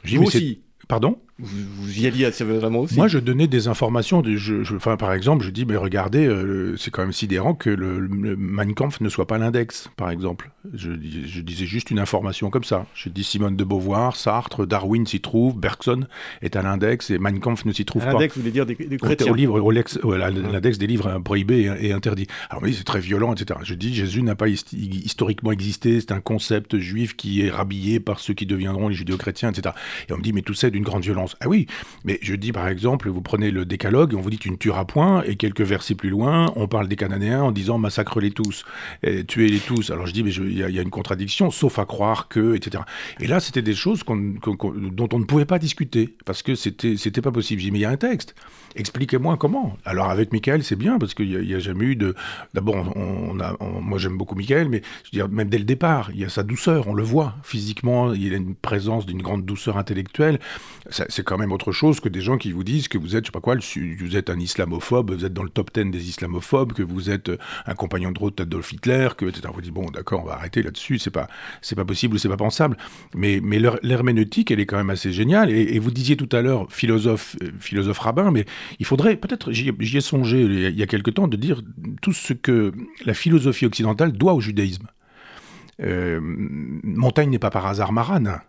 Vous 0.06 0.24
aussi. 0.24 0.62
Pardon 0.90 1.20
vous, 1.42 2.00
y 2.00 2.06
alliez 2.06 2.26
assez 2.26 2.44
vraiment 2.44 2.80
aussi 2.80 2.96
Moi, 2.96 3.08
je 3.08 3.18
donnais 3.18 3.48
des 3.48 3.70
informations. 3.70 4.22
De, 4.22 4.36
je, 4.36 4.76
enfin, 4.76 4.98
par 4.98 5.14
exemple, 5.14 5.46
je 5.46 5.52
dis, 5.52 5.66
mais 5.66 5.78
regardez, 5.78 6.26
euh, 6.28 6.76
c'est 6.78 6.92
quand 6.92 7.02
même 7.02 7.14
sidérant 7.14 7.54
que 7.54 7.70
le, 7.70 8.08
Mein 8.38 8.74
Kampf 8.74 9.00
ne 9.00 9.08
soit 9.08 9.26
pas 9.26 9.38
l'index, 9.38 9.90
par 9.96 10.10
exemple. 10.10 10.52
Je, 10.74 10.92
je, 10.92 11.42
disais 11.42 11.66
juste 11.66 11.92
une 11.92 12.00
information 12.00 12.50
comme 12.50 12.66
ça. 12.66 12.86
Je 12.94 13.08
dis 13.08 13.24
Simone 13.24 13.56
de 13.56 13.64
Beauvoir, 13.64 14.18
Sartre, 14.18 14.68
Darwin 14.68 15.06
s'y 15.06 15.22
trouve, 15.22 15.58
Bergson 15.58 16.08
est 16.42 16.58
à 16.58 16.62
l'index 16.62 17.10
et 17.10 17.20
Mein 17.20 17.40
Kampf 17.40 17.64
ne 17.64 17.72
s'y 17.72 17.86
trouve 17.86 18.04
pas. 18.04 18.12
L'index, 18.12 18.36
vous 18.36 18.42
voulez 18.42 18.52
dire 18.52 18.66
des, 18.66 18.76
des 18.76 18.98
chrétiens 18.98 19.32
Au 19.32 19.36
livre, 19.36 19.62
au 19.62 19.72
l'index 19.72 20.78
des 20.78 20.88
livres 20.88 21.20
prohibés 21.20 21.72
et, 21.80 21.94
interdits. 21.94 22.28
Alors 22.50 22.64
oui, 22.64 22.74
c'est 22.74 22.84
très 22.84 23.00
violent, 23.00 23.34
etc. 23.34 23.62
Je 23.64 23.76
dis, 23.76 23.94
Jésus 23.94 24.22
n'a 24.24 24.36
pas 24.36 24.50
historiquement 24.50 25.54
existé, 25.54 26.02
c'est 26.02 26.12
un 26.12 26.20
concept 26.20 26.78
juif 26.80 27.16
qui 27.16 27.46
est 27.46 27.50
rhabillé 27.50 28.02
par 28.02 28.20
ceux 28.20 28.34
qui 28.34 28.46
deviendront 28.46 28.90
les 28.90 28.96
judéo-chrétiens, 28.96 29.52
etc. 29.52 29.74
Et 30.10 30.14
on 30.14 30.18
me 30.18 30.22
dit, 30.22 30.34
mais 30.34 30.42
tout 30.42 30.54
ça 30.54 30.68
est 30.68 30.72
d'une 30.80 30.86
grande 30.86 31.04
violence. 31.04 31.36
Ah 31.42 31.48
oui, 31.48 31.68
mais 32.06 32.20
je 32.22 32.36
dis 32.36 32.52
par 32.52 32.68
exemple, 32.68 33.10
vous 33.10 33.22
prenez 33.22 33.52
le 33.52 33.66
décalogue, 33.66 34.16
on 34.16 34.22
vous 34.22 34.30
dit 34.30 34.38
tu 34.38 34.50
ne 34.50 34.56
tueras 34.56 34.86
point, 34.86 35.24
et 35.24 35.36
quelques 35.36 35.62
versets 35.62 35.96
plus 35.96 36.10
loin, 36.10 36.52
on 36.56 36.68
parle 36.68 36.88
des 36.88 36.96
Cananéens 36.96 37.44
en 37.44 37.52
disant 37.52 37.78
massacre-les 37.78 38.32
tous, 38.32 38.66
tuez-les 39.28 39.60
tous. 39.60 39.92
Alors 39.92 40.08
je 40.08 40.14
dis, 40.14 40.24
mais 40.24 40.32
il 40.32 40.58
y, 40.58 40.80
a 40.80 40.82
une 40.82 40.90
contradiction, 40.90 41.52
sauf 41.52 41.80
à 41.80 41.86
croire 41.86 42.28
que, 42.30 42.56
etc. 42.56 42.84
Et 43.20 43.28
là, 43.28 43.40
c'était 43.40 43.62
des 43.62 43.76
choses 43.76 44.04
dont 44.06 45.10
on 45.12 45.20
ne 45.20 45.26
pouvait 45.26 45.46
pas 45.46 45.60
discuter, 45.60 46.16
parce 46.26 46.42
que 46.42 46.56
c'était, 46.56 47.22
pas 47.22 47.32
possible. 47.32 47.60
J'ai 47.60 47.68
dit, 47.68 47.72
mais 47.72 47.80
il 47.80 47.84
y 47.84 47.86
a 47.86 47.90
un 47.90 47.98
texte, 47.98 48.36
expliquez-moi 48.76 49.38
comment. 49.38 49.78
Alors 49.84 50.10
avec 50.10 50.32
Michael, 50.32 50.64
c'est 50.64 50.78
bien, 50.78 50.98
parce 50.98 51.14
qu'il 51.14 51.42
n'y 51.42 51.54
a, 51.54 51.60
jamais 51.60 51.86
eu 51.86 51.96
de... 51.96 52.16
D'abord, 52.54 52.96
moi 53.82 53.98
j'aime 53.98 54.18
beaucoup 54.18 54.36
Michael, 54.36 54.70
mais 54.70 54.82
même 55.30 55.50
dès 55.50 55.58
le 55.58 55.66
départ, 55.66 56.12
il 56.14 56.20
y 56.22 56.26
a 56.26 56.30
sa 56.30 56.44
douceur, 56.44 56.88
on 56.88 56.94
le 56.94 57.04
voit 57.04 57.36
physiquement, 57.44 58.14
il 58.14 58.34
a 58.34 58.38
une 58.38 58.56
présence 58.56 59.06
d'une 59.06 59.22
grande 59.22 59.46
douceur 59.46 59.78
intellectuelle. 59.78 60.40
C'est 60.90 61.24
quand 61.24 61.38
même 61.38 61.52
autre 61.52 61.72
chose 61.72 62.00
que 62.00 62.10
des 62.10 62.22
gens 62.22 62.38
qui 62.38 62.52
vous 62.52 62.64
disent 62.64 62.88
que 62.88 62.98
vous 62.98 63.16
êtes, 63.16 63.26
je 63.26 63.28
sais 63.28 63.32
pas 63.32 63.42
quoi, 63.42 63.56
vous 63.56 64.18
êtes 64.18 64.30
un 64.30 64.40
islamophobe, 64.40 65.12
vous 65.12 65.26
êtes 65.26 65.34
dans 65.34 65.44
le 65.44 65.50
top 65.50 65.72
10 65.74 65.92
des 65.92 66.10
islamophobes, 66.10 66.74
que 66.74 66.84
vous 66.84 67.10
êtes 67.10 67.32
un 67.66 67.76
compagnon 67.76 68.12
de 68.12 68.20
route 68.20 68.38
d'Adolf 68.38 68.72
Hitler, 68.74 69.10
que 69.18 69.26
etc. 69.26 69.50
Vous 69.54 69.62
dites 69.62 69.74
bon, 69.74 69.90
d'accord, 69.92 70.22
on 70.24 70.28
va 70.28 70.34
arrêter 70.34 70.64
là-dessus, 70.64 71.00
c'est 71.00 71.12
pas, 71.12 71.28
c'est 71.62 71.76
pas 71.76 71.86
possible, 71.86 72.20
c'est 72.20 72.30
pas 72.30 72.38
pensable. 72.38 72.78
Mais, 73.16 73.40
mais 73.44 73.60
l'herméneutique, 73.84 74.52
elle 74.52 74.60
est 74.60 74.66
quand 74.66 74.78
même 74.78 74.90
assez 74.90 75.12
géniale. 75.12 75.50
Et, 75.50 75.80
vous 75.80 75.92
disiez 75.92 76.18
tout 76.18 76.30
à 76.36 76.42
l'heure 76.42 76.68
philosophe, 76.72 77.36
euh, 77.42 77.52
philosophe 77.60 78.00
rabbin, 78.00 78.32
mais 78.32 78.46
il 78.80 78.86
faudrait 78.86 79.16
peut-être, 79.16 79.52
j'y 79.52 79.98
ai 79.98 80.02
songé 80.02 80.42
il 80.42 80.78
y 80.78 80.84
a 80.84 80.88
quelque 80.88 81.12
temps, 81.12 81.28
de 81.28 81.38
dire 81.38 81.62
tout 82.02 82.14
ce 82.14 82.34
que 82.34 82.74
la 83.06 83.14
philosophie 83.14 83.66
occidentale 83.66 84.12
doit 84.12 84.34
au 84.34 84.42
judaïsme. 84.42 84.88
Euh, 85.82 86.20
Montaigne 86.22 87.30
n'est 87.30 87.40
pas 87.40 87.50
par 87.50 87.66
hasard 87.66 87.92
marane. 87.92 88.42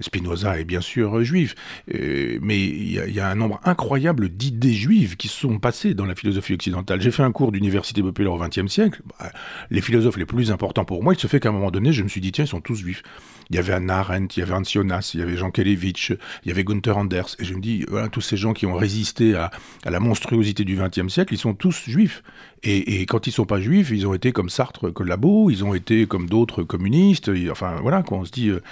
Spinoza 0.00 0.58
est 0.58 0.64
bien 0.64 0.80
sûr 0.80 1.22
juif, 1.22 1.54
euh, 1.94 2.38
mais 2.42 2.58
il 2.58 2.90
y, 2.90 3.20
a 3.20 3.28
un 3.28 3.34
nombre 3.34 3.60
incroyable 3.64 4.28
d'idées 4.28 4.72
juives 4.72 5.16
qui 5.16 5.28
sont 5.28 5.58
passées 5.58 5.94
dans 5.94 6.04
la 6.04 6.14
philosophie 6.14 6.54
occidentale. 6.54 7.00
J'ai 7.00 7.10
fait 7.10 7.22
un 7.22 7.32
cours 7.32 7.52
d'université 7.52 8.02
populaire 8.02 8.32
au 8.32 8.38
XXe 8.38 8.66
siècle. 8.66 9.02
Bah, 9.18 9.30
les 9.70 9.80
philosophes 9.80 10.16
les 10.16 10.26
plus 10.26 10.50
importants 10.50 10.84
pour 10.84 11.02
moi, 11.02 11.14
il 11.14 11.20
se 11.20 11.26
fait 11.26 11.40
qu'à 11.40 11.50
un 11.50 11.52
moment 11.52 11.70
donné, 11.70 11.92
je 11.92 12.02
me 12.02 12.08
suis 12.08 12.20
dit, 12.20 12.32
tiens, 12.32 12.44
ils 12.44 12.48
sont 12.48 12.60
tous 12.60 12.76
juifs. 12.76 13.02
Il 13.50 13.56
y 13.56 13.58
avait 13.58 13.74
Anna 13.74 13.98
Arendt, 13.98 14.34
il 14.36 14.40
y 14.40 14.42
avait 14.42 14.54
Hans 14.54 14.62
il 14.62 15.20
y 15.20 15.22
avait 15.22 15.36
Jean 15.36 15.50
Kelevitch, 15.50 16.10
il 16.44 16.48
y 16.48 16.50
avait 16.50 16.64
Gunther 16.64 16.96
Anders. 16.96 17.36
Et 17.38 17.44
je 17.44 17.54
me 17.54 17.60
dis, 17.60 17.84
voilà, 17.88 18.08
tous 18.08 18.20
ces 18.20 18.36
gens 18.36 18.52
qui 18.52 18.66
ont 18.66 18.74
résisté 18.74 19.34
à, 19.34 19.50
la 19.84 20.00
monstruosité 20.00 20.64
du 20.64 20.76
XXe 20.76 21.12
siècle, 21.12 21.34
ils 21.34 21.38
sont 21.38 21.54
tous 21.54 21.84
juifs. 21.86 22.22
Et, 22.66 23.04
quand 23.04 23.26
ils 23.26 23.30
sont 23.30 23.44
pas 23.44 23.60
juifs, 23.60 23.90
ils 23.90 24.06
ont 24.06 24.14
été 24.14 24.32
comme 24.32 24.48
Sartre 24.48 24.90
Collabo, 24.90 25.50
ils 25.50 25.64
ont 25.64 25.74
été 25.74 26.06
comme 26.06 26.28
d'autres 26.28 26.62
communistes. 26.62 27.30
enfin, 27.50 27.76
voilà, 27.82 28.02
quoi, 28.02 28.18
on 28.18 28.24
se 28.24 28.30
dit. 28.30 28.48
Euh, 28.48 28.62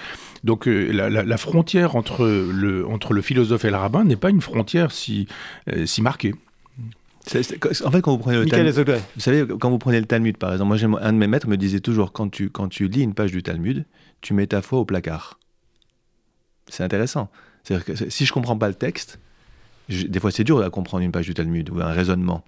donc, 0.44 0.66
euh, 0.66 0.90
la, 0.90 1.36
frontière 1.36 1.94
entre 1.94 2.26
le, 2.26 2.86
entre 2.86 3.12
le 3.12 3.20
philosophe 3.20 3.66
et 3.66 3.70
le 3.70 3.76
rabbin 3.76 4.04
n'est 4.04 4.16
pas 4.16 4.30
une 4.30 4.40
frontière 4.40 4.92
si, 4.92 5.28
euh, 5.70 5.84
si 5.84 6.00
marquée. 6.00 6.34
en 7.26 7.90
fait, 7.90 8.00
quand 8.00 8.12
vous 8.12 8.18
prenez 8.18 8.38
le 8.38 8.46
Talmud, 8.46 8.72
vous 9.14 9.20
savez, 9.20 9.46
quand 9.60 9.70
vous 9.70 9.78
prenez 9.78 10.00
le 10.00 10.06
Talmud, 10.06 10.38
par 10.38 10.52
exemple, 10.52 10.86
moi, 10.88 11.00
un 11.02 11.12
de 11.12 11.18
mes 11.18 11.26
maîtres 11.26 11.48
me 11.48 11.58
disait 11.58 11.80
toujours, 11.80 12.12
quand 12.12 12.30
tu, 12.30 12.48
quand 12.48 12.68
tu 12.68 12.88
lis 12.88 13.02
une 13.02 13.14
page 13.14 13.30
du 13.30 13.42
Talmud, 13.42 13.84
tu 14.22 14.32
mets 14.32 14.46
ta 14.46 14.62
foi 14.62 14.78
au 14.78 14.86
placard. 14.86 15.38
C'est 16.68 16.82
intéressant. 16.82 17.30
C'est-à-dire 17.62 17.84
que 17.84 18.10
si 18.10 18.24
je 18.24 18.32
comprends 18.32 18.56
pas 18.56 18.68
le 18.68 18.74
texte, 18.74 19.20
des 20.08 20.20
fois 20.20 20.30
c'est 20.30 20.44
dur 20.44 20.62
à 20.62 20.70
comprendre 20.70 21.04
une 21.04 21.12
page 21.12 21.26
du 21.26 21.34
Talmud 21.34 21.70
ou 21.70 21.80
un 21.80 21.92
raisonnement. 21.92 22.44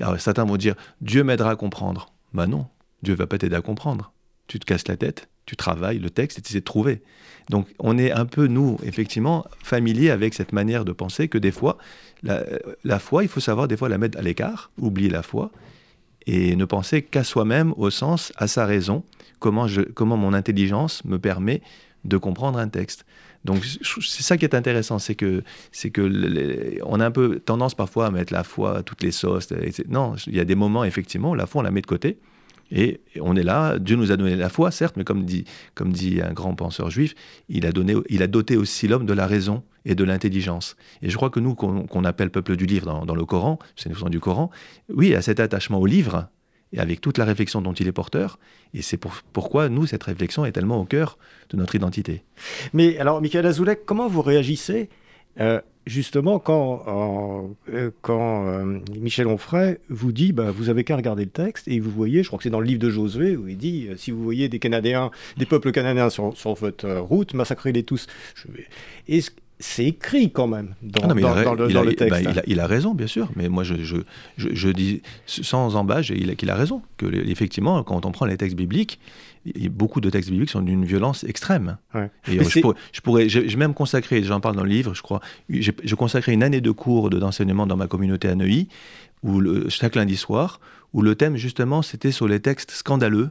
Alors 0.00 0.18
certains 0.20 0.44
vont 0.44 0.56
dire 0.56 0.74
Dieu 1.00 1.24
m'aidera 1.24 1.50
à 1.50 1.56
comprendre. 1.56 2.12
Bah 2.34 2.46
non, 2.46 2.66
Dieu 3.02 3.14
va 3.14 3.26
pas 3.26 3.38
t'aider 3.38 3.56
à 3.56 3.62
comprendre. 3.62 4.12
Tu 4.46 4.58
te 4.58 4.64
casses 4.64 4.88
la 4.88 4.96
tête, 4.96 5.28
tu 5.46 5.56
travailles 5.56 5.98
le 5.98 6.10
texte 6.10 6.38
et 6.38 6.42
tu 6.42 6.50
essaies 6.50 6.60
de 6.60 6.64
trouver. 6.64 7.02
Donc 7.50 7.66
on 7.78 7.98
est 7.98 8.12
un 8.12 8.26
peu, 8.26 8.46
nous, 8.46 8.78
effectivement, 8.82 9.44
familiers 9.62 10.10
avec 10.10 10.34
cette 10.34 10.52
manière 10.52 10.84
de 10.84 10.92
penser 10.92 11.28
que 11.28 11.38
des 11.38 11.50
fois, 11.50 11.78
la, 12.22 12.44
la 12.84 12.98
foi, 12.98 13.22
il 13.22 13.28
faut 13.28 13.40
savoir 13.40 13.68
des 13.68 13.76
fois 13.76 13.88
la 13.88 13.98
mettre 13.98 14.18
à 14.18 14.22
l'écart, 14.22 14.70
oublier 14.78 15.10
la 15.10 15.22
foi, 15.22 15.50
et 16.26 16.56
ne 16.56 16.64
penser 16.66 17.02
qu'à 17.02 17.24
soi-même, 17.24 17.72
au 17.78 17.88
sens, 17.88 18.32
à 18.36 18.48
sa 18.48 18.66
raison, 18.66 19.02
comment, 19.38 19.66
je, 19.66 19.80
comment 19.80 20.18
mon 20.18 20.34
intelligence 20.34 21.02
me 21.06 21.18
permet 21.18 21.62
de 22.04 22.16
comprendre 22.18 22.58
un 22.58 22.68
texte. 22.68 23.06
Donc 23.44 23.64
c'est 23.64 24.22
ça 24.22 24.36
qui 24.36 24.44
est 24.44 24.54
intéressant, 24.54 24.98
c'est 24.98 25.14
que 25.14 25.42
c'est 25.72 25.90
que 25.90 26.80
on 26.84 27.00
a 27.00 27.06
un 27.06 27.10
peu 27.10 27.38
tendance 27.38 27.74
parfois 27.74 28.06
à 28.06 28.10
mettre 28.10 28.32
la 28.32 28.44
foi 28.44 28.78
à 28.78 28.82
toutes 28.82 29.02
les 29.02 29.12
sauces. 29.12 29.48
Non, 29.88 30.14
il 30.26 30.36
y 30.36 30.40
a 30.40 30.44
des 30.44 30.54
moments 30.54 30.84
effectivement 30.84 31.30
où 31.30 31.34
la 31.34 31.46
foi 31.46 31.60
on 31.60 31.64
la 31.64 31.70
met 31.70 31.80
de 31.80 31.86
côté 31.86 32.18
et 32.70 33.00
on 33.20 33.36
est 33.36 33.42
là. 33.42 33.78
Dieu 33.78 33.96
nous 33.96 34.12
a 34.12 34.16
donné 34.16 34.36
la 34.36 34.48
foi, 34.48 34.70
certes, 34.70 34.96
mais 34.96 35.04
comme 35.04 35.24
dit 35.24 35.44
comme 35.74 35.92
dit 35.92 36.20
un 36.20 36.32
grand 36.32 36.54
penseur 36.54 36.90
juif, 36.90 37.14
il 37.48 37.66
a 37.66 37.72
donné, 37.72 37.94
il 38.08 38.22
a 38.22 38.26
doté 38.26 38.56
aussi 38.56 38.88
l'homme 38.88 39.06
de 39.06 39.14
la 39.14 39.26
raison 39.26 39.62
et 39.84 39.94
de 39.94 40.04
l'intelligence. 40.04 40.76
Et 41.02 41.08
je 41.08 41.16
crois 41.16 41.30
que 41.30 41.40
nous 41.40 41.54
qu'on 41.54 42.04
appelle 42.04 42.30
peuple 42.30 42.56
du 42.56 42.66
livre 42.66 43.04
dans, 43.04 43.14
le 43.14 43.24
Coran, 43.24 43.58
c'est 43.76 43.88
une 43.88 44.08
du 44.10 44.20
Coran, 44.20 44.50
oui, 44.92 45.14
à 45.14 45.22
cet 45.22 45.40
attachement 45.40 45.78
au 45.78 45.86
livre 45.86 46.28
et 46.72 46.80
avec 46.80 47.00
toute 47.00 47.18
la 47.18 47.24
réflexion 47.24 47.60
dont 47.60 47.72
il 47.72 47.88
est 47.88 47.92
porteur. 47.92 48.38
Et 48.74 48.82
c'est 48.82 48.98
pourquoi, 49.32 49.68
nous, 49.68 49.86
cette 49.86 50.02
réflexion 50.02 50.44
est 50.44 50.52
tellement 50.52 50.80
au 50.80 50.84
cœur 50.84 51.18
de 51.50 51.56
notre 51.56 51.74
identité. 51.74 52.22
Mais 52.72 52.98
alors, 52.98 53.20
Michael 53.20 53.46
Azoulay, 53.46 53.76
comment 53.76 54.08
vous 54.08 54.22
réagissez 54.22 54.88
euh, 55.40 55.60
justement 55.86 56.38
quand, 56.38 57.54
euh, 57.68 57.90
quand 58.02 58.46
euh, 58.48 58.80
Michel 58.98 59.26
Onfray 59.26 59.78
vous 59.88 60.12
dit 60.12 60.32
bah, 60.32 60.50
vous 60.50 60.68
avez 60.68 60.84
qu'à 60.84 60.96
regarder 60.96 61.24
le 61.24 61.30
texte 61.30 61.68
et 61.68 61.80
vous 61.80 61.90
voyez, 61.90 62.22
je 62.22 62.28
crois 62.28 62.38
que 62.38 62.42
c'est 62.42 62.50
dans 62.50 62.60
le 62.60 62.66
livre 62.66 62.80
de 62.80 62.90
Josué 62.90 63.36
où 63.36 63.48
il 63.48 63.56
dit 63.56 63.88
si 63.96 64.10
vous 64.10 64.22
voyez 64.22 64.48
des 64.48 64.58
Canadiens, 64.58 65.10
des 65.36 65.46
peuples 65.46 65.72
canadiens 65.72 66.10
sur, 66.10 66.36
sur 66.36 66.54
votre 66.54 66.88
route, 66.98 67.34
massacrez-les 67.34 67.84
tous. 67.84 68.06
Est-ce 69.06 69.30
c'est 69.60 69.86
écrit 69.86 70.30
quand 70.30 70.46
même 70.46 70.74
dans, 70.82 71.12
le, 71.14 71.94
texte. 71.94 72.20
il, 72.46 72.60
a, 72.60 72.66
raison, 72.66 72.94
bien 72.94 73.08
sûr, 73.08 73.28
mais 73.34 73.48
moi 73.48 73.64
je, 73.64 73.74
je, 73.82 73.96
je, 74.36 74.68
dis 74.68 75.02
sans 75.26 75.74
embâche 75.74 76.12
qu'il 76.12 76.50
a, 76.50 76.54
raison, 76.54 76.82
que 76.96 77.06
effectivement, 77.28 77.82
quand 77.82 78.06
on 78.06 78.12
prend 78.12 78.26
les 78.26 78.36
textes 78.36 78.56
bibliques, 78.56 79.00
beaucoup 79.70 80.00
de 80.00 80.10
textes 80.10 80.30
bibliques 80.30 80.50
sont 80.50 80.62
d'une 80.62 80.84
violence 80.84 81.24
extrême. 81.24 81.78
Et 82.28 82.42
je, 82.42 82.60
pourrais, 82.60 82.76
je 82.92 83.00
pourrais, 83.00 83.28
j'ai 83.28 83.56
même 83.56 83.74
consacré, 83.74 84.22
j'en 84.22 84.40
parle 84.40 84.56
dans 84.56 84.64
le 84.64 84.70
livre, 84.70 84.94
je 84.94 85.02
crois, 85.02 85.20
j'ai 85.48 85.72
consacré 85.96 86.32
une 86.32 86.44
année 86.44 86.60
de 86.60 86.70
cours 86.70 87.10
d'enseignement 87.10 87.66
dans 87.66 87.76
ma 87.76 87.88
communauté 87.88 88.28
à 88.28 88.36
Neuilly, 88.36 88.68
où 89.24 89.42
chaque 89.68 89.96
lundi 89.96 90.16
soir, 90.16 90.60
où 90.92 91.02
le 91.02 91.16
thème 91.16 91.36
justement 91.36 91.82
c'était 91.82 92.12
sur 92.12 92.28
les 92.28 92.40
textes 92.40 92.70
scandaleux 92.70 93.30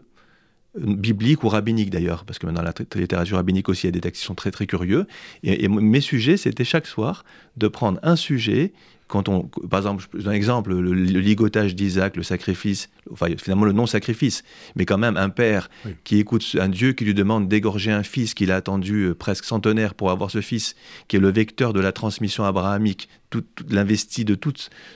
biblique 0.80 1.44
ou 1.44 1.50
rabbinique 1.50 1.90
d'ailleurs, 1.90 2.26
parce 2.26 2.40
que 2.40 2.48
dans 2.48 2.62
la 2.62 2.74
littérature 2.96 3.38
rabbinique 3.38 3.70
aussi, 3.70 3.86
il 3.86 3.88
y 3.88 3.90
a 3.90 3.92
des 3.92 4.02
textes 4.02 4.22
qui 4.22 4.28
sont 4.28 4.36
très 4.36 4.52
très 4.52 4.66
curieux. 4.66 5.08
et 5.44 5.68
mes 5.68 6.02
sujets, 6.02 6.38
c'était 6.38 6.63
chaque 6.63 6.88
soir 6.88 7.24
de 7.58 7.68
prendre 7.68 8.00
un 8.04 8.16
sujet 8.16 8.74
quand 9.08 9.30
on, 9.30 9.43
par 9.43 9.80
exemple, 9.80 10.06
je 10.13 10.20
donne 10.20 10.34
un 10.34 10.36
exemple, 10.36 10.74
le, 10.74 10.93
ligotage 10.93 11.76
d'Isaac, 11.76 12.15
le 12.17 12.24
sacrifice, 12.24 12.89
enfin 13.12 13.28
finalement 13.41 13.65
le 13.65 13.72
non-sacrifice, 13.72 14.43
mais 14.76 14.86
quand 14.86 14.98
même 14.98 15.17
un 15.17 15.30
père 15.30 15.70
qui 16.04 16.20
écoute 16.20 16.56
un 16.60 16.70
Dieu 16.70 16.93
qui 16.93 17.06
lui 17.06 17.13
demande 17.13 17.48
d'égorger 17.48 17.91
un 17.91 18.04
fils 18.04 18.34
qu'il 18.34 18.52
a 18.52 18.56
attendu 18.56 19.06
euh, 19.06 19.15
presque 19.15 19.46
centenaire 19.46 19.93
pour 19.93 20.12
avoir 20.12 20.30
ce 20.30 20.41
fils, 20.41 20.76
qui 21.08 21.15
est 21.15 21.20
le 21.20 21.32
vecteur 21.32 21.74
de 21.74 21.80
la 21.80 21.91
transmission 21.91 22.43
abrahamique, 22.43 23.08
tout, 23.30 23.43
l'investi 23.70 24.26
de 24.26 24.36
tout, 24.36 24.54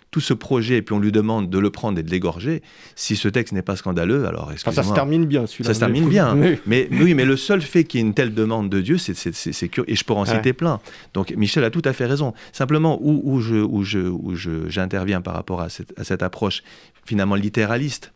tout 0.10 0.21
ce 0.21 0.34
projet, 0.34 0.78
et 0.78 0.82
puis 0.82 0.93
on 0.93 1.00
lui 1.00 1.12
demande 1.12 1.50
de 1.50 1.60
le 1.60 1.69
prendre 1.69 2.00
et 2.00 2.04
de 2.04 2.10
l'égorger. 2.10 2.62
Si 2.95 3.15
ce 3.15 3.28
texte 3.28 3.54
n'est 3.54 3.62
pas 3.62 3.76
scandaleux, 3.76 4.26
alors 4.26 4.52
excusez-moi. 4.52 4.84
ça 4.84 4.89
se 4.89 4.93
termine 4.93 5.26
bien, 5.26 5.47
celui-là. 5.47 5.69
Ça 5.69 5.74
se 5.74 5.80
termine 5.80 6.08
bien. 6.08 6.36
Mais 6.65 6.88
oui, 6.91 7.13
mais 7.13 7.26
le 7.26 7.38
seul 7.38 7.62
fait 7.62 7.84
qu'il 7.84 8.00
y 8.00 8.04
ait 8.04 8.06
une 8.06 8.13
telle 8.13 8.34
demande 8.34 8.69
de 8.69 8.82
Dieu, 8.82 8.97
c'est 8.97 9.69
curieux. 9.69 9.89
Et 9.89 9.95
je 9.95 10.04
pourrais 10.04 10.21
en 10.21 10.26
citer 10.26 10.54
plein. 10.54 10.80
Donc 11.13 11.34
Michel 11.36 11.63
a 11.63 11.69
tout 11.69 11.82
à 11.86 11.93
fait 11.93 12.06
raison. 12.06 12.34
Simplement, 12.52 13.00
où, 13.02 13.21
où 13.24 13.41
je, 13.41 13.56
où 13.56 13.84
je 13.84 14.00
où 14.10 14.36
j'interviens 14.36 15.22
par 15.22 15.34
rapport 15.34 15.62
à 15.62 15.70
cette, 15.70 16.24
approche 16.24 16.64
finalement 17.06 17.36
littéraliste, 17.36 18.14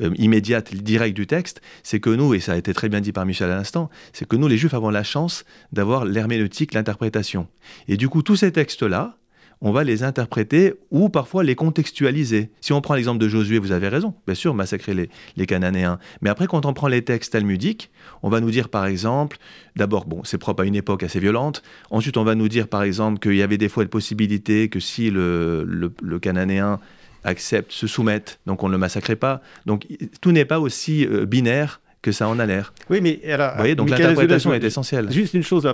euh, 0.00 0.10
immédiate, 0.16 0.74
directe 0.74 1.14
du 1.14 1.26
texte, 1.26 1.60
c'est 1.82 2.00
que 2.00 2.10
nous, 2.10 2.34
et 2.34 2.40
ça 2.40 2.52
a 2.52 2.56
été 2.56 2.72
très 2.72 2.88
bien 2.88 3.00
dit 3.00 3.12
par 3.12 3.26
Michel 3.26 3.50
à 3.50 3.56
l'instant, 3.56 3.90
c'est 4.12 4.26
que 4.26 4.36
nous, 4.36 4.48
les 4.48 4.56
Juifs, 4.56 4.74
avons 4.74 4.90
la 4.90 5.04
chance 5.04 5.44
d'avoir 5.72 6.04
l'herméneutique, 6.04 6.74
l'interprétation. 6.74 7.48
Et 7.88 7.96
du 7.96 8.08
coup, 8.08 8.22
tous 8.22 8.36
ces 8.36 8.52
textes-là, 8.52 9.18
on 9.64 9.72
va 9.72 9.82
les 9.82 10.02
interpréter 10.02 10.74
ou 10.90 11.08
parfois 11.08 11.42
les 11.42 11.54
contextualiser. 11.54 12.50
Si 12.60 12.74
on 12.74 12.82
prend 12.82 12.94
l'exemple 12.94 13.18
de 13.18 13.28
Josué, 13.28 13.58
vous 13.58 13.72
avez 13.72 13.88
raison, 13.88 14.12
bien 14.26 14.34
sûr, 14.34 14.52
massacrer 14.52 14.92
les, 14.92 15.08
les 15.38 15.46
Cananéens. 15.46 15.98
Mais 16.20 16.28
après, 16.28 16.46
quand 16.46 16.66
on 16.66 16.74
prend 16.74 16.86
les 16.86 17.02
textes 17.02 17.32
talmudiques, 17.32 17.90
on 18.22 18.28
va 18.28 18.40
nous 18.40 18.50
dire 18.50 18.68
par 18.68 18.84
exemple, 18.84 19.38
d'abord, 19.74 20.04
bon, 20.04 20.22
c'est 20.22 20.36
propre 20.36 20.62
à 20.62 20.66
une 20.66 20.76
époque 20.76 21.02
assez 21.02 21.18
violente. 21.18 21.62
Ensuite, 21.90 22.18
on 22.18 22.24
va 22.24 22.34
nous 22.34 22.48
dire 22.48 22.68
par 22.68 22.82
exemple 22.82 23.18
qu'il 23.18 23.36
y 23.36 23.42
avait 23.42 23.56
des 23.56 23.70
fois 23.70 23.84
la 23.84 23.88
possibilité 23.88 24.68
que 24.68 24.80
si 24.80 25.10
le, 25.10 25.64
le, 25.64 26.18
Cananéen 26.18 26.78
accepte, 27.24 27.72
se 27.72 27.86
soumette, 27.86 28.40
donc 28.44 28.62
on 28.62 28.66
ne 28.66 28.72
le 28.72 28.78
massacrait 28.78 29.16
pas. 29.16 29.40
Donc 29.64 29.86
tout 30.20 30.30
n'est 30.30 30.44
pas 30.44 30.60
aussi 30.60 31.06
euh, 31.06 31.24
binaire 31.24 31.80
que 32.04 32.12
ça 32.12 32.28
en 32.28 32.38
a 32.38 32.44
l'air. 32.44 32.74
Oui, 32.90 33.00
mais 33.00 33.18
alors, 33.32 33.52
Vous 33.52 33.58
voyez, 33.58 33.74
donc 33.74 33.88
l'interprétation 33.88 34.52
est 34.52 34.62
essentielle. 34.62 35.10
Juste 35.10 35.32
une 35.32 35.42
chose, 35.42 35.66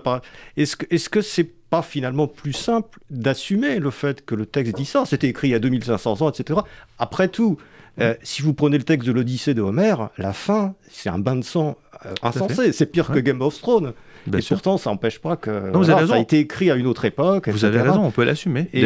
est-ce 0.56 0.76
que 0.76 0.86
est-ce 0.90 1.08
que 1.08 1.22
c'est 1.22 1.50
pas 1.68 1.82
finalement 1.82 2.28
plus 2.28 2.52
simple 2.52 3.00
d'assumer 3.10 3.80
le 3.80 3.90
fait 3.90 4.24
que 4.24 4.36
le 4.36 4.46
texte 4.46 4.76
dit 4.76 4.84
ça? 4.84 5.04
C'était 5.06 5.26
écrit 5.26 5.48
il 5.48 5.50
y 5.50 5.54
a 5.54 5.58
2500 5.58 6.22
ans, 6.22 6.30
etc. 6.30 6.60
Après 6.98 7.26
tout, 7.26 7.58
euh, 8.00 8.14
si 8.22 8.42
vous 8.42 8.54
prenez 8.54 8.78
le 8.78 8.84
texte 8.84 9.08
de 9.08 9.12
l'Odyssée 9.12 9.54
de 9.54 9.60
Homère, 9.60 10.10
la 10.18 10.32
fin, 10.32 10.74
c'est 10.88 11.10
un 11.10 11.18
bain 11.18 11.34
de 11.34 11.44
sang 11.44 11.76
euh, 12.06 12.14
insensé. 12.22 12.70
C'est 12.72 12.86
pire 12.86 13.08
que 13.08 13.18
Game 13.18 13.42
of 13.42 13.58
Thrones. 13.58 13.92
Et 14.26 14.42
pourtant, 14.48 14.78
ça 14.78 14.90
n'empêche 14.90 15.18
pas 15.18 15.36
que 15.36 15.72
ça 15.84 16.14
a 16.14 16.18
été 16.18 16.38
écrit 16.38 16.70
à 16.70 16.76
une 16.76 16.86
autre 16.86 17.04
époque. 17.04 17.48
Vous 17.48 17.64
avez 17.64 17.80
raison, 17.80 18.04
on 18.04 18.10
peut 18.10 18.24
l'assumer. 18.24 18.68
Et, 18.72 18.82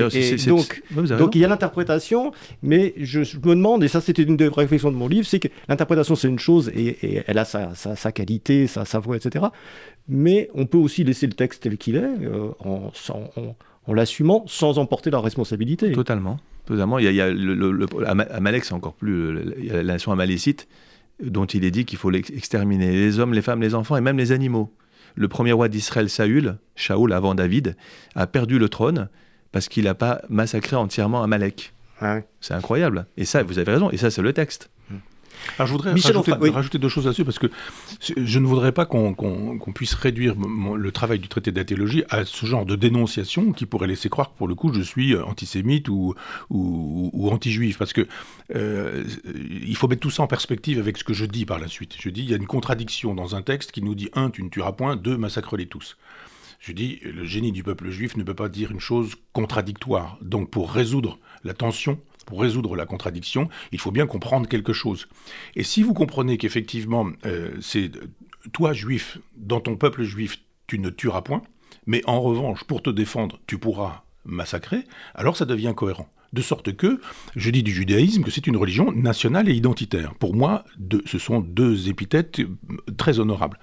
donc, 0.47 0.83
donc 1.19 1.35
il 1.35 1.41
y 1.41 1.45
a 1.45 1.49
l'interprétation, 1.49 2.33
mais 2.63 2.95
je, 2.99 3.21
me 3.21 3.55
demande, 3.55 3.85
et 3.85 3.89
ça 3.89 4.01
c'était 4.01 4.23
une 4.23 4.37
des 4.37 4.49
réflexions 4.49 4.91
de 4.91 4.97
mon 4.97 5.09
livre, 5.09 5.27
c'est 5.27 5.41
que 5.41 5.49
l'interprétation 5.69 6.15
c'est 6.15 6.29
une 6.29 6.39
chose 6.39 6.71
et, 6.75 7.23
elle 7.27 7.39
a 7.39 7.45
sa, 7.45 7.75
sa, 7.75 8.13
qualité, 8.13 8.67
sa, 8.67 8.85
sa, 8.85 8.99
voix, 8.99 9.17
etc. 9.17 9.47
Mais 10.09 10.51
on 10.55 10.67
peut 10.67 10.79
aussi 10.79 11.05
laisser 11.05 11.27
le 11.27 11.33
texte 11.33 11.63
tel 11.63 11.77
qu'il 11.79 11.97
est 11.97 12.03
euh, 12.03 12.49
en, 12.61 12.93
en 13.87 13.93
l'assumant 13.93 14.45
sans 14.47 14.79
emporter 14.79 15.11
la 15.11 15.21
responsabilité. 15.21 15.93
Totalement. 15.93 16.39
Totalement. 16.67 16.99
Il 16.99 17.13
y 17.13 17.21
a, 17.21 17.31
le, 17.31 17.87
Amalek, 18.07 18.65
c'est 18.65 18.75
encore 18.75 18.95
plus. 18.95 19.55
Il 19.59 19.67
y 19.67 19.71
a 19.71 19.77
la 19.77 19.83
nation 19.83 20.13
amalécite, 20.13 20.67
dont 21.23 21.45
il 21.45 21.65
est 21.65 21.71
dit 21.71 21.85
qu'il 21.85 21.99
faut 21.99 22.11
exterminer 22.13 22.91
les 22.91 23.19
hommes, 23.19 23.35
les 23.35 23.43
femmes, 23.43 23.61
les 23.61 23.75
enfants 23.75 23.97
et 23.97 24.01
même 24.01 24.17
les 24.17 24.33
animaux. 24.33 24.73
Le 25.15 25.29
premier 25.29 25.53
roi 25.53 25.69
d'Israël, 25.69 26.11
Saül, 26.11 26.57
Shaoul 26.75 27.13
avant 27.13 27.35
David, 27.35 27.77
a 28.15 28.27
perdu 28.27 28.59
le 28.59 28.69
trône 28.69 29.09
parce 29.53 29.69
qu'il 29.69 29.85
n'a 29.85 29.95
pas 29.95 30.23
massacré 30.29 30.77
entièrement 30.77 31.23
Amalek. 31.23 31.73
Ah 32.01 32.21
c'est 32.41 32.55
incroyable. 32.55 33.07
Et 33.17 33.25
ça, 33.25 33.43
vous 33.43 33.59
avez 33.59 33.73
raison. 33.73 33.91
Et 33.91 33.97
ça, 33.97 34.11
c'est 34.11 34.23
le 34.23 34.33
texte. 34.33 34.71
Alors, 35.59 35.67
je 35.67 35.73
voudrais 35.73 36.51
rajouter, 36.51 36.79
deux 36.79 36.89
choses 36.89 37.05
là-dessus, 37.05 37.25
parce 37.25 37.39
que 37.39 37.47
je 38.17 38.39
ne 38.39 38.47
voudrais 38.47 38.73
pas 38.73 38.87
qu'on 38.87 39.73
puisse 39.75 39.95
réduire 39.95 40.35
le 40.37 40.93
travail 40.93 41.19
du 41.19 41.29
traité 41.29 41.53
d'athéologie 41.53 42.05
à 42.11 42.25
ce 42.25 42.47
genre 42.47 42.67
de 42.67 42.77
dénonciation 42.77 43.53
qui 43.53 43.67
pourrait 43.67 43.87
laisser 43.87 44.09
croire 44.09 44.33
que, 44.33 44.39
pour 44.39 44.49
le 44.49 44.55
coup, 44.55 44.73
je 44.73 44.83
suis 44.83 45.17
antisémite 45.17 45.89
ou, 45.89 46.15
ou, 46.51 47.29
anti-juif. 47.31 47.79
Parce 47.79 47.93
que 47.93 48.07
euh, 48.55 49.05
il 49.67 49.77
faut 49.77 49.89
mettre 49.89 50.01
tout 50.01 50.11
ça 50.11 50.23
en 50.23 50.27
perspective 50.27 50.79
avec 50.79 50.97
ce 50.99 51.05
que 51.05 51.15
je 51.15 51.25
dis 51.25 51.47
par 51.47 51.59
la 51.59 51.69
suite. 51.69 51.97
Je 52.01 52.09
dis, 52.11 52.23
il 52.23 52.31
y 52.31 52.35
a 52.35 52.37
une 52.37 52.47
contradiction 52.47 53.15
dans 53.15 53.35
un 53.35 53.43
texte 53.43 53.73
qui 53.73 53.83
nous 53.83 53.95
dit, 53.95 54.11
un, 54.15 54.31
tu 54.31 54.43
ne 54.43 54.49
tueras 54.49 54.73
point, 54.73 54.97
deux, 54.97 55.17
massacre-les 55.17 55.67
tous. 55.67 55.97
Je 56.61 56.73
dis, 56.73 56.99
le 57.03 57.25
génie 57.25 57.53
du 57.53 57.63
peuple 57.63 57.91
juif 57.91 58.17
ne 58.17 58.23
peut 58.23 58.35
pas 58.35 58.49
dire 58.49 58.71
une 58.71 58.81
chose 58.81 59.17
contradictoire. 59.35 60.17
Donc, 60.23 60.51
pour 60.51 60.73
résoudre 60.73 61.19
la 61.45 61.53
tension, 61.53 62.01
pour 62.25 62.41
résoudre 62.41 62.77
la 62.77 62.87
contradiction, 62.87 63.49
il 63.73 63.81
faut 63.81 63.91
bien 63.91 64.07
comprendre 64.07 64.49
quelque 64.49 64.73
chose. 64.73 65.09
Et 65.57 65.63
si 65.63 65.83
vous 65.83 65.95
comprenez 65.95 66.39
qu'effectivement, 66.39 67.09
euh, 67.27 67.51
c'est 67.61 67.91
toi, 68.53 68.73
juif, 68.73 69.19
dans 69.37 69.61
ton 69.61 69.77
peuple 69.77 70.03
juif, 70.03 70.39
tu 70.67 70.79
ne 70.79 70.91
tueras 70.91 71.23
point, 71.23 71.43
mais 71.87 72.03
en 72.07 72.21
revanche, 72.21 72.65
pour 72.65 72.83
te 72.83 72.91
défendre, 72.91 73.39
tu 73.47 73.59
pourras 73.59 74.05
massacrer, 74.25 74.85
alors 75.15 75.37
ça 75.37 75.45
devient 75.45 75.75
cohérent. 75.77 76.09
De 76.33 76.43
sorte 76.43 76.75
que 76.75 77.01
je 77.37 77.51
dis 77.51 77.63
du 77.63 77.73
judaïsme 77.73 78.25
que 78.25 78.31
c'est 78.31 78.49
une 78.49 78.57
religion 78.57 78.91
nationale 78.91 79.49
et 79.49 79.55
identitaire. 79.55 80.15
Pour 80.17 80.35
moi, 80.35 80.65
ce 81.07 81.19
sont 81.19 81.39
deux 81.39 81.89
épithètes 81.89 82.41
très 82.97 83.21
honorables. 83.21 83.59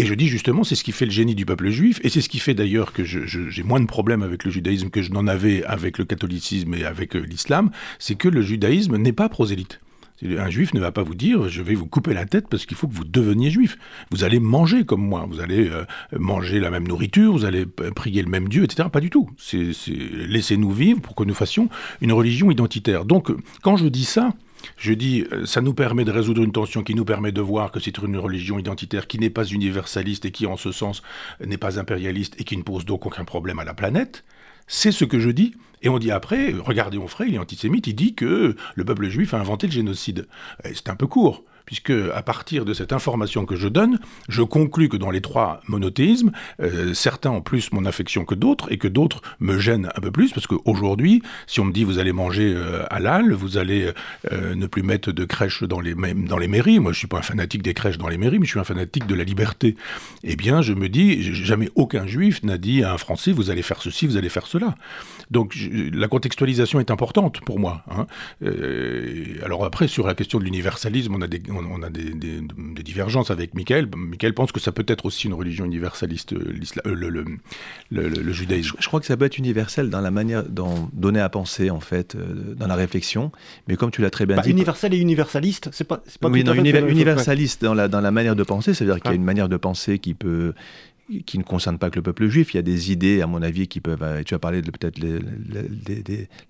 Et 0.00 0.06
je 0.06 0.14
dis 0.14 0.28
justement, 0.28 0.62
c'est 0.62 0.76
ce 0.76 0.84
qui 0.84 0.92
fait 0.92 1.06
le 1.06 1.10
génie 1.10 1.34
du 1.34 1.44
peuple 1.44 1.70
juif, 1.70 2.00
et 2.04 2.08
c'est 2.08 2.20
ce 2.20 2.28
qui 2.28 2.38
fait 2.38 2.54
d'ailleurs 2.54 2.92
que 2.92 3.02
j'ai 3.04 3.62
moins 3.64 3.80
de 3.80 3.86
problèmes 3.86 4.22
avec 4.22 4.44
le 4.44 4.50
judaïsme 4.50 4.90
que 4.90 5.02
je 5.02 5.10
n'en 5.10 5.26
avais 5.26 5.64
avec 5.64 5.98
le 5.98 6.04
catholicisme 6.04 6.72
et 6.74 6.84
avec 6.84 7.16
euh, 7.16 7.20
l'islam, 7.20 7.70
c'est 7.98 8.14
que 8.14 8.28
le 8.28 8.40
judaïsme 8.40 8.96
n'est 8.96 9.12
pas 9.12 9.28
prosélyte. 9.28 9.80
Un 10.22 10.50
juif 10.50 10.74
ne 10.74 10.80
va 10.80 10.90
pas 10.90 11.04
vous 11.04 11.14
dire 11.14 11.48
je 11.48 11.62
vais 11.62 11.74
vous 11.74 11.86
couper 11.86 12.12
la 12.12 12.26
tête 12.26 12.46
parce 12.48 12.66
qu'il 12.66 12.76
faut 12.76 12.88
que 12.88 12.94
vous 12.94 13.04
deveniez 13.04 13.50
juif. 13.50 13.78
Vous 14.10 14.24
allez 14.24 14.40
manger 14.40 14.84
comme 14.84 15.02
moi, 15.02 15.26
vous 15.28 15.40
allez 15.40 15.68
euh, 15.68 15.84
manger 16.16 16.60
la 16.60 16.70
même 16.70 16.86
nourriture, 16.86 17.32
vous 17.32 17.44
allez 17.44 17.66
prier 17.66 18.22
le 18.22 18.28
même 18.28 18.48
Dieu, 18.48 18.64
etc. 18.64 18.88
Pas 18.92 19.00
du 19.00 19.10
tout. 19.10 19.28
C'est 19.36 19.72
laissez-nous 20.12 20.72
vivre 20.72 21.00
pour 21.00 21.14
que 21.14 21.24
nous 21.24 21.34
fassions 21.34 21.68
une 22.00 22.12
religion 22.12 22.50
identitaire. 22.50 23.04
Donc 23.04 23.30
quand 23.62 23.76
je 23.76 23.86
dis 23.86 24.04
ça, 24.04 24.32
je 24.76 24.92
dis, 24.92 25.24
euh, 25.32 25.46
ça 25.46 25.60
nous 25.60 25.74
permet 25.74 26.04
de 26.04 26.10
résoudre 26.10 26.42
une 26.42 26.52
tension 26.52 26.82
qui 26.82 26.94
nous 26.94 27.04
permet 27.04 27.32
de 27.32 27.40
voir 27.40 27.70
que 27.70 27.80
c'est 27.80 27.96
une 27.98 28.16
religion 28.16 28.58
identitaire 28.58 29.06
qui 29.06 29.18
n'est 29.18 29.30
pas 29.30 29.44
universaliste 29.44 30.24
et 30.24 30.30
qui, 30.30 30.46
en 30.46 30.56
ce 30.56 30.72
sens, 30.72 31.02
n'est 31.44 31.58
pas 31.58 31.78
impérialiste 31.78 32.34
et 32.40 32.44
qui 32.44 32.56
ne 32.56 32.62
pose 32.62 32.84
donc 32.84 33.06
aucun 33.06 33.24
problème 33.24 33.58
à 33.58 33.64
la 33.64 33.74
planète. 33.74 34.24
C'est 34.66 34.92
ce 34.92 35.04
que 35.04 35.18
je 35.18 35.30
dis. 35.30 35.54
Et 35.80 35.88
on 35.88 35.98
dit 35.98 36.10
après, 36.10 36.52
regardez 36.58 36.98
Onfray, 36.98 37.28
il 37.28 37.34
est 37.36 37.38
antisémite, 37.38 37.86
il 37.86 37.94
dit 37.94 38.14
que 38.14 38.56
le 38.74 38.84
peuple 38.84 39.08
juif 39.08 39.32
a 39.32 39.38
inventé 39.38 39.68
le 39.68 39.72
génocide. 39.72 40.26
C'est 40.64 40.88
un 40.88 40.96
peu 40.96 41.06
court 41.06 41.44
puisque 41.68 41.92
à 42.14 42.22
partir 42.22 42.64
de 42.64 42.72
cette 42.72 42.94
information 42.94 43.44
que 43.44 43.54
je 43.54 43.68
donne, 43.68 44.00
je 44.30 44.40
conclus 44.40 44.88
que 44.88 44.96
dans 44.96 45.10
les 45.10 45.20
trois 45.20 45.60
monothéismes, 45.68 46.32
euh, 46.62 46.94
certains 46.94 47.28
ont 47.28 47.42
plus 47.42 47.72
mon 47.72 47.84
affection 47.84 48.24
que 48.24 48.34
d'autres, 48.34 48.72
et 48.72 48.78
que 48.78 48.88
d'autres 48.88 49.20
me 49.38 49.58
gênent 49.58 49.90
un 49.94 50.00
peu 50.00 50.10
plus, 50.10 50.32
parce 50.32 50.46
qu'aujourd'hui, 50.46 51.22
si 51.46 51.60
on 51.60 51.66
me 51.66 51.72
dit 51.72 51.84
vous 51.84 51.98
allez 51.98 52.12
manger 52.12 52.54
euh, 52.56 52.86
halal, 52.88 53.34
vous 53.34 53.58
allez 53.58 53.92
euh, 54.32 54.54
ne 54.54 54.66
plus 54.66 54.82
mettre 54.82 55.12
de 55.12 55.26
crèches 55.26 55.62
dans 55.62 55.80
les, 55.80 55.94
mairies, 55.94 56.78
moi 56.78 56.92
je 56.92 56.98
suis 57.00 57.06
pas 57.06 57.18
un 57.18 57.22
fanatique 57.22 57.60
des 57.60 57.74
crèches 57.74 57.98
dans 57.98 58.08
les 58.08 58.16
mairies, 58.16 58.38
mais 58.38 58.46
je 58.46 58.52
suis 58.52 58.60
un 58.60 58.64
fanatique 58.64 59.06
de 59.06 59.14
la 59.14 59.24
liberté, 59.24 59.76
eh 60.24 60.36
bien 60.36 60.62
je 60.62 60.72
me 60.72 60.88
dis, 60.88 61.34
jamais 61.34 61.68
aucun 61.74 62.06
juif 62.06 62.42
n'a 62.44 62.56
dit 62.56 62.82
à 62.82 62.94
un 62.94 62.98
Français 62.98 63.32
vous 63.32 63.50
allez 63.50 63.60
faire 63.60 63.82
ceci, 63.82 64.06
vous 64.06 64.16
allez 64.16 64.30
faire 64.30 64.46
cela. 64.46 64.74
Donc 65.30 65.54
la 65.92 66.08
contextualisation 66.08 66.80
est 66.80 66.90
importante 66.90 67.42
pour 67.42 67.58
moi. 67.58 67.84
Hein. 67.90 68.06
alors 69.44 69.66
après, 69.66 69.86
sur 69.86 70.06
la 70.06 70.14
question 70.14 70.38
de 70.38 70.44
l'universalisme, 70.44 71.14
on 71.14 71.20
a 71.20 71.26
des 71.26 71.42
a 71.82 71.90
des, 71.90 72.82
divergences 72.82 73.30
avec 73.30 73.54
Michael. 73.54 73.88
Michael 73.96 74.34
pense 74.34 74.52
que 74.52 74.60
ça 74.60 74.72
peut 74.72 74.84
être 74.86 75.06
aussi 75.06 75.26
une 75.26 75.34
religion 75.34 75.64
universaliste, 75.64 76.32
euh, 76.32 76.54
euh, 76.86 76.94
le, 77.90 78.32
judaïsme. 78.32 78.76
Je, 78.78 78.86
crois 78.86 79.00
que 79.00 79.06
ça 79.06 79.16
peut 79.16 79.24
être 79.24 79.38
universel 79.38 79.90
dans 79.90 80.00
la 80.00 80.10
manière 80.10 80.44
dont 80.44 80.88
donner 80.92 81.20
à 81.20 81.28
penser, 81.28 81.70
en 81.70 81.80
fait, 81.80 82.14
euh, 82.14 82.54
dans 82.54 82.66
la 82.66 82.74
réflexion. 82.74 83.32
Mais 83.66 83.76
comme 83.76 83.90
tu 83.90 84.02
l'as 84.02 84.10
très 84.10 84.26
bien 84.26 84.36
bah, 84.36 84.42
dit. 84.42 84.50
Universel 84.50 84.94
et 84.94 84.98
universaliste, 84.98 85.70
c'est 85.72 85.84
pas, 85.84 86.02
pas 86.20 86.28
oui, 86.28 86.44
non, 86.44 86.54
universaliste 86.54 87.62
dans 87.62 87.74
la, 87.74 87.88
dans 87.88 88.00
la 88.00 88.10
manière 88.10 88.36
de 88.36 88.42
penser, 88.42 88.74
c'est-à-dire 88.74 89.00
qu'il 89.00 89.10
y 89.10 89.14
a 89.14 89.16
une 89.16 89.24
manière 89.24 89.48
de 89.48 89.56
penser 89.56 89.98
qui 89.98 90.14
peut 90.14 90.54
qui 91.24 91.38
ne 91.38 91.42
concerne 91.42 91.78
pas 91.78 91.88
que 91.88 91.96
le 91.96 92.02
peuple 92.02 92.26
juif. 92.28 92.52
Il 92.52 92.58
y 92.58 92.60
a 92.60 92.62
des 92.62 92.92
idées, 92.92 93.22
à 93.22 93.26
mon 93.26 93.40
avis, 93.40 93.66
qui 93.66 93.80
peuvent. 93.80 94.22
Tu 94.24 94.34
as 94.34 94.38
parlé 94.38 94.60
de 94.60 94.70
peut-être 94.70 95.00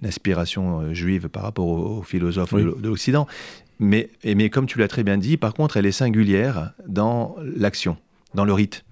l'inspiration 0.03 0.93
juive 0.93 1.29
par 1.29 1.45
rapport 1.45 1.67
aux, 1.67 2.03
philosophes 2.03 2.55
de 2.55 2.89
l'Occident. 2.89 3.29
Mais, 3.79 4.11
mais 4.25 4.51
comme 4.51 4.67
tu 4.67 4.79
l'as 4.79 4.89
très 4.89 5.05
bien 5.05 5.19
dit, 5.19 5.37
par 5.37 5.55
contre, 5.55 5.77
elle 5.77 5.87
est 5.87 5.93
singulière 5.93 6.73
dans 6.87 7.37
l'action, 7.41 7.97
dans 8.35 8.45
le 8.45 8.53
rite. 8.53 8.85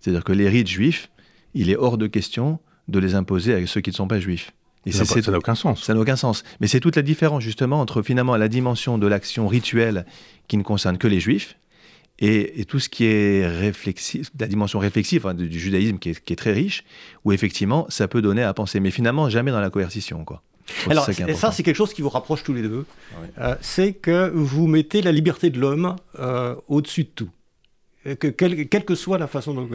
C'est-à-dire 0.00 0.24
que 0.24 0.32
les 0.32 0.48
rites 0.48 0.68
juifs, 0.68 1.10
il 1.54 1.70
est 1.70 1.76
hors 1.76 1.98
de 1.98 2.06
question 2.06 2.58
de 2.88 2.98
les 2.98 3.14
imposer 3.14 3.54
à 3.54 3.66
ceux 3.66 3.80
qui 3.80 3.90
ne 3.90 3.94
sont 3.96 4.08
pas 4.08 4.20
juifs. 4.20 4.52
Et 4.86 4.92
ça 4.92 5.04
n'a 5.04 5.38
aucun 5.38 5.56
sens. 5.56 5.82
Ça 5.82 5.94
n'a 5.94 6.00
aucun 6.00 6.14
sens. 6.14 6.44
Mais 6.60 6.68
c'est 6.68 6.78
toute 6.78 6.94
la 6.94 7.02
différence 7.02 7.42
justement 7.42 7.80
entre 7.80 8.02
finalement 8.02 8.36
la 8.36 8.48
dimension 8.48 8.98
de 8.98 9.06
l'action 9.06 9.48
rituelle 9.48 10.06
qui 10.46 10.56
ne 10.56 10.62
concerne 10.62 10.96
que 10.96 11.08
les 11.08 11.18
juifs 11.18 11.58
et, 12.18 12.64
tout 12.66 12.78
ce 12.78 12.88
qui 12.88 13.04
est 13.04 13.46
réflexif, 13.46 14.30
la 14.38 14.46
dimension 14.46 14.78
réflexive 14.78 15.30
du, 15.34 15.58
judaïsme 15.58 15.98
qui 15.98 16.10
est, 16.10 16.24
qui 16.24 16.32
est, 16.32 16.36
très 16.36 16.52
riche, 16.52 16.84
où 17.24 17.32
effectivement 17.32 17.86
ça 17.90 18.08
peut 18.08 18.22
donner 18.22 18.42
à 18.42 18.54
penser, 18.54 18.80
mais 18.80 18.90
finalement 18.90 19.28
jamais 19.28 19.50
dans 19.50 19.60
la 19.60 19.68
coercition. 19.68 20.24
Quoi. 20.24 20.42
Alors, 20.88 21.08
ça, 21.34 21.52
c'est 21.52 21.62
quelque 21.62 21.76
chose 21.76 21.94
qui 21.94 22.02
vous 22.02 22.08
rapproche 22.08 22.42
tous 22.42 22.54
les 22.54 22.62
deux. 22.62 22.84
Euh, 23.38 23.54
c'est 23.60 23.92
que 23.92 24.30
vous 24.30 24.66
mettez 24.66 25.02
la 25.02 25.12
liberté 25.12 25.50
de 25.50 25.58
l'homme 25.58 25.96
euh, 26.18 26.54
au-dessus 26.68 27.04
de 27.04 27.10
tout. 27.14 27.30
Que, 28.20 28.28
quelle, 28.28 28.84
que 28.84 28.94
soit 28.94 29.18
la 29.18 29.26
façon 29.26 29.52
dont. 29.52 29.68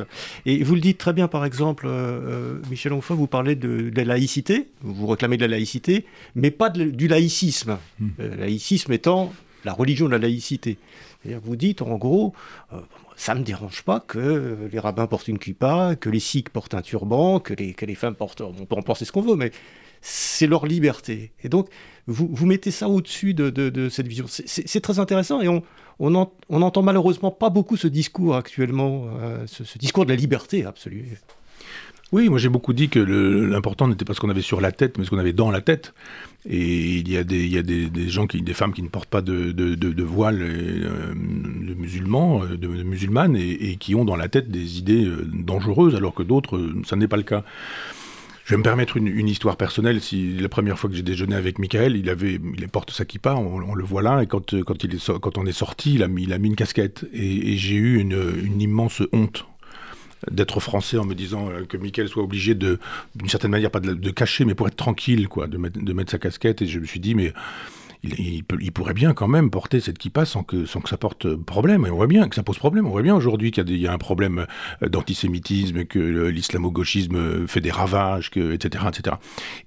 Et 0.46 0.64
vous 0.64 0.76
le 0.76 0.80
dites 0.80 0.98
très 0.98 1.12
bien, 1.12 1.28
par 1.28 1.44
exemple, 1.44 1.86
euh, 1.86 2.60
Michel 2.70 2.94
Onfray, 2.94 3.18
vous 3.18 3.28
parlez 3.28 3.56
de, 3.56 3.92
la 3.94 4.06
laïcité, 4.06 4.70
vous 4.82 5.06
réclamez 5.08 5.36
de 5.36 5.42
la 5.42 5.50
laïcité, 5.50 6.06
mais 6.36 6.50
pas 6.50 6.70
du 6.70 7.10
laïcisme. 7.10 7.78
Hmm. 8.00 8.10
Le 8.18 8.36
laïcisme 8.36 8.94
étant 8.94 9.34
la 9.66 9.74
religion 9.74 10.06
de 10.06 10.12
la 10.12 10.18
laïcité. 10.18 10.78
Vous 11.44 11.58
dites, 11.58 11.82
en 11.82 11.98
gros, 11.98 12.34
ça 13.18 13.36
ne 13.36 13.42
me 13.42 13.46
dérange 13.46 13.84
pas 13.84 14.00
que 14.00 14.58
les 14.72 14.80
rabbins 14.80 15.08
portent 15.08 15.28
une 15.28 15.38
kippa, 15.38 15.96
que 16.00 16.10
les 16.10 16.22
sikhs 16.22 16.50
portent 16.50 16.74
un 16.74 16.82
turban, 16.82 17.42
que 17.42 17.54
les, 17.54 17.74
que 17.74 17.86
les 17.86 17.96
femmes 17.96 18.16
portent. 18.16 18.42
On 18.42 18.66
peut 18.66 18.76
en 18.76 18.82
penser 18.82 19.04
ce 19.04 19.12
qu'on 19.12 19.22
veut, 19.22 19.36
mais 19.36 19.52
c'est 20.02 20.48
leur 20.48 20.66
liberté. 20.66 21.32
Et 21.44 21.50
donc, 21.50 21.68
vous, 22.08 22.46
mettez 22.46 22.72
ça 22.72 22.90
au-dessus 22.90 23.34
de, 23.34 23.90
cette 23.90 24.08
vision. 24.08 24.26
C'est 24.28 24.82
très 24.82 25.00
intéressant 25.00 25.42
et 25.42 25.48
on, 25.48 25.64
on, 26.00 26.82
malheureusement 26.82 27.32
pas 27.32 27.50
beaucoup 27.50 27.78
ce 27.78 27.88
discours 27.88 28.36
actuellement, 28.36 29.06
euh, 29.22 29.46
ce, 29.46 29.78
discours 29.78 30.06
de 30.06 30.10
la 30.10 30.16
liberté 30.16 30.66
absolue. 30.66 31.06
Oui, 32.12 32.28
moi 32.28 32.40
j'ai 32.40 32.50
beaucoup 32.50 32.74
dit 32.74 32.90
que 32.90 33.00
l'important 33.00 33.88
n'était 33.88 34.04
pas 34.04 34.14
ce 34.14 34.20
qu'on 34.20 34.30
avait 34.30 34.42
sur 34.42 34.60
la 34.60 34.74
tête, 34.74 34.98
mais 34.98 35.06
ce 35.06 35.10
qu'on 35.10 35.20
avait 35.20 35.32
dans 35.32 35.50
la 35.50 35.62
tête. 35.62 35.94
Et 36.50 36.98
il 36.98 37.10
y 37.10 37.18
a 37.18 37.24
des, 37.24 38.10
gens, 38.10 38.26
des 38.26 38.54
femmes 38.54 38.74
qui 38.74 38.82
ne 38.82 38.90
portent 38.90 39.10
pas 39.10 39.22
de, 39.22 39.52
de, 39.52 40.04
voile 40.04 40.42
euh, 40.42 41.14
musulmans, 41.16 42.44
euh, 42.44 42.58
de, 42.58 42.68
musulmanes, 42.68 43.38
et, 43.38 43.78
qui 43.78 43.96
ont 43.96 44.04
dans 44.04 44.18
la 44.18 44.28
tête 44.28 44.50
des 44.50 44.80
idées 44.80 45.08
dangereuses, 45.32 45.96
alors 45.96 46.14
que 46.14 46.24
d'autres, 46.24 46.60
ça 46.84 46.98
n'est 46.98 47.08
pas 47.08 47.18
le 47.18 47.24
cas. 47.24 47.46
Je 48.46 48.54
vais 48.54 48.58
me 48.58 48.64
permettre 48.64 48.98
une, 48.98 49.28
histoire 49.28 49.56
personnelle. 49.56 50.02
Si 50.02 50.38
la 50.38 50.50
première 50.50 50.78
fois 50.80 50.90
que 50.90 50.96
j'ai 50.96 51.04
déjeuné 51.04 51.36
avec 51.36 51.60
Michael, 51.60 51.96
il 51.96 52.10
avait, 52.10 52.40
il 52.58 52.68
porte 52.70 52.92
sa 52.92 53.06
kippa, 53.06 53.36
on, 53.36 53.76
le 53.76 53.84
voit 53.84 54.02
là, 54.02 54.24
et 54.24 54.28
quand, 54.28 54.56
quand, 54.64 55.38
on 55.38 55.46
est 55.46 55.52
sorti, 55.52 55.94
il 55.96 56.04
a 56.04 56.08
mis, 56.08 56.26
une 56.26 56.56
casquette. 56.56 57.06
Et, 57.14 57.56
j'ai 57.58 57.76
eu 57.76 58.00
une, 58.00 58.62
immense 58.62 59.04
honte 59.12 59.46
d'être 60.30 60.60
français 60.60 60.98
en 60.98 61.06
me 61.06 61.16
disant 61.16 61.50
euh, 61.50 61.66
que 61.66 61.78
Michael 61.78 62.08
soit 62.08 62.22
obligé 62.22 62.54
de, 62.54 62.78
d'une 63.16 63.28
certaine 63.28 63.50
manière, 63.50 63.72
pas 63.72 63.80
de, 63.80 64.12
cacher, 64.12 64.46
mais 64.46 64.54
pour 64.54 64.68
être 64.68 64.76
tranquille, 64.76 65.28
quoi, 65.28 65.48
de 65.48 65.58
mettre 65.94 66.12
sa 66.12 66.20
casquette. 66.20 66.62
Et 66.62 66.68
je 66.68 66.80
me 66.80 66.86
suis 66.86 67.00
dit, 67.00 67.16
mais 67.16 67.34
il, 68.04 68.72
pourrait 68.74 68.94
bien 68.94 69.14
quand 69.14 69.28
même 69.28 69.52
porter 69.52 69.80
cette 69.80 69.98
kippa 69.98 70.26
sans 70.26 70.44
que, 70.44 70.66
sans 70.66 70.82
que 70.82 70.90
ça 70.90 70.98
porte 70.98 71.36
problème. 71.36 71.86
Et 71.86 71.92
on 71.92 71.96
voit 71.96 72.08
bien 72.08 72.28
que 72.28 72.36
ça 72.36 72.44
pose 72.44 72.58
problème. 72.58 72.88
On 72.88 72.92
voit 72.92 73.04
bien 73.04 73.16
aujourd'hui 73.16 73.52
qu'il 73.52 73.78
y, 73.78 73.88
a 73.88 73.94
un 73.94 73.98
problème 73.98 74.46
euh, 74.82 74.90
d'antisémitisme, 74.90 75.86
que 75.86 76.00
l'islamo-gauchisme 76.00 77.48
fait 77.48 77.62
des 77.62 77.72
ravages, 77.72 78.32
que, 78.32 78.54
etc. 78.54 78.86
etc. 78.88 79.16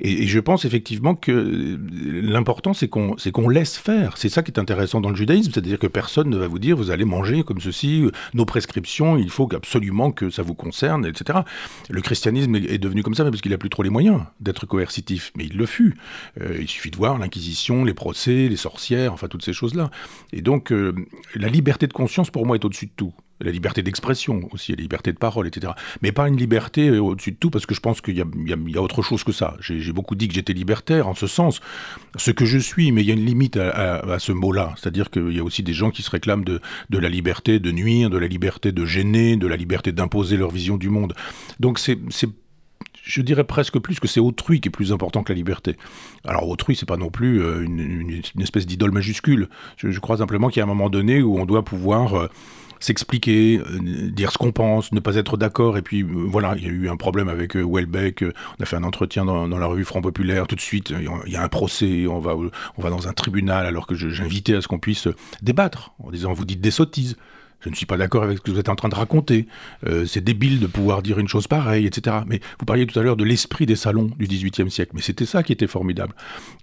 Et, 0.00 0.26
je 0.26 0.40
pense 0.40 0.64
effectivement 0.64 1.14
que 1.14 1.78
l'important, 2.02 2.72
c'est 2.74 2.88
qu'on 2.88 3.48
laisse 3.48 3.76
faire. 3.76 4.16
C'est 4.16 4.28
ça 4.28 4.42
qui 4.42 4.50
est 4.50 4.58
intéressant 4.58 5.00
dans 5.00 5.10
le 5.10 5.16
judaïsme, 5.16 5.52
c'est-à-dire 5.52 5.78
que 5.78 5.86
personne 5.86 6.28
ne 6.28 6.36
va 6.36 6.48
vous 6.48 6.58
dire 6.58 6.76
vous 6.76 6.90
allez 6.90 7.04
manger 7.04 7.44
comme 7.44 7.60
ceci, 7.60 8.04
nos 8.32 8.44
prescriptions, 8.44 9.16
il 9.16 9.30
faut 9.30 9.48
absolument 9.54 10.10
que 10.10 10.30
ça 10.30 10.42
vous 10.42 10.54
concerne, 10.54 11.06
etc. 11.06 11.40
Le 11.88 12.00
christianisme 12.00 12.56
est 12.56 12.78
devenu 12.78 13.02
comme 13.02 13.14
ça, 13.14 13.24
parce 13.24 13.40
qu'il 13.40 13.52
n'a 13.52 13.58
plus 13.58 13.70
trop 13.70 13.82
les 13.82 13.90
moyens 13.90 14.22
d'être 14.40 14.66
coercitif, 14.66 15.32
mais 15.36 15.44
il 15.44 15.56
le 15.56 15.66
fut. 15.66 15.96
Euh, 16.40 16.58
il 16.60 16.68
suffit 16.68 16.90
de 16.90 16.96
voir 16.96 17.18
l'Inquisition, 17.18 17.84
les 17.84 17.94
procès 17.94 18.23
les 18.26 18.56
sorcières, 18.56 19.12
enfin 19.12 19.28
toutes 19.28 19.44
ces 19.44 19.52
choses-là. 19.52 19.90
Et 20.32 20.42
donc 20.42 20.72
euh, 20.72 20.94
la 21.34 21.48
liberté 21.48 21.86
de 21.86 21.92
conscience 21.92 22.30
pour 22.30 22.46
moi 22.46 22.56
est 22.56 22.64
au-dessus 22.64 22.86
de 22.86 22.92
tout. 22.96 23.12
La 23.40 23.50
liberté 23.50 23.82
d'expression 23.82 24.48
aussi, 24.52 24.72
la 24.72 24.80
liberté 24.80 25.12
de 25.12 25.18
parole, 25.18 25.48
etc. 25.48 25.72
Mais 26.02 26.12
pas 26.12 26.28
une 26.28 26.36
liberté 26.36 26.88
euh, 26.88 27.02
au-dessus 27.02 27.32
de 27.32 27.36
tout, 27.36 27.50
parce 27.50 27.66
que 27.66 27.74
je 27.74 27.80
pense 27.80 28.00
qu'il 28.00 28.16
y, 28.16 28.22
a 28.78 28.82
autre 28.82 29.02
chose 29.02 29.24
que 29.24 29.32
ça. 29.32 29.56
J'ai 29.60 29.92
beaucoup 29.92 30.14
dit 30.14 30.28
que 30.28 30.34
j'étais 30.34 30.52
libertaire 30.52 31.08
en 31.08 31.14
ce 31.14 31.26
sens, 31.26 31.60
ce 32.16 32.30
que 32.30 32.44
je 32.44 32.58
suis, 32.58 32.92
mais 32.92 33.02
il 33.02 33.08
y 33.08 33.10
a 33.10 33.14
une 33.14 33.26
limite 33.26 33.56
à, 33.56 34.18
ce 34.20 34.30
mot-là. 34.30 34.74
C'est-à-dire 34.76 35.10
qu'il 35.10 35.32
y 35.32 35.40
a 35.40 35.44
aussi 35.44 35.64
des 35.64 35.72
gens 35.72 35.90
qui 35.90 36.02
se 36.02 36.10
réclament 36.10 36.44
de, 36.44 36.60
de 36.90 36.98
la 36.98 37.08
liberté 37.08 37.58
de 37.58 37.72
nuire, 37.72 38.08
de 38.08 38.18
la 38.18 38.28
liberté 38.28 38.70
de 38.70 38.86
gêner, 38.86 39.36
de 39.36 39.48
la 39.48 39.56
liberté 39.56 39.90
d'imposer 39.90 40.36
leur 40.36 40.50
vision 40.50 40.76
du 40.76 40.88
monde. 40.88 41.14
Donc 41.58 41.80
c'est 41.80 41.98
je 43.04 43.20
dirais 43.20 43.44
presque 43.44 43.78
plus 43.78 44.00
que 44.00 44.08
c'est 44.08 44.20
autrui 44.20 44.60
qui 44.60 44.68
est 44.68 44.72
plus 44.72 44.92
important 44.92 45.22
que 45.22 45.32
la 45.32 45.36
liberté. 45.36 45.76
Alors 46.24 46.48
autrui, 46.48 46.74
c'est 46.74 46.88
pas 46.88 46.96
non 46.96 47.10
plus 47.10 47.42
euh, 47.42 47.62
une, 47.62 48.22
espèce 48.40 48.66
d'idole 48.66 48.90
majuscule. 48.90 49.48
Je, 49.76 49.98
crois 50.00 50.16
simplement 50.18 50.48
qu'il 50.48 50.58
y 50.58 50.60
a 50.60 50.64
un 50.64 50.68
moment 50.68 50.90
donné 50.90 51.22
où 51.22 51.38
on 51.38 51.44
doit 51.44 51.64
pouvoir 51.64 52.14
euh, 52.14 52.28
s'expliquer, 52.80 53.58
euh, 53.58 54.10
dire 54.10 54.32
ce 54.32 54.38
qu'on 54.38 54.52
pense, 54.52 54.92
ne 54.92 55.00
pas 55.00 55.16
être 55.16 55.36
d'accord. 55.36 55.76
Et 55.76 55.82
puis 55.82 56.02
voilà, 56.02 56.54
il 56.56 56.64
y 56.64 56.66
a 56.66 56.70
eu 56.70 56.88
un 56.88 56.96
problème 56.96 57.28
avec 57.28 57.56
Welbeck. 57.56 58.24
on 58.58 58.62
a 58.62 58.66
fait 58.66 58.76
un 58.76 58.84
entretien 58.84 59.26
dans, 59.26 59.46
la 59.46 59.66
revue 59.66 59.84
Front 59.84 60.00
Populaire. 60.00 60.46
Tout 60.46 60.56
de 60.56 60.60
suite, 60.60 60.90
il 60.90 61.32
y 61.32 61.36
a 61.36 61.42
un 61.42 61.48
procès. 61.48 62.06
On 62.06 62.20
va, 62.20 62.34
on 62.34 62.82
va 62.82 62.90
dans 62.90 63.06
un 63.06 63.12
tribunal 63.12 63.66
alors 63.66 63.86
que 63.86 63.94
j'invitais 63.94 64.54
à 64.54 64.62
ce 64.62 64.68
qu'on 64.68 64.78
puisse 64.78 65.08
débattre 65.42 65.92
en 66.02 66.10
disant 66.10 66.32
vous 66.32 66.46
dites 66.46 66.62
des 66.62 66.70
sottises. 66.70 67.16
Je 67.64 67.70
ne 67.70 67.74
suis 67.74 67.86
pas 67.86 67.96
d'accord 67.96 68.22
avec 68.24 68.38
ce 68.38 68.42
que 68.42 68.50
vous 68.50 68.58
êtes 68.58 68.68
en 68.68 68.76
train 68.76 68.90
de 68.90 68.94
raconter. 68.94 69.46
Euh, 69.86 70.04
c'est 70.04 70.22
débile 70.22 70.60
de 70.60 70.66
pouvoir 70.66 71.02
dire 71.02 71.18
une 71.18 71.28
chose 71.28 71.46
pareille, 71.46 71.86
etc. 71.86 72.18
Mais 72.26 72.40
vous 72.58 72.66
parliez 72.66 72.86
tout 72.86 72.98
à 72.98 73.02
l'heure 73.02 73.16
de 73.16 73.24
l'esprit 73.24 73.64
des 73.64 73.76
salons 73.76 74.10
du 74.18 74.26
XVIIIe 74.26 74.70
siècle. 74.70 74.92
Mais 74.94 75.00
c'était 75.00 75.24
ça 75.24 75.42
qui 75.42 75.52
était 75.52 75.66
formidable. 75.66 76.14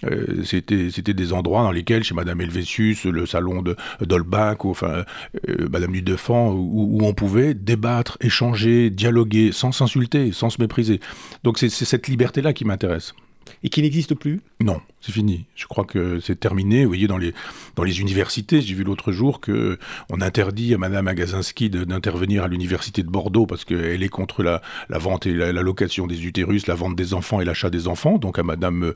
Euh, 0.05 0.43
c'était, 0.43 1.13
des 1.13 1.33
endroits 1.33 1.63
dans 1.63 1.71
lesquels, 1.71 2.03
chez 2.03 2.13
Madame 2.13 2.39
Helvétius, 2.41 3.05
le 3.05 3.25
salon 3.25 3.63
d'Holbach, 4.01 4.63
ou 4.63 4.69
enfin 4.69 5.03
euh, 5.49 5.67
Madame 5.71 5.91
du 5.91 6.03
Defend, 6.03 6.51
où, 6.51 6.99
où, 6.99 7.05
on 7.05 7.13
pouvait 7.13 7.55
débattre, 7.55 8.17
échanger, 8.21 8.91
dialoguer, 8.91 9.51
sans 9.51 9.71
s'insulter, 9.71 10.31
sans 10.31 10.51
se 10.51 10.61
mépriser. 10.61 10.99
Donc 11.43 11.57
c'est 11.57 11.69
cette 11.69 12.07
liberté-là 12.07 12.53
qui 12.53 12.65
m'intéresse. 12.65 13.15
Et 13.63 13.69
qui 13.69 13.81
n'existe 13.81 14.15
plus 14.15 14.41
Non, 14.59 14.81
c'est 15.01 15.11
fini. 15.11 15.45
Je 15.55 15.65
crois 15.65 15.85
que 15.85 16.19
c'est 16.19 16.39
terminé. 16.39 16.83
Vous 16.83 16.89
voyez, 16.89 17.07
dans 17.07 17.17
les, 17.17 17.33
dans 17.75 17.83
les 17.83 18.01
universités, 18.01 18.61
j'ai 18.61 18.73
vu 18.73 18.83
l'autre 18.83 19.11
jour 19.11 19.39
que 19.39 19.77
on 20.09 20.21
interdit 20.21 20.73
à 20.73 20.77
Madame 20.77 21.07
Agazinski 21.07 21.69
d'intervenir 21.69 22.43
à 22.43 22.47
l'université 22.47 23.03
de 23.03 23.09
Bordeaux 23.09 23.45
parce 23.45 23.65
qu'elle 23.65 24.03
est 24.03 24.09
contre 24.09 24.43
la, 24.43 24.61
vente 24.89 25.25
et 25.25 25.33
la, 25.33 25.51
location 25.51 26.07
des 26.07 26.25
utérus, 26.25 26.67
la 26.67 26.75
vente 26.75 26.95
des 26.95 27.13
enfants 27.13 27.41
et 27.41 27.45
l'achat 27.45 27.69
des 27.69 27.87
enfants. 27.87 28.17
Donc 28.17 28.37
à 28.39 28.43
Madame 28.43 28.93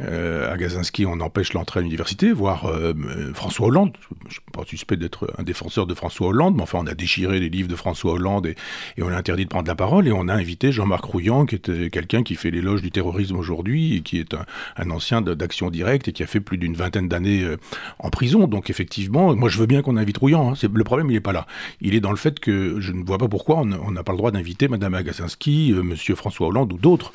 euh, 0.00 0.52
Agazinski, 0.52 1.06
on 1.06 1.20
empêche 1.20 1.52
l'entrée 1.52 1.80
à 1.80 1.82
l'université, 1.82 2.32
voire 2.32 2.66
euh, 2.66 2.94
François 3.34 3.66
Hollande. 3.66 3.96
Je 4.10 4.26
ne 4.26 4.30
suis 4.30 4.40
pas 4.52 4.64
suspect 4.64 4.96
d'être 4.96 5.32
un 5.38 5.42
défenseur 5.42 5.86
de 5.86 5.94
François 5.94 6.28
Hollande, 6.28 6.54
mais 6.56 6.62
enfin, 6.62 6.78
on 6.82 6.86
a 6.86 6.94
déchiré 6.94 7.40
les 7.40 7.48
livres 7.48 7.68
de 7.68 7.76
François 7.76 8.12
Hollande 8.12 8.46
et, 8.46 8.54
on 9.02 9.08
a 9.08 9.16
interdit 9.16 9.44
de 9.44 9.48
prendre 9.48 9.68
la 9.68 9.74
parole. 9.74 10.06
Et 10.06 10.12
on 10.12 10.28
a 10.28 10.34
invité 10.34 10.72
Jean-Marc 10.72 11.04
Rouillant, 11.04 11.46
qui 11.46 11.54
était 11.54 11.90
quelqu'un 11.90 12.22
qui 12.22 12.34
fait 12.34 12.50
l'éloge 12.50 12.82
du 12.82 12.90
terrorisme 12.90 13.36
aujourd'hui 13.36 13.97
qui 14.02 14.18
est 14.18 14.34
un, 14.34 14.90
ancien 14.90 15.20
de 15.20 15.36
action 15.42 15.70
directe 15.70 16.08
et 16.08 16.12
qui 16.12 16.22
a 16.22 16.26
fait 16.26 16.40
plus 16.40 16.58
d'une 16.58 16.74
vingtaine 16.74 17.08
d'années 17.08 17.42
euh, 17.42 17.56
en 17.98 18.10
prison. 18.10 18.46
Donc 18.46 18.70
effectivement, 18.70 19.34
moi 19.34 19.48
je 19.48 19.58
veux 19.58 19.66
bien 19.66 19.82
qu'on 19.82 19.96
invite 19.96 20.18
Rouillant. 20.18 20.52
Hein. 20.52 20.68
Le 20.72 20.84
problème, 20.84 21.10
il 21.10 21.14
n'est 21.14 21.20
pas 21.20 21.32
là. 21.32 21.46
Il 21.80 21.94
est 21.94 22.00
dans 22.00 22.10
le 22.10 22.16
fait 22.16 22.40
que 22.40 22.80
je 22.80 22.92
ne 22.92 23.04
vois 23.04 23.18
pas 23.18 23.28
pourquoi 23.28 23.58
on 23.58 23.90
n'a 23.90 24.02
pas 24.02 24.12
le 24.12 24.18
droit 24.18 24.30
d'inviter 24.30 24.68
Madame 24.68 24.94
Agacinski, 24.94 25.72
euh, 25.72 25.82
Monsieur 25.82 26.14
François 26.14 26.48
Hollande 26.48 26.72
ou 26.72 26.78
d'autres. 26.78 27.12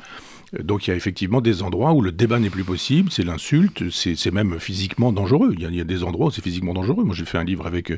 Donc 0.62 0.86
il 0.86 0.90
y 0.90 0.92
a 0.92 0.96
effectivement 0.96 1.40
des 1.40 1.62
endroits 1.62 1.92
où 1.92 2.00
le 2.00 2.12
débat 2.12 2.38
n'est 2.38 2.50
plus 2.50 2.64
possible, 2.64 3.10
c'est 3.10 3.24
l'insulte, 3.24 3.90
c'est 3.90 4.30
même 4.30 4.58
physiquement 4.60 5.12
dangereux. 5.12 5.54
Il 5.58 5.74
y, 5.74 5.80
a, 5.80 5.84
des 5.84 6.04
endroits 6.04 6.26
où 6.26 6.30
c'est 6.30 6.42
physiquement 6.42 6.74
dangereux. 6.74 7.04
Moi 7.04 7.14
j'ai 7.14 7.24
fait 7.24 7.38
un 7.38 7.44
livre 7.44 7.66
avec 7.66 7.92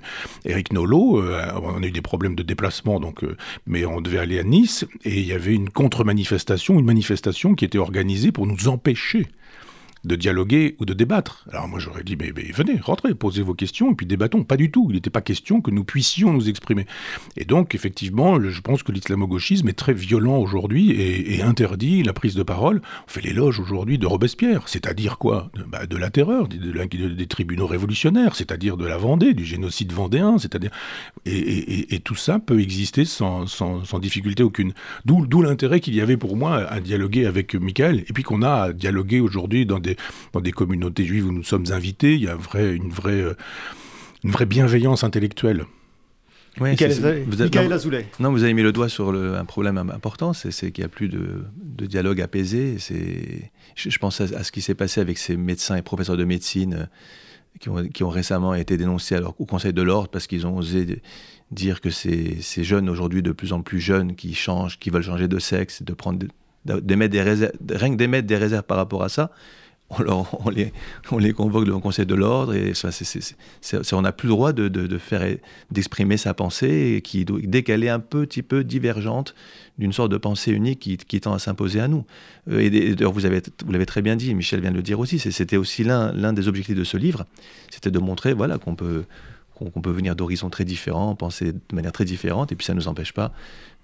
Eric 0.44 0.72
euh, 0.72 0.74
Nolot, 0.74 1.20
euh, 1.20 1.46
on 1.62 1.82
a 1.82 1.86
eu 1.86 1.90
des 1.90 2.00
problèmes 2.00 2.34
de 2.34 2.42
déplacement, 2.42 3.00
donc, 3.00 3.24
euh, 3.24 3.36
mais 3.66 3.84
on 3.84 4.00
devait 4.00 4.18
aller 4.18 4.38
à 4.38 4.42
Nice, 4.42 4.86
et 5.04 5.20
il 5.20 5.26
y 5.26 5.32
avait 5.32 5.54
une 5.54 5.70
contre-manifestation, 5.70 6.78
une 6.78 6.86
manifestation 6.86 7.54
qui 7.54 7.64
était 7.64 7.78
organisée 7.78 8.32
pour 8.32 8.46
nous 8.46 8.68
empêcher 8.68 9.26
de 10.06 10.16
dialoguer 10.16 10.76
ou 10.78 10.84
de 10.84 10.94
débattre. 10.94 11.44
Alors 11.50 11.68
moi 11.68 11.78
j'aurais 11.78 12.04
dit, 12.04 12.16
mais, 12.16 12.30
venez, 12.30 12.78
rentrez, 12.80 13.14
posez 13.14 13.42
vos 13.42 13.54
questions 13.54 13.92
et 13.92 13.94
puis 13.94 14.06
débattons. 14.06 14.44
Pas 14.44 14.56
du 14.56 14.70
tout. 14.70 14.86
Il 14.90 14.94
n'était 14.94 15.10
pas 15.10 15.20
question 15.20 15.60
que 15.60 15.70
nous 15.70 15.84
puissions 15.84 16.32
nous 16.32 16.48
exprimer. 16.48 16.86
Et 17.36 17.44
donc 17.44 17.74
effectivement, 17.74 18.40
je 18.40 18.60
pense 18.60 18.82
que 18.82 18.92
l'islamo-gauchisme 18.92 19.68
est 19.68 19.78
très 19.78 19.94
violent 19.94 20.38
aujourd'hui 20.38 20.92
et, 20.92 21.42
interdit 21.42 22.02
la 22.02 22.12
prise 22.12 22.34
de 22.34 22.42
parole. 22.42 22.80
On 23.06 23.10
fait 23.10 23.20
l'éloge 23.20 23.60
aujourd'hui 23.60 23.98
de 23.98 24.06
Robespierre, 24.06 24.68
c'est-à-dire 24.68 25.18
quoi? 25.18 25.50
De, 25.54 25.62
bah, 25.62 25.82
la 25.90 26.10
terreur, 26.10 26.48
des 26.48 27.26
tribunaux 27.26 27.66
révolutionnaires, 27.66 28.34
c'est-à-dire 28.34 28.76
de 28.76 28.86
la 28.86 28.96
Vendée, 28.96 29.34
du 29.34 29.44
génocide 29.44 29.92
vendéen, 29.92 30.38
c'est-à-dire 30.38 30.70
et, 31.24 32.00
tout 32.04 32.14
ça 32.14 32.38
peut 32.38 32.60
exister 32.60 33.04
sans, 33.04 33.44
difficulté 34.00 34.42
aucune. 34.42 34.72
D'où 35.04 35.42
l'intérêt 35.42 35.80
qu'il 35.80 35.94
y 35.94 36.00
avait 36.00 36.16
pour 36.16 36.36
moi 36.36 36.66
à 36.66 36.80
dialoguer 36.80 37.26
avec 37.26 37.54
Michael 37.54 38.00
et 38.00 38.12
puis 38.12 38.22
qu'on 38.22 38.42
a 38.42 38.50
à 38.50 38.72
dialoguer 38.72 39.20
aujourd'hui 39.20 39.66
dans 39.66 39.78
des 39.78 39.95
dans 40.32 40.40
des 40.40 40.52
communautés 40.52 41.04
juives 41.04 41.26
où 41.26 41.32
nous 41.32 41.44
sommes 41.44 41.66
invités, 41.70 42.14
il 42.14 42.22
y 42.22 42.28
a 42.28 42.36
une, 42.54 42.90
vraie, 42.90 43.20
euh, 43.20 43.34
une 44.24 44.30
vraie 44.30 44.46
bienveillance 44.46 45.04
intellectuelle. 45.04 45.66
Oui, 46.58 46.74
vous 47.26 47.42
avez, 47.42 48.06
non, 48.18 48.30
vous 48.30 48.42
avez 48.42 48.54
mis 48.54 48.62
le 48.62 48.72
doigt 48.72 48.88
sur 48.88 49.10
un 49.10 49.44
problème 49.44 49.76
important, 49.76 50.32
c'est 50.32 50.70
qu'il 50.70 50.82
n'y 50.82 50.86
a 50.86 50.88
plus 50.88 51.08
de, 51.08 51.44
dialogue 51.86 52.22
apaisé. 52.22 52.76
Je, 52.78 53.90
je 53.90 53.98
pense 53.98 54.22
à, 54.22 54.42
ce 54.42 54.50
qui 54.50 54.62
s'est 54.62 54.74
passé 54.74 55.02
avec 55.02 55.18
ces 55.18 55.36
médecins 55.36 55.76
et 55.76 55.82
professeurs 55.82 56.16
de 56.16 56.24
médecine 56.24 56.88
euh, 57.66 57.88
qui 57.92 58.02
ont, 58.02 58.08
récemment 58.08 58.54
été 58.54 58.78
dénoncés 58.78 59.18
au 59.38 59.44
Conseil 59.44 59.74
de 59.74 59.82
l'ordre 59.82 60.08
parce 60.08 60.26
qu'ils 60.26 60.46
ont 60.46 60.56
osé 60.56 61.02
dire 61.50 61.80
que 61.80 61.90
ces, 61.90 62.40
ces 62.40 62.64
jeunes 62.64 62.88
aujourd'hui 62.88 63.22
de 63.22 63.32
plus 63.32 63.52
en 63.52 63.60
plus 63.60 63.80
jeunes 63.80 64.14
qui 64.14 64.34
changent, 64.34 64.78
qui 64.78 64.90
veulent 64.90 65.02
changer 65.02 65.28
de 65.28 65.38
sexe, 65.38 65.82
de 65.82 65.92
prendre 65.92 66.26
d'émettre 66.64 67.12
des 67.12 67.22
réserves, 67.22 67.52
rien 67.70 67.90
que 67.90 67.96
d'émettre 67.96 68.26
des 68.26 68.36
réserves 68.36 68.64
par 68.64 68.76
rapport 68.76 69.02
à 69.02 69.08
ça, 69.08 69.30
on, 69.98 70.50
les, 70.50 70.72
on 71.12 71.18
les 71.18 71.32
convoque 71.32 71.64
devant 71.64 71.76
le 71.76 71.82
Conseil 71.82 72.06
de 72.06 72.14
l'ordre 72.14 72.54
et 72.54 72.72
on 73.92 74.02
n'a 74.02 74.12
plus 74.12 74.26
le 74.26 74.34
droit 74.34 74.52
de, 74.52 74.98
faire 74.98 75.36
d'exprimer 75.70 76.16
sa 76.16 76.34
pensée 76.34 77.00
qui 77.04 77.24
dès 77.24 77.62
qu'elle 77.62 77.84
est 77.84 77.88
un 77.88 78.00
petit 78.00 78.42
peu 78.42 78.64
divergente 78.64 79.34
d'une 79.78 79.92
sorte 79.92 80.10
de 80.10 80.16
pensée 80.16 80.50
unique 80.50 80.80
qui, 81.06 81.20
tend 81.20 81.34
à 81.34 81.38
s'imposer 81.38 81.80
à 81.80 81.88
nous. 81.88 82.04
Euh, 82.50 82.60
et 82.60 82.94
d'ailleurs 82.94 83.12
vous 83.12 83.20
l'avez 83.20 83.86
très 83.86 84.02
bien 84.02 84.16
dit, 84.16 84.34
Michel 84.34 84.60
vient 84.60 84.72
de 84.72 84.76
le 84.76 84.82
dire 84.82 84.98
aussi, 84.98 85.18
c'était 85.18 85.56
aussi 85.56 85.84
l'un 85.84 86.32
des 86.32 86.48
objectifs 86.48 86.76
de 86.76 86.84
ce 86.84 86.96
livre, 86.96 87.26
c'était 87.70 87.90
de 87.90 87.98
montrer 87.98 88.32
voilà 88.32 88.58
qu'on 88.58 88.74
peut 88.74 89.04
qu'on 89.58 89.80
peut 89.80 89.90
venir 89.90 90.14
d'horizons 90.16 90.50
très 90.50 90.64
différents, 90.64 91.14
penser 91.14 91.52
de 91.52 91.74
manière 91.74 91.92
très 91.92 92.04
différente, 92.04 92.52
et 92.52 92.56
puis 92.56 92.64
ça 92.64 92.74
ne 92.74 92.78
nous 92.78 92.88
empêche 92.88 93.12
pas 93.12 93.32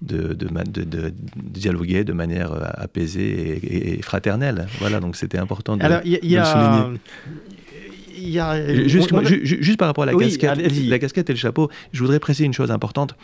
de, 0.02 0.34
de, 0.34 1.14
dialoguer 1.36 2.04
de 2.04 2.12
manière 2.12 2.52
euh, 2.52 2.66
apaisée 2.74 3.96
et, 3.98 4.02
fraternelle. 4.02 4.66
Voilà, 4.80 5.00
donc 5.00 5.16
c'était 5.16 5.38
important 5.38 5.76
de, 5.76 5.84
Alors, 5.84 6.00
y 6.04 6.18
y 6.22 6.36
a, 6.36 6.44
souligner. 6.44 6.98
Y 8.22 8.38
a, 8.38 8.86
juste, 8.86 9.10
juste, 9.44 9.78
par 9.78 9.88
rapport 9.88 10.04
à 10.04 10.06
la, 10.06 10.14
casquette, 10.14 10.58
la 10.88 10.98
casquette 10.98 11.28
et 11.30 11.32
le 11.32 11.38
chapeau, 11.38 11.70
je 11.92 12.00
voudrais 12.00 12.20
préciser 12.20 12.44
une 12.44 12.52
chose 12.52 12.70
importante. 12.70 13.16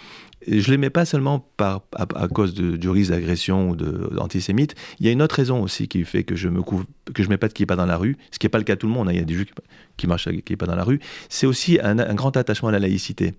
Je 0.46 0.66
ne 0.66 0.72
les 0.72 0.76
mets 0.76 0.90
pas 0.90 1.04
seulement 1.04 1.48
par, 1.56 1.82
à, 1.94 2.28
cause 2.28 2.54
du 2.54 2.88
risque 2.88 3.10
d'agression 3.10 3.70
ou 3.70 3.76
d'antisémite. 3.76 4.74
Il 4.98 5.06
y 5.06 5.08
a 5.08 5.12
une 5.12 5.22
autre 5.22 5.36
raison 5.36 5.62
aussi 5.62 5.88
qui 5.88 6.04
fait 6.04 6.24
que 6.24 6.34
je 6.34 6.48
ne 6.48 6.60
que 6.60 7.22
je 7.22 7.28
mets 7.28 7.36
pas 7.36 7.48
de 7.48 7.52
kippa 7.52 7.76
dans 7.76 7.86
la 7.86 7.96
rue, 7.96 8.16
ce 8.30 8.38
qui 8.38 8.46
n'est 8.46 8.50
pas 8.50 8.58
le 8.58 8.64
cas 8.64 8.74
de 8.74 8.80
tout 8.80 8.86
le 8.86 8.92
monde. 8.92 9.08
Hein. 9.08 9.12
Il 9.12 9.18
y 9.18 9.22
a 9.22 9.24
des 9.24 9.34
juifs 9.34 9.52
qui 9.96 10.06
marchent 10.06 10.26
avec 10.26 10.44
kippa 10.44 10.66
dans 10.66 10.76
la 10.76 10.84
rue. 10.84 11.00
C'est 11.28 11.46
aussi 11.46 11.78
un, 11.82 11.98
un 11.98 12.14
grand 12.14 12.36
attachement 12.36 12.68
à 12.68 12.72
la 12.72 12.80
laïcité. 12.80 13.34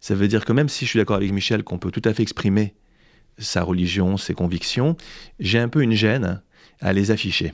Ça 0.00 0.14
veut 0.14 0.28
dire 0.28 0.44
que 0.44 0.52
même 0.52 0.68
si 0.68 0.84
je 0.84 0.90
suis 0.90 0.98
d'accord 0.98 1.16
avec 1.16 1.32
Michel 1.32 1.64
qu'on 1.64 1.78
peut 1.78 1.90
tout 1.90 2.02
à 2.04 2.12
fait 2.12 2.22
exprimer 2.22 2.74
sa 3.38 3.62
religion, 3.62 4.16
ses 4.16 4.34
convictions, 4.34 4.96
j'ai 5.40 5.58
un 5.58 5.68
peu 5.68 5.82
une 5.82 5.92
gêne 5.92 6.42
à 6.80 6.92
les 6.92 7.10
afficher. 7.10 7.52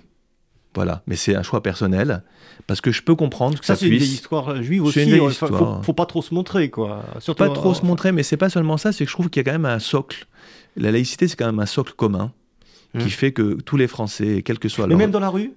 Voilà, 0.75 1.03
mais 1.07 1.16
c'est 1.16 1.37
un 1.37 1.43
choix 1.43 1.62
personnel 1.62 2.22
parce 2.66 2.81
que 2.81 2.91
je 2.91 3.03
peux 3.03 3.14
comprendre 3.14 3.59
que 3.59 3.64
ça, 3.64 3.75
ça 3.75 3.81
c'est 3.81 3.89
une 3.89 4.03
histoire 4.03 4.62
juive 4.62 4.85
aussi. 4.85 5.03
Il 5.03 5.22
ne 5.22 5.31
faut, 5.83 5.93
pas 5.93 6.07
trop 6.07 6.22
se 6.22 6.35
montrer 6.35 6.70
quoi. 6.70 7.05
Surtout 7.20 7.45
pas 7.45 7.51
trop 7.51 7.75
se 7.75 7.85
montrer, 7.85 8.12
mais 8.12 8.22
c'est 8.22 8.37
pas 8.37 8.51
seulement 8.51 8.77
ça, 8.77 8.93
c'est 8.93 9.05
que 9.05 9.11
je 9.11 9.14
trouve 9.14 9.31
qu'il 9.31 9.41
y 9.41 9.45
a 9.49 9.51
quand 9.51 9.59
même 9.59 9.70
un 9.70 9.79
socle. 9.79 10.27
La 10.77 10.91
laïcité, 10.91 11.29
c'est 11.29 11.37
quand 11.37 11.47
même 11.47 11.61
un 11.61 11.66
socle 11.66 11.93
commun 11.95 12.33
qui 12.99 13.07
hmm. 13.07 13.11
fait 13.11 13.33
que 13.33 13.55
tous 13.55 13.77
les 13.77 13.87
Français, 13.87 14.43
quel 14.45 14.59
que 14.59 14.68
soit. 14.68 14.87
Mais 14.87 14.97
même 14.97 15.11
dans 15.11 15.20
la 15.20 15.31
rue? 15.31 15.53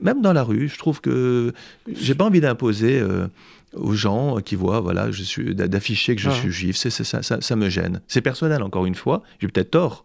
même 0.00 0.22
dans 0.22 0.32
la 0.32 0.42
rue, 0.42 0.68
je 0.68 0.76
trouve 0.76 1.00
que 1.00 1.52
j'ai 1.86 2.16
pas 2.16 2.24
envie 2.24 2.40
d'imposer 2.40 3.00
aux 3.74 3.94
gens 3.94 4.40
qui 4.40 4.54
voient, 4.54 4.80
voilà, 4.80 5.10
je 5.10 5.22
suis 5.22 5.54
d'afficher 5.54 6.14
que 6.14 6.22
je 6.22 6.30
ah. 6.30 6.34
suis 6.34 6.50
juif, 6.50 6.76
c'est, 6.76 6.90
ça, 6.90 7.22
ça, 7.22 7.40
ça, 7.40 7.56
me 7.56 7.68
gêne. 7.68 8.00
C'est 8.08 8.20
personnel, 8.20 8.62
encore 8.62 8.86
une 8.86 8.94
fois, 8.94 9.22
j'ai 9.40 9.48
peut-être 9.48 9.70
tort, 9.70 10.04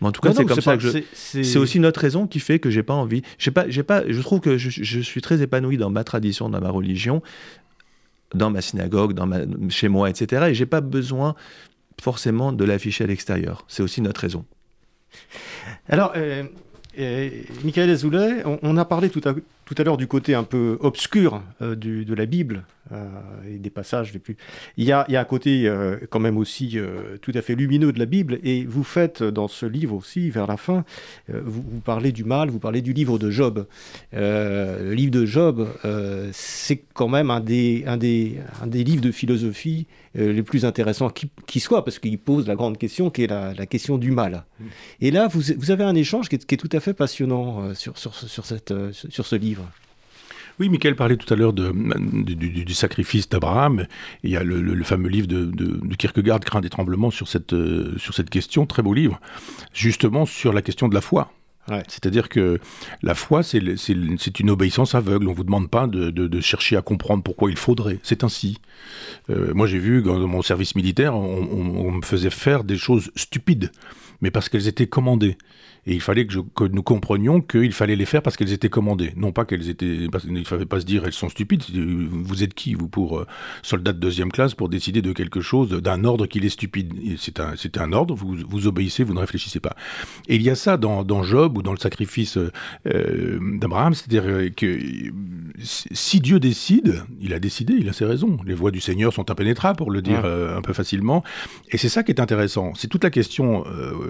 mais 0.00 0.08
en 0.08 0.12
tout 0.12 0.20
cas, 0.20 0.32
c'est 0.32 0.46
comme 0.46 0.60
ça 0.60 0.76
que 0.76 0.82
je. 0.82 0.98
C'est 1.12 1.58
aussi 1.58 1.78
notre 1.78 2.00
raison 2.00 2.26
qui 2.26 2.40
fait 2.40 2.58
que 2.58 2.70
j'ai 2.70 2.82
pas 2.82 2.94
envie. 2.94 3.22
J'ai 3.38 3.50
pas, 3.50 3.68
j'ai 3.68 3.82
pas. 3.82 4.02
Je 4.08 4.20
trouve 4.20 4.40
que 4.40 4.56
je, 4.56 4.70
je, 4.70 5.00
suis 5.00 5.20
très 5.20 5.42
épanoui 5.42 5.76
dans 5.76 5.90
ma 5.90 6.04
tradition, 6.04 6.48
dans 6.48 6.60
ma 6.60 6.70
religion, 6.70 7.22
dans 8.34 8.50
ma 8.50 8.62
synagogue, 8.62 9.12
dans 9.12 9.26
ma, 9.26 9.40
chez 9.68 9.88
moi, 9.88 10.08
etc. 10.08 10.46
Et 10.50 10.54
j'ai 10.54 10.66
pas 10.66 10.80
besoin 10.80 11.34
forcément 12.00 12.52
de 12.52 12.64
l'afficher 12.64 13.04
à 13.04 13.06
l'extérieur. 13.06 13.64
C'est 13.68 13.82
aussi 13.82 14.00
notre 14.00 14.22
raison. 14.22 14.44
Alors, 15.88 16.12
euh, 16.16 16.44
euh, 16.98 17.30
Michael 17.64 17.90
Azoulay, 17.90 18.42
on, 18.62 18.76
a 18.76 18.84
parlé 18.84 19.10
tout 19.10 19.20
à, 19.24 19.34
tout 19.70 19.80
à 19.80 19.84
l'heure 19.84 19.96
du 19.96 20.08
côté 20.08 20.34
un 20.34 20.42
peu 20.42 20.78
obscur 20.80 21.42
euh, 21.62 21.76
du, 21.76 22.04
de 22.04 22.14
la 22.14 22.26
Bible 22.26 22.64
euh, 22.90 23.06
et 23.48 23.56
des 23.58 23.70
passages 23.70 24.12
les 24.12 24.18
plus. 24.18 24.36
Il 24.76 24.84
y 24.84 24.90
a, 24.90 25.04
il 25.06 25.12
y 25.12 25.16
a 25.16 25.20
un 25.20 25.24
côté 25.24 25.68
euh, 25.68 25.98
quand 26.10 26.18
même 26.18 26.36
aussi 26.38 26.76
tout 27.22 27.30
à 27.32 27.40
fait 27.40 27.54
lumineux 27.54 27.92
de 27.92 28.00
la 28.00 28.06
Bible 28.06 28.40
et 28.42 28.64
vous 28.64 28.82
faites 28.82 29.22
dans 29.22 29.46
ce 29.46 29.66
livre 29.66 29.94
aussi, 29.94 30.28
vers 30.28 30.48
la 30.48 30.56
fin, 30.56 30.84
vous, 31.28 31.62
vous, 31.62 31.80
parlez 31.80 32.10
du 32.10 32.24
mal, 32.24 32.50
vous 32.50 32.58
parlez 32.58 32.82
du 32.82 32.92
livre 32.92 33.18
de 33.18 33.30
Job. 33.30 33.66
le 34.12 34.92
livre 34.92 35.12
de 35.12 35.24
Job, 35.24 35.68
c'est 36.32 36.82
quand 36.92 37.08
même 37.08 37.30
un 37.30 37.40
des, 37.40 37.84
un, 37.86 37.96
des, 37.96 38.38
un 38.62 38.66
des 38.66 38.82
livres 38.82 39.02
de 39.02 39.12
philosophie 39.12 39.86
les 40.14 40.42
plus 40.42 40.64
intéressants 40.64 41.10
qui, 41.10 41.30
qui 41.46 41.60
soit 41.60 41.84
parce 41.84 42.00
qu'il 42.00 42.18
pose 42.18 42.48
la 42.48 42.56
grande 42.56 42.78
question 42.78 43.10
qui 43.10 43.22
est 43.22 43.28
la, 43.28 43.54
la 43.54 43.66
question 43.66 43.98
du 43.98 44.10
mal. 44.10 44.44
Mm. 44.58 44.64
Et 45.02 45.10
là, 45.12 45.28
vous, 45.28 45.40
vous, 45.56 45.70
avez 45.70 45.84
un 45.84 45.94
échange 45.94 46.28
qui 46.28 46.34
est, 46.34 46.44
qui 46.44 46.54
est 46.56 46.58
tout 46.58 46.68
à 46.72 46.80
fait 46.80 46.94
passionnant 46.94 47.74
sur, 47.74 47.96
sur, 47.96 48.14
sur, 48.14 48.44
cette, 48.44 48.74
sur 48.92 49.26
ce 49.26 49.36
livre. 49.36 49.59
Oui, 50.58 50.68
Michael 50.68 50.94
parlait 50.94 51.16
tout 51.16 51.32
à 51.32 51.36
l'heure 51.36 51.54
du, 51.54 52.74
sacrifice 52.74 53.30
d'Abraham. 53.30 53.86
Il 54.22 54.30
y 54.30 54.36
a 54.36 54.44
le, 54.44 54.84
fameux 54.84 55.08
livre 55.08 55.26
de, 55.26 55.44
de, 55.46 55.94
Kierkegaard, 55.96 56.40
Craint 56.40 56.60
des 56.60 56.68
tremblements, 56.68 57.10
sur 57.10 57.28
cette, 57.28 57.54
euh, 57.54 57.96
sur 57.96 58.12
cette 58.12 58.28
question, 58.28 58.66
très 58.66 58.82
beau 58.82 58.92
livre, 58.92 59.20
justement 59.72 60.26
sur 60.26 60.52
la 60.52 60.60
question 60.60 60.88
de 60.88 60.94
la 60.94 61.00
foi. 61.00 61.32
C'est-à-dire 61.88 62.28
que 62.28 62.58
la 63.02 63.14
foi, 63.14 63.42
c'est 63.42 64.40
une 64.40 64.50
obéissance 64.50 64.94
aveugle. 64.94 65.28
On 65.28 65.30
ne 65.30 65.36
vous 65.36 65.44
demande 65.44 65.70
pas 65.70 65.86
de, 65.86 66.40
chercher 66.40 66.76
à 66.76 66.82
comprendre 66.82 67.22
pourquoi 67.22 67.50
il 67.50 67.56
faudrait. 67.56 67.98
C'est 68.02 68.24
ainsi. 68.24 68.58
Euh, 69.28 69.52
moi, 69.54 69.66
j'ai 69.66 69.78
vu 69.78 70.02
dans 70.02 70.26
mon 70.26 70.42
service 70.42 70.74
militaire, 70.74 71.14
on, 71.14 71.92
me 71.92 72.02
faisait 72.02 72.30
faire 72.30 72.64
des 72.64 72.76
choses 72.76 73.10
stupides, 73.14 73.70
mais 74.20 74.30
parce 74.30 74.48
qu'elles 74.48 74.68
étaient 74.68 74.88
commandées. 74.88 75.36
Et 75.86 75.94
il 75.94 76.00
fallait 76.00 76.26
que, 76.26 76.64
nous 76.64 76.82
comprenions 76.82 77.40
qu'il 77.40 77.72
fallait 77.72 77.96
les 77.96 78.04
faire 78.04 78.22
parce 78.22 78.36
qu'elles 78.36 78.52
étaient 78.52 78.68
commandées. 78.68 79.12
Non 79.16 79.32
pas 79.32 79.44
qu'elles 79.44 79.68
étaient. 79.68 80.08
Parce 80.10 80.24
il 80.24 80.32
ne 80.32 80.44
fallait 80.44 80.66
pas 80.66 80.80
se 80.80 80.86
dire 80.86 81.04
elles 81.06 81.12
sont 81.12 81.28
stupides. 81.28 81.64
Vous 81.72 82.42
êtes 82.42 82.54
qui, 82.54 82.74
vous, 82.74 82.88
pour 82.88 83.18
euh, 83.18 83.26
soldat 83.62 83.92
de 83.92 83.98
deuxième 83.98 84.30
classe, 84.30 84.54
pour 84.54 84.68
décider 84.68 85.00
de 85.02 85.12
quelque 85.12 85.40
chose, 85.40 85.70
d'un 85.70 86.04
ordre 86.04 86.26
qui 86.26 86.38
est 86.38 86.48
stupide? 86.48 86.92
C'est 87.18 87.40
un, 87.40 87.54
un 87.76 87.92
ordre, 87.92 88.14
vous, 88.14 88.36
vous 88.48 88.66
obéissez, 88.66 89.04
vous 89.04 89.14
ne 89.14 89.20
réfléchissez 89.20 89.60
pas. 89.60 89.74
Et 90.28 90.36
il 90.36 90.42
y 90.42 90.50
a 90.50 90.54
ça 90.54 90.76
dans, 90.76 91.22
Job 91.22 91.58
ou 91.58 91.62
dans 91.62 91.72
le 91.72 91.78
sacrifice 91.78 92.38
euh, 92.86 93.38
d'Abraham, 93.58 93.94
c'est-à-dire 93.94 94.24
euh, 94.26 94.50
que 94.50 94.78
si 95.62 96.20
Dieu 96.20 96.40
décide, 96.40 97.04
il 97.20 97.32
a 97.34 97.38
décidé, 97.38 97.74
il 97.78 97.88
a 97.88 97.92
ses 97.92 98.04
raisons. 98.04 98.38
Les 98.46 98.54
voies 98.54 98.70
du 98.70 98.80
Seigneur 98.80 99.12
sont 99.12 99.30
impénétrables, 99.30 99.76
pour 99.76 99.90
le 99.90 100.02
dire 100.02 100.24
un 100.24 100.62
peu 100.62 100.72
facilement. 100.72 101.22
Et 101.70 101.78
c'est 101.78 101.88
ça 101.88 102.02
qui 102.02 102.12
est 102.12 102.20
intéressant. 102.20 102.72
C'est 102.74 102.88
toute 102.88 103.04
la 103.04 103.10
question 103.10 103.64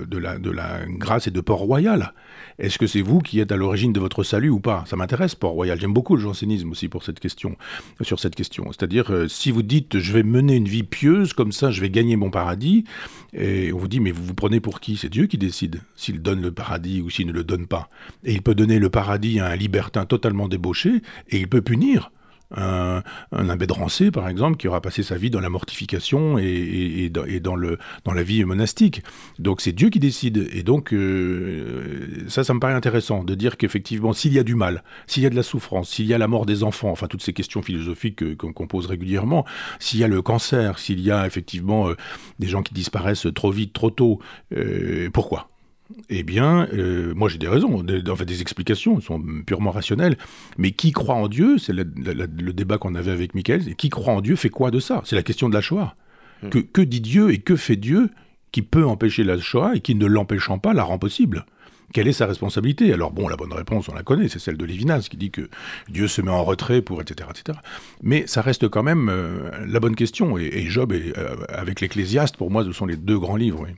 de, 0.07 0.19
la, 0.19 0.39
de 0.39 0.51
la 0.51 0.81
grâce 0.87 1.27
et 1.27 1.31
de 1.31 1.41
port 1.41 1.60
Port-Royal. 1.61 2.15
Est-ce 2.59 2.79
que 2.79 2.87
c'est 2.87 3.03
vous 3.03 3.19
qui 3.19 3.39
êtes 3.39 3.53
à 3.53 3.57
l'origine 3.57 3.93
de 3.93 4.01
votre 4.01 4.23
salut 4.23 4.49
ou 4.49 4.61
pas? 4.61 4.85
Ça 4.87 4.97
m'intéresse, 4.97 5.35
Port-Royal. 5.35 5.79
J'aime 5.79 5.93
beaucoup 5.93 6.17
le 6.17 6.23
jansénisme 6.23 6.71
aussi 6.71 6.89
pour 6.89 7.03
cette 7.03 7.21
question, 7.21 7.57
sur 8.01 8.19
cette 8.19 8.35
question. 8.35 8.65
C'est-à-dire, 8.69 9.13
euh, 9.13 9.29
si 9.29 9.51
vous 9.51 9.63
dites 9.63 9.99
je 9.99 10.13
vais 10.15 10.23
mener 10.23 10.57
une 10.57 10.69
vie 10.69 10.85
pieuse, 10.85 11.35
comme 11.35 11.53
ça 11.53 11.71
je 11.71 11.83
vais 11.83 11.91
gagner 11.91 12.17
mon 12.17 12.31
paradis, 12.31 12.85
et 13.35 13.75
on 13.75 13.79
vous 13.79 13.89
dit 13.89 14.01
mais 14.01 14.11
vous 14.11 14.25
vous 14.25 14.35
prenez 14.35 14.61
pour 14.61 14.81
qui? 14.81 14.97
C'est 14.97 15.11
Dieu 15.11 15.27
qui 15.27 15.37
décide 15.37 15.83
s'il 15.97 16.23
donne 16.23 16.41
le 16.41 16.51
paradis 16.51 17.03
ou 17.03 17.11
s'il 17.11 17.27
ne 17.27 17.33
le 17.33 17.45
donne 17.45 17.67
pas. 17.67 17.91
Et 18.25 18.33
il 18.33 18.41
peut 18.41 18.55
donner 18.55 18.79
le 18.79 18.89
paradis 18.89 19.39
à 19.39 19.49
un 19.49 19.57
libertin 19.57 20.07
totalement 20.07 20.49
débauché, 20.49 21.03
et 21.29 21.39
il 21.39 21.47
peut 21.49 21.63
punir 21.63 22.11
un, 22.57 23.03
un 23.33 23.49
abbé 23.49 23.67
par 24.13 24.29
exemple, 24.29 24.57
qui 24.57 24.69
aura 24.69 24.81
passé 24.81 25.03
sa 25.03 25.17
vie 25.17 25.31
dans 25.31 25.41
la 25.41 25.49
mortification 25.49 26.39
et, 26.39 27.11
dans, 27.11 27.57
le, 27.57 27.79
dans 28.05 28.13
la 28.13 28.23
vie 28.23 28.45
monastique. 28.45 29.03
Donc 29.39 29.61
c'est 29.61 29.73
Dieu 29.73 29.91
qui 29.91 30.01
décide. 30.01 30.49
Et 30.53 30.63
donc 30.63 30.93
euh, 30.93 32.25
ça, 32.29 32.45
ça 32.45 32.55
me 32.55 32.61
paraît 32.61 32.75
intéressant 32.75 33.25
de 33.25 33.35
dire 33.35 33.57
qu'effectivement, 33.57 34.13
s'il 34.13 34.33
y 34.33 34.39
a 34.39 34.43
du 34.43 34.55
mal, 34.55 34.83
s'il 35.07 35.23
y 35.23 35.27
a 35.27 35.31
de 35.31 35.37
la 35.37 35.43
souffrance, 35.43 35.91
s'il 35.91 36.07
y 36.07 36.15
a 36.15 36.19
la 36.19 36.29
mort 36.29 36.47
des 36.47 36.63
enfants, 36.63 36.91
enfin 36.91 37.07
toutes 37.07 37.23
ces 37.23 37.33
questions 37.33 37.63
philosophiques 37.63 38.37
qu'on 38.37 38.67
pose 38.67 38.87
régulièrement, 38.87 39.45
s'il 39.79 40.01
y 40.01 40.05
a 40.05 40.09
le 40.09 40.23
cancer, 40.23 40.79
s'il 40.79 41.01
y 41.01 41.11
a 41.11 41.27
effectivement 41.27 41.89
euh, 41.89 41.97
des 42.39 42.49
gens 42.49 42.63
qui 42.63 42.75
disparaissent 42.75 43.29
trop 43.35 43.51
vite, 43.51 43.73
trop 43.73 43.91
tôt, 43.91 44.21
euh, 44.57 45.09
pourquoi? 45.13 45.49
Eh 46.09 46.23
bien, 46.23 46.69
euh, 46.73 47.15
moi 47.15 47.29
j'ai 47.29 47.39
des 47.39 47.49
raisons, 47.49 47.83
des, 47.83 48.03
fait, 48.17 48.25
des 48.25 48.41
explications, 48.41 48.97
elles 48.97 49.03
sont 49.03 49.23
purement 49.47 49.71
rationnelles. 49.71 50.17
Mais 50.59 50.73
qui 50.73 50.93
croit 50.93 51.15
en 51.15 51.29
Dieu, 51.29 51.59
c'est 51.59 51.73
le, 51.73 51.85
débat 51.85 52.79
qu'on 52.79 52.95
avait 52.95 53.13
avec 53.13 53.35
Michael, 53.35 53.69
et 53.69 53.75
qui 53.75 53.89
croit 53.89 54.15
en 54.15 54.21
Dieu 54.21 54.37
fait 54.37 54.51
quoi 54.51 54.71
de 54.71 54.81
ça? 54.81 55.03
C'est 55.05 55.17
la 55.17 55.23
question 55.23 55.49
de 55.49 55.55
la 55.55 55.61
Shoah. 55.61 55.95
Hmm. 56.43 56.49
Que, 56.49 56.81
dit 56.81 57.01
Dieu 57.01 57.31
et 57.33 57.39
que 57.39 57.57
fait 57.57 57.77
Dieu 57.77 58.11
qui 58.53 58.63
peut 58.63 58.85
empêcher 58.85 59.25
la 59.25 59.39
Shoah 59.39 59.77
et 59.77 59.81
qui, 59.81 59.95
ne 59.95 60.07
l'empêchant 60.07 60.59
pas, 60.59 60.73
la 60.73 60.83
rend 60.83 60.99
possible? 60.99 61.45
Quelle 61.93 62.07
est 62.07 62.13
sa 62.13 62.27
responsabilité? 62.27 62.93
Alors 62.93 63.11
bon, 63.11 63.29
la 63.29 63.37
bonne 63.37 63.53
réponse, 63.53 63.89
on 63.89 63.95
la 63.95 64.05
connaît, 64.05 64.29
c'est 64.29 64.39
celle 64.39 64.57
de 64.57 64.65
Lévinas 64.65 65.09
qui 65.11 65.17
dit 65.17 65.33
que 65.33 65.49
Dieu 65.89 66.07
se 66.07 66.23
met 66.23 66.31
en 66.31 66.45
retrait 66.45 66.83
pour 66.83 67.01
etc. 67.01 67.29
etc. 67.31 67.59
Mais 68.01 68.29
ça 68.29 68.43
reste 68.43 68.69
quand 68.69 68.85
même 68.85 69.09
euh, 69.09 69.51
la 69.67 69.81
bonne 69.81 69.97
question. 69.97 70.39
Et, 70.39 70.67
Job, 70.69 70.93
et, 70.93 71.13
euh, 71.19 71.35
avec 71.49 71.81
l'Ecclésiaste, 71.81 72.37
pour 72.37 72.51
moi, 72.51 72.65
ce 72.65 72.71
sont 72.71 72.87
les 72.87 72.97
deux 72.97 73.19
grands 73.19 73.37
livres. 73.37 73.65
Oui. 73.65 73.75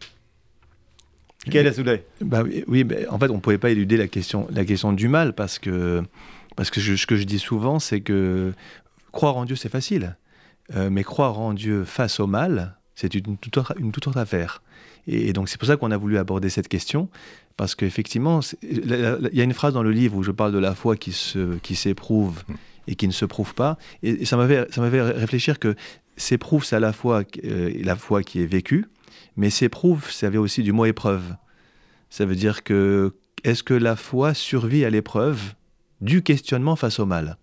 Quel 1.51 1.72
bah, 2.20 2.45
Oui, 2.68 2.86
en 3.11 3.18
fait, 3.18 3.30
on 3.30 3.34
ne 3.34 3.40
pouvait 3.40 3.59
pas 3.59 3.70
éluder 3.70 3.97
la 3.97 4.09
question, 4.09 4.47
la 4.51 4.64
question 4.64 4.93
du 4.93 5.09
mal 5.09 5.32
parce 5.32 5.59
que, 5.59 6.03
parce 6.57 6.70
que 6.70 6.80
ce 6.80 7.07
que 7.07 7.16
je 7.16 7.24
dis 7.24 7.38
souvent, 7.38 7.78
c'est 7.78 8.01
que 8.01 8.53
croire 9.11 9.36
en 9.36 9.45
Dieu, 9.45 9.57
c'est 9.57 9.68
facile. 9.68 10.16
Euh, 10.74 10.88
mais 10.90 11.03
croire 11.03 11.40
en 11.40 11.53
Dieu 11.53 11.84
face 11.84 12.20
au 12.20 12.26
mal, 12.26 12.76
c'est 12.95 13.14
une, 13.14 13.36
toute 13.36 13.57
autre, 13.57 13.74
une 13.78 13.93
toute 13.93 14.07
autre 14.07 14.18
affaire. 14.18 14.62
Et, 15.09 15.32
donc, 15.32 15.49
c'est 15.49 15.59
pour 15.59 15.66
ça 15.66 15.76
qu'on 15.76 15.90
a 15.90 15.97
voulu 15.97 16.16
aborder 16.16 16.49
cette 16.49 16.68
question. 16.68 17.09
Parce 17.57 17.74
qu'effectivement, 17.74 18.40
il 18.62 19.30
y 19.32 19.40
a 19.40 19.45
une 19.45 19.53
phrase 19.53 19.74
dans 19.74 19.82
le 19.82 19.90
livre 19.90 20.16
où 20.16 20.22
je 20.22 20.30
parle 20.30 20.53
de 20.53 20.59
la 20.59 20.74
foi 20.74 20.97
qui 20.97 21.12
s'éprouve 21.12 22.45
qui 22.47 22.53
mm. 22.53 22.57
et 22.88 22.95
qui 22.95 23.09
ne 23.09 23.12
se 23.12 23.24
prouve 23.24 23.55
pas. 23.55 23.78
Et, 24.03 24.24
ça 24.24 24.36
m'avait 24.36 25.03
réfléchir 25.03 25.59
que 25.59 25.74
s'éprouve, 26.16 26.64
c'est 26.64 26.76
à 26.76 26.80
la 26.80 26.93
fois 26.93 27.24
euh, 27.45 27.72
la 27.82 27.97
foi 27.97 28.22
qui 28.22 28.40
est 28.40 28.47
vécue, 28.47 28.86
mais 29.37 29.51
s'éprouve, 29.51 30.11
ça 30.11 30.26
avait 30.26 30.39
aussi 30.39 30.62
du 30.62 30.72
mot 30.72 30.85
épreuve. 30.85 31.22
Ça 32.11 32.26
veut 32.26 32.37
dire 32.37 32.62
que 32.62 33.14
est-ce 33.45 33.62
que 33.62 33.74
la 33.74 33.97
foi 33.97 34.35
survit 34.35 34.85
à 34.85 34.91
l'épreuve 34.91 35.41
du 36.01 36.22
questionnement 36.22 36.76
face 36.76 36.99
au 36.99 37.07
mal? 37.07 37.37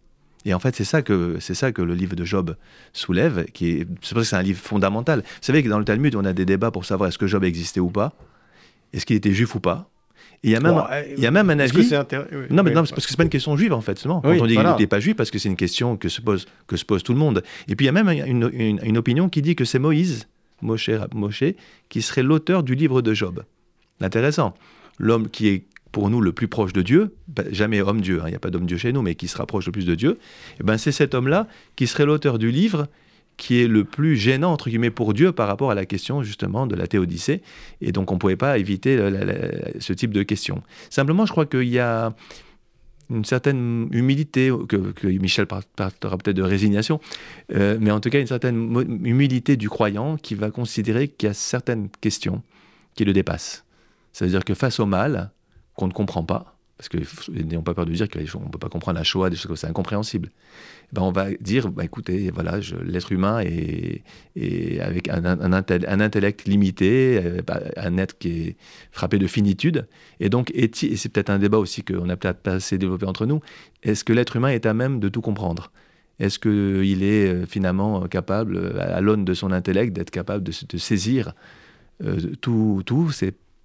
Et 0.46 0.54
en 0.54 0.60
fait, 0.60 0.76
c'est 0.76 0.86
ça 0.86 1.02
que 1.02 1.38
c'est 1.40 1.54
ça 1.54 1.72
que 1.72 1.82
le 1.82 1.94
livre 1.94 2.16
de 2.16 2.24
Job 2.24 2.56
soulève, 2.94 3.46
qui 3.52 3.72
est 3.72 3.88
c'est 4.02 4.14
parce 4.14 4.26
que 4.26 4.30
c'est 4.30 4.36
un 4.36 4.42
livre 4.42 4.60
fondamental. 4.60 5.20
Vous 5.20 5.26
savez 5.42 5.64
que 5.64 5.70
dans 5.70 5.80
le 5.80 5.86
Talmud, 5.86 6.16
on 6.16 6.24
a 6.24 6.34
des 6.34 6.46
débats 6.46 6.72
pour 6.72 6.86
savoir 6.86 7.10
est-ce 7.10 7.18
que 7.18 7.28
Job 7.28 7.44
existait 7.44 7.82
ou 7.82 7.90
pas, 7.90 8.14
est-ce 8.94 9.06
qu'il 9.06 9.16
était 9.16 9.34
juif 9.34 9.56
ou 9.56 9.60
pas? 9.60 9.90
Et 10.44 10.50
il 10.50 10.52
y 10.52 10.56
a 10.56 10.62
même, 10.62 10.82
il 11.18 11.22
y 11.22 11.28
a 11.28 11.32
même 11.32 11.50
un 11.50 11.60
avis. 11.60 11.92
non, 12.50 12.64
mais 12.64 12.72
non, 12.72 12.86
parce 12.86 12.92
que 12.92 13.02
c'est 13.02 13.18
pas 13.18 13.24
une 13.24 13.30
question 13.30 13.58
juive 13.58 13.74
en 13.74 13.82
fait. 13.82 14.00
Seulement. 14.00 14.22
Quand 14.22 14.30
on 14.30 14.46
dit 14.46 14.56
qu'il 14.56 14.66
n'était 14.66 14.88
pas 14.88 15.02
juif, 15.02 15.18
parce 15.18 15.32
que 15.32 15.40
c'est 15.40 15.50
une 15.50 15.58
question 15.58 15.98
que 15.98 16.08
se 16.08 16.22
pose 16.22 16.46
que 16.68 16.78
se 16.78 16.86
pose 16.86 17.04
tout 17.04 17.12
le 17.12 17.20
monde. 17.20 17.44
Et 17.68 17.76
puis 17.76 17.86
il 17.86 17.88
y 17.88 17.90
a 17.90 18.04
même 18.04 18.10
une, 18.10 18.80
une 18.82 18.98
opinion 18.98 19.28
qui 19.28 19.42
dit 19.42 19.56
que 19.58 19.66
c'est 19.66 19.80
Moïse 19.80 20.28
Moshe, 20.62 21.44
qui 21.90 22.02
serait 22.02 22.24
l'auteur 22.24 22.64
du 22.64 22.76
livre 22.76 23.02
de 23.02 23.14
Job. 23.14 23.44
Intéressant. 24.02 24.54
L'homme 24.98 25.30
qui 25.30 25.48
est 25.48 25.64
pour 25.92 26.10
nous 26.10 26.22
le 26.22 26.32
plus 26.32 26.48
proche 26.48 26.74
de 26.74 26.82
Dieu, 26.82 27.16
ben, 27.28 27.46
jamais 27.52 27.82
homme-dieu, 27.82 28.20
hein, 28.22 28.26
il 28.28 28.32
n'y 28.32 28.36
a 28.36 28.40
pas 28.40 28.52
d'homme-dieu 28.52 28.78
chez 28.78 28.94
nous, 28.94 29.02
mais 29.02 29.16
qui 29.16 29.28
se 29.28 29.38
rapproche 29.38 29.66
le 29.66 29.72
plus 29.72 29.86
de 29.86 29.96
Dieu, 29.96 30.20
eh 30.60 30.64
ben 30.64 30.78
c'est 30.78 30.92
cet 30.92 31.16
homme-là 31.16 31.48
qui 31.76 31.88
serait 31.88 32.06
l'auteur 32.06 32.38
du 32.38 32.52
livre 32.52 32.88
qui 33.38 33.62
est 33.62 33.68
le 33.68 33.86
plus 33.86 34.18
gênant, 34.18 34.52
entre 34.52 34.70
guillemets, 34.70 34.92
pour 34.92 35.14
Dieu 35.14 35.32
par 35.32 35.48
rapport 35.48 35.72
à 35.72 35.76
la 35.76 35.86
question, 35.86 36.24
justement, 36.24 36.68
de 36.68 36.76
la 36.76 36.88
théodicée. 36.88 37.42
Et 37.80 37.94
donc, 37.94 38.12
on 38.12 38.16
ne 38.16 38.20
pouvait 38.20 38.36
pas 38.36 38.58
éviter 38.58 38.98
ce 39.80 39.94
type 39.94 40.12
de 40.12 40.24
question. 40.24 40.62
Simplement, 40.90 41.26
je 41.26 41.32
crois 41.32 41.46
qu'il 41.46 41.70
y 41.70 41.80
a 41.80 42.14
une 43.10 43.26
certaine 43.26 43.88
humilité, 43.92 44.52
que, 44.68 45.08
Michel 45.08 45.48
partira 45.48 46.18
peut-être 46.18 46.36
de 46.36 46.44
résignation, 46.44 47.00
euh, 47.54 47.78
mais 47.80 47.92
en 47.92 48.00
tout 48.00 48.10
cas 48.10 48.20
une 48.20 48.28
certaine 48.28 48.56
humilité 49.04 49.58
du 49.58 49.70
croyant 49.70 50.18
qui 50.18 50.36
va 50.36 50.52
considérer 50.52 51.08
qu'il 51.08 51.28
y 51.28 51.30
a 51.30 51.34
certaines 51.34 51.90
questions 52.02 52.44
qui 52.96 53.06
le 53.06 53.14
dépassent. 53.14 53.66
C'est-à-dire 54.14 54.44
que 54.44 54.54
face 54.54 54.80
au 54.80 54.86
mal, 54.86 55.32
qu'on 55.76 55.88
ne 55.88 55.94
comprend 55.94 56.24
pas, 56.24 56.59
parce 56.80 56.88
que 56.88 56.98
n'ayons 57.30 57.62
pas 57.62 57.74
peur 57.74 57.86
de 57.86 57.92
dire 57.92 58.08
qu'on 58.08 58.40
ne 58.40 58.48
peut 58.48 58.58
pas 58.58 58.70
comprendre 58.70 58.98
la 58.98 59.04
Shoah, 59.04 59.30
des 59.30 59.36
choses 59.36 59.48
comme 59.48 59.58
ça, 59.58 59.68
incompréhensible. 59.68 60.30
Eh 60.86 60.88
ben 60.94 61.02
on 61.02 61.12
va 61.12 61.30
dire, 61.42 61.70
bah, 61.70 61.84
écoutez, 61.84 62.32
voilà, 62.32 62.62
l'être 62.86 63.12
humain 63.12 63.42
est, 63.42 64.80
avec 64.80 65.10
un, 65.10 65.52
intellect 65.52 66.48
limité, 66.48 67.20
euh, 67.22 67.42
bah, 67.46 67.60
un 67.76 67.98
être 67.98 68.18
qui 68.18 68.30
est 68.30 68.56
frappé 68.94 69.20
de 69.20 69.28
finitude, 69.28 69.90
et 70.22 70.30
donc, 70.30 70.54
c'est 70.74 71.10
peut-être 71.12 71.30
un 71.30 71.38
débat 71.38 71.58
aussi 71.58 71.84
qu'on 71.84 72.08
a 72.08 72.16
peut-être 72.16 72.40
pas 72.40 72.54
assez 72.54 72.78
développé 72.78 73.06
entre 73.06 73.26
nous, 73.26 73.42
est-ce 73.84 74.06
que 74.06 74.14
l'être 74.14 74.38
humain 74.38 74.48
est 74.48 74.66
à 74.66 74.74
même 74.74 75.02
de 75.02 75.10
tout 75.10 75.22
comprendre? 75.22 75.74
Est-ce 76.22 76.40
qu'il 76.40 77.04
est 77.04 77.28
euh, 77.28 77.46
finalement 77.46 78.08
capable, 78.08 78.80
à 78.80 79.02
l'aune 79.02 79.26
de 79.26 79.34
son 79.34 79.52
intellect, 79.52 79.92
d'être 79.92 80.12
capable 80.12 80.46
de, 80.46 80.78
saisir 80.78 81.34
euh, 82.06 82.16
tout, 82.40 83.12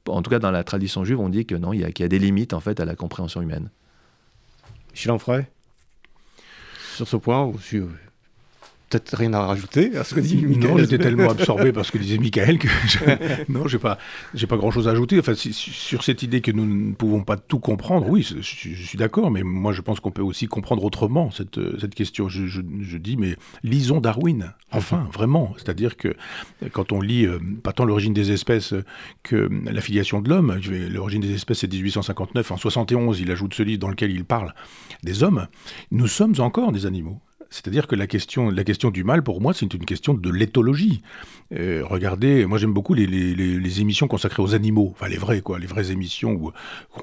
en 0.08 0.22
tout 0.22 0.30
cas 0.30 0.38
dans 0.38 0.50
la 0.50 0.64
tradition 0.64 1.04
juive, 1.04 1.20
on 1.20 1.28
dit 1.28 1.46
que 1.46 1.54
non, 1.54 1.72
il 1.72 1.80
y, 1.80 1.84
a, 1.84 1.88
y 1.96 2.02
a 2.02 2.08
des 2.08 2.18
limites 2.18 2.52
en 2.52 2.60
fait 2.60 2.80
à 2.80 2.84
la 2.84 2.94
compréhension 2.94 3.40
humaine. 3.42 3.70
Michel 4.92 5.12
Onfray? 5.12 5.46
Sur 6.94 7.08
ce 7.08 7.16
point, 7.16 7.52
peut-être 8.98 9.16
rien 9.16 9.32
à 9.34 9.40
rajouter 9.40 9.96
à 9.96 10.04
ce 10.04 10.14
que 10.14 10.20
dit 10.20 10.36
Michael. 10.36 10.70
Non, 10.70 10.78
j'étais 10.78 10.98
tellement 10.98 11.30
absorbé 11.30 11.72
par 11.72 11.84
ce 11.84 11.90
que 11.90 11.98
disait 11.98 12.18
Michael 12.18 12.58
que 12.58 12.68
je... 12.86 12.98
non, 13.52 13.66
j'ai 13.66 13.78
pas, 13.78 13.98
j'ai 14.34 14.46
pas 14.46 14.56
grand-chose 14.56 14.86
à 14.86 14.92
ajouter. 14.92 15.18
Enfin, 15.18 15.34
sur 15.34 16.04
cette 16.04 16.22
idée 16.22 16.40
que 16.40 16.52
nous 16.52 16.64
ne 16.64 16.92
pouvons 16.92 17.22
pas 17.22 17.36
tout 17.36 17.58
comprendre, 17.58 18.08
oui, 18.08 18.22
je, 18.22 18.40
suis 18.40 18.98
d'accord, 18.98 19.30
mais 19.30 19.42
moi 19.42 19.72
je 19.72 19.80
pense 19.80 20.00
qu'on 20.00 20.10
peut 20.10 20.22
aussi 20.22 20.46
comprendre 20.46 20.84
autrement 20.84 21.30
cette, 21.30 21.58
cette 21.80 21.94
question. 21.94 22.28
Je, 22.28 22.46
je, 22.46 22.96
dis, 22.98 23.16
mais 23.16 23.36
lisons 23.62 24.00
Darwin, 24.00 24.52
enfin, 24.70 25.08
vraiment. 25.12 25.54
C'est-à-dire 25.56 25.96
que 25.96 26.14
quand 26.72 26.92
on 26.92 27.00
lit 27.00 27.26
euh, 27.26 27.38
pas 27.62 27.72
tant 27.72 27.84
l'origine 27.84 28.14
des 28.14 28.30
espèces 28.30 28.74
que 29.22 29.50
la 29.64 29.80
filiation 29.80 30.20
de 30.20 30.28
l'homme, 30.28 30.60
l'origine 30.90 31.20
des 31.20 31.34
espèces 31.34 31.58
c'est 31.60 31.72
1859, 31.72 32.52
en 32.52 32.56
71 32.56 33.20
il 33.20 33.30
ajoute 33.30 33.54
ce 33.54 33.62
livre 33.62 33.80
dans 33.80 33.88
lequel 33.88 34.12
il 34.12 34.24
parle 34.24 34.54
des 35.02 35.22
hommes, 35.22 35.48
nous 35.90 36.06
sommes 36.06 36.34
encore 36.38 36.72
des 36.72 36.86
animaux. 36.86 37.20
C'est-à-dire 37.54 37.86
que 37.86 37.94
la 37.94 38.08
question, 38.08 38.50
du 38.90 39.04
mal, 39.04 39.22
pour 39.22 39.40
moi, 39.40 39.54
c'est 39.54 39.72
une 39.72 39.84
question 39.84 40.12
de 40.12 40.28
l'éthologie. 40.28 41.02
Euh, 41.52 41.84
regardez, 41.84 42.46
moi 42.46 42.58
j'aime 42.58 42.72
beaucoup 42.72 42.94
les, 42.94 43.80
émissions 43.80 44.08
consacrées 44.08 44.42
aux 44.42 44.56
animaux, 44.56 44.92
enfin 44.92 45.08
les 45.08 45.18
vraies, 45.18 45.40
quoi, 45.40 45.60
les 45.60 45.66
vraies 45.66 45.92
émissions 45.92 46.32
où 46.32 46.52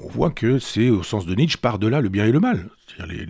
on 0.02 0.08
voit 0.08 0.30
que 0.30 0.58
c'est, 0.58 0.90
au 0.90 1.02
sens 1.02 1.24
de 1.24 1.34
Nietzsche, 1.34 1.56
par-delà 1.56 2.02
le 2.02 2.10
bien 2.10 2.26
et 2.26 2.32
le 2.32 2.40
mal. 2.40 2.68
Les, 3.08 3.26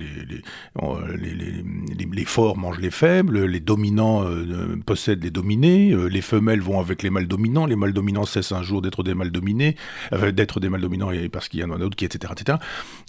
les, 2.13 2.25
forts 2.25 2.57
mangent 2.57 2.81
les 2.81 2.91
faibles, 2.91 3.45
les 3.45 3.61
dominants 3.61 4.25
euh, 4.25 4.77
possèdent 4.85 5.23
les 5.23 5.31
dominés, 5.31 5.93
euh, 5.93 6.07
les 6.07 6.21
femelles 6.21 6.61
vont 6.61 6.81
avec 6.81 7.05
les 7.05 7.11
mâles 7.11 7.29
dominants, 7.29 7.67
les 7.67 7.77
mâles 7.77 7.93
dominants 7.93 8.25
cessent 8.25 8.51
un 8.51 8.63
jour 8.63 8.83
d'être 8.83 9.05
des 9.05 9.15
mâles 9.15 9.31
dominés, 9.31 9.77
d'être 10.33 10.59
des 10.59 10.69
mâles 10.69 10.81
dominants 10.81 11.11
parce 11.31 11.49
qu'il 11.49 11.61
y 11.61 11.65
en 11.65 11.71
a 11.71 11.77
un 11.77 11.89
qui, 11.91 12.05
etc., 12.05 12.33
etc. 12.37 12.59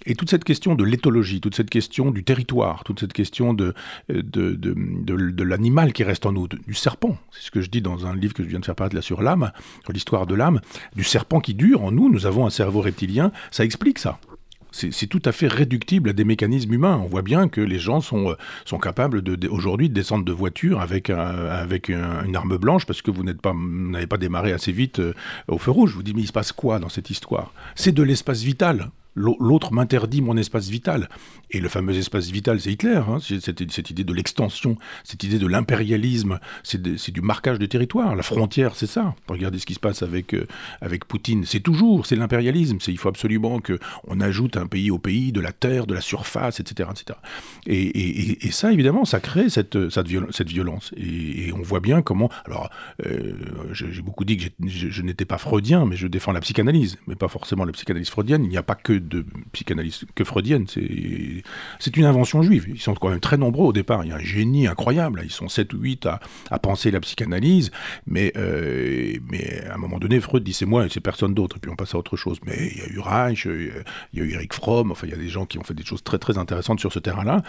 Et 0.05 0.13
toute 0.13 0.29
cette 0.29 0.43
question 0.43 0.75
de 0.75 0.83
l'éthologie, 0.83 1.41
toute 1.41 1.55
cette 1.55 1.71
question 1.71 2.11
du 2.11 2.23
territoire, 2.23 2.83
toute 2.83 2.99
cette 2.99 3.13
question 3.13 3.55
de, 3.55 3.73
de, 4.09 4.53
de, 4.53 5.43
l'animal 5.43 5.93
qui 5.93 6.03
reste 6.03 6.25
en 6.25 6.31
nous, 6.31 6.47
du 6.47 6.73
serpent. 6.73 7.17
C'est 7.31 7.43
ce 7.43 7.51
que 7.51 7.61
je 7.61 7.69
dis 7.69 7.81
dans 7.81 8.05
un 8.05 8.15
livre 8.15 8.33
que 8.33 8.43
je 8.43 8.49
viens 8.49 8.59
de 8.59 8.65
faire 8.65 8.75
paraître 8.75 8.95
là 8.95 9.01
sur 9.01 9.21
l'âme, 9.21 9.51
sur 9.83 9.93
l'histoire 9.93 10.27
de 10.27 10.35
l'âme, 10.35 10.61
du 10.95 11.03
serpent 11.03 11.39
qui 11.39 11.53
dure 11.53 11.83
en 11.83 11.91
nous. 11.91 12.09
Nous 12.09 12.25
avons 12.25 12.45
un 12.45 12.49
cerveau 12.49 12.81
reptilien. 12.81 13.31
Ça 13.51 13.63
explique 13.63 13.99
ça 13.99 14.19
c'est 14.73 15.07
tout 15.07 15.21
à 15.25 15.31
fait 15.31 15.47
réductible 15.47 16.09
à 16.09 16.13
des 16.13 16.23
mécanismes 16.23 16.73
humains. 16.73 16.99
On 17.03 17.07
voit 17.07 17.21
bien 17.21 17.47
que 17.47 17.61
les 17.61 17.79
gens 17.79 18.01
sont, 18.01 18.31
euh, 18.31 18.35
sont 18.65 18.79
capables 18.79 19.21
de, 19.21 19.47
aujourd'hui 19.47 19.89
de 19.89 19.93
descendre 19.93 20.25
de 20.25 20.31
voiture 20.31 20.81
avec, 20.81 21.09
avec 21.09 21.89
une 21.89 22.35
arme 22.35 22.57
blanche 22.57 22.85
parce 22.85 23.01
que 23.01 23.11
vous 23.11 23.23
n'êtes 23.23 23.41
pas 23.41 23.53
n'avez 23.53 24.07
pas 24.07 24.17
démarré 24.17 24.51
assez 24.51 24.71
vite 24.71 24.99
euh, 24.99 25.13
au 25.47 25.57
feu 25.57 25.71
rouge. 25.71 25.91
Je 25.91 25.95
vous 25.95 26.03
dis 26.03 26.13
mais 26.13 26.21
il 26.21 26.27
se 26.27 26.33
passe 26.33 26.51
quoi 26.51 26.79
dans 26.79 26.89
cette 26.89 27.09
histoire? 27.09 27.53
C'est 27.75 27.91
de 27.91 28.03
l'espace 28.03 28.41
vital. 28.41 28.89
L'autre 29.15 29.73
m'interdit 29.73 30.21
mon 30.21 30.37
espace 30.37 30.69
vital. 30.69 31.09
Et 31.51 31.59
le 31.59 31.69
fameux 31.69 31.95
espace 31.95 32.31
vital, 32.31 32.59
c'est 32.59 32.71
Hitler. 32.71 33.01
Hein. 33.07 33.19
cette, 33.19 33.89
idée 33.89 34.03
de 34.03 34.13
l'extension, 34.13 34.75
cette 35.03 35.23
idée 35.23 35.37
de 35.37 35.45
l'impérialisme, 35.47 36.39
c'est 36.63 36.81
du 36.81 37.21
marquage 37.21 37.59
de 37.59 37.65
territoire. 37.65 38.15
La 38.15 38.23
frontière, 38.23 38.75
c'est 38.75 38.87
ça. 38.87 39.13
Regardez 39.27 39.59
ce 39.59 39.65
qui 39.65 39.75
se 39.75 39.79
passe 39.79 40.01
avec, 40.01 40.33
euh, 40.33 40.47
avec 40.81 41.05
Poutine. 41.05 41.45
C'est 41.45 41.59
toujours, 41.59 42.05
c'est 42.05 42.15
l'impérialisme. 42.15 42.77
Il 42.87 42.97
faut 42.97 43.09
absolument 43.09 43.59
qu'on 43.59 44.19
ajoute 44.19 44.57
un 44.57 44.65
pays 44.65 44.89
au 44.89 44.97
pays, 44.97 45.31
de 45.31 45.41
la 45.41 45.51
terre, 45.51 45.85
de 45.85 45.93
la 45.93 46.01
surface, 46.01 46.59
etc. 46.59 46.89
etc. 46.91 47.19
Et, 47.67 48.51
ça, 48.51 48.71
évidemment, 48.71 49.05
ça 49.05 49.19
crée 49.19 49.49
cette 49.49 49.77
violence. 50.47 50.91
Et, 50.97 51.51
on 51.53 51.61
voit 51.61 51.79
bien 51.79 52.01
comment... 52.01 52.29
Alors, 52.45 52.69
euh, 53.05 53.33
j'ai 53.73 54.01
beaucoup 54.01 54.25
dit 54.25 54.37
que 54.37 54.45
je, 54.65 54.89
je 54.89 55.01
n'étais 55.01 55.25
pas 55.25 55.37
freudien, 55.37 55.85
mais 55.85 55.95
je 55.95 56.07
défends 56.07 56.31
la 56.31 56.41
psychanalyse, 56.41 56.97
mais 57.07 57.15
pas 57.15 57.27
forcément 57.27 57.65
la 57.65 57.71
psychanalyse 57.73 58.09
freudienne. 58.09 58.43
Il 58.43 58.49
n'y 58.49 58.57
a 58.57 58.63
pas 58.63 58.75
que 58.75 59.02
de 59.07 59.25
psychanalyse 59.51 60.05
que 60.15 60.23
freudienne. 60.23 60.65
C'est 60.67 61.97
une 61.97 62.05
invention 62.05 62.41
juive. 62.41 62.65
Ils 62.67 62.81
sont 62.81 62.93
quand 62.93 63.09
même 63.09 63.19
très 63.19 63.37
nombreux 63.37 63.67
au 63.67 63.73
départ. 63.73 64.03
Il 64.03 64.09
y 64.09 64.11
a 64.11 64.15
un 64.15 64.19
génie 64.19 64.67
incroyable. 64.67 65.21
Ils 65.23 65.31
sont 65.31 65.49
7 65.49 65.73
ou 65.73 65.79
8 65.79 66.05
à, 66.05 66.19
à 66.51 66.59
penser 66.59 66.91
la 66.91 66.99
psychanalyse. 66.99 67.71
Mais, 68.07 68.33
euh, 68.37 69.17
mais 69.29 69.63
à 69.69 69.75
un 69.75 69.77
moment 69.77 69.99
donné, 69.99 70.19
Freud 70.19 70.43
dit 70.43 70.53
c'est 70.53 70.65
moi 70.65 70.85
et 70.85 70.89
c'est 70.89 70.99
personne 70.99 71.33
d'autre. 71.33 71.57
Et 71.57 71.59
puis 71.59 71.71
on 71.71 71.75
passe 71.75 71.95
à 71.95 71.97
autre 71.97 72.17
chose. 72.17 72.39
Mais 72.45 72.71
il 72.71 72.77
y 72.77 72.81
a 72.81 72.87
eu 72.87 72.99
Reich, 72.99 73.45
il 73.45 74.19
y 74.19 74.21
a 74.21 74.23
eu 74.23 74.31
Eric 74.31 74.53
Fromm. 74.53 74.91
Enfin, 74.91 75.07
il 75.07 75.11
y 75.11 75.15
a 75.15 75.17
des 75.17 75.29
gens 75.29 75.45
qui 75.45 75.57
ont 75.57 75.63
fait 75.63 75.73
des 75.73 75.85
choses 75.85 76.03
très 76.03 76.17
très 76.17 76.37
intéressantes 76.37 76.79
sur 76.79 76.91
ce 76.91 76.99
terrain-là. 76.99 77.41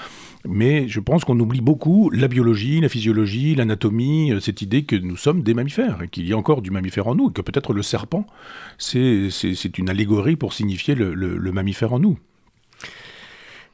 Mais 0.46 0.88
je 0.88 1.00
pense 1.00 1.24
qu'on 1.24 1.38
oublie 1.38 1.60
beaucoup 1.60 2.10
la 2.10 2.28
biologie, 2.28 2.80
la 2.80 2.88
physiologie, 2.88 3.54
l'anatomie, 3.54 4.32
euh, 4.32 4.40
cette 4.40 4.62
idée 4.62 4.84
que 4.84 4.96
nous 4.96 5.16
sommes 5.16 5.42
des 5.42 5.54
mammifères 5.54 5.98
qu'il 6.10 6.26
y 6.26 6.32
a 6.32 6.36
encore 6.36 6.62
du 6.62 6.70
mammifère 6.70 7.06
en 7.06 7.14
nous. 7.14 7.30
Et 7.30 7.32
que 7.32 7.42
peut-être 7.42 7.72
le 7.72 7.82
serpent, 7.82 8.26
c'est 8.78 9.78
une 9.78 9.88
allégorie 9.88 10.36
pour 10.36 10.52
signifier 10.52 10.94
le 10.94 11.43
mammifère 11.52 11.92
en 11.92 11.98
nous. 11.98 12.18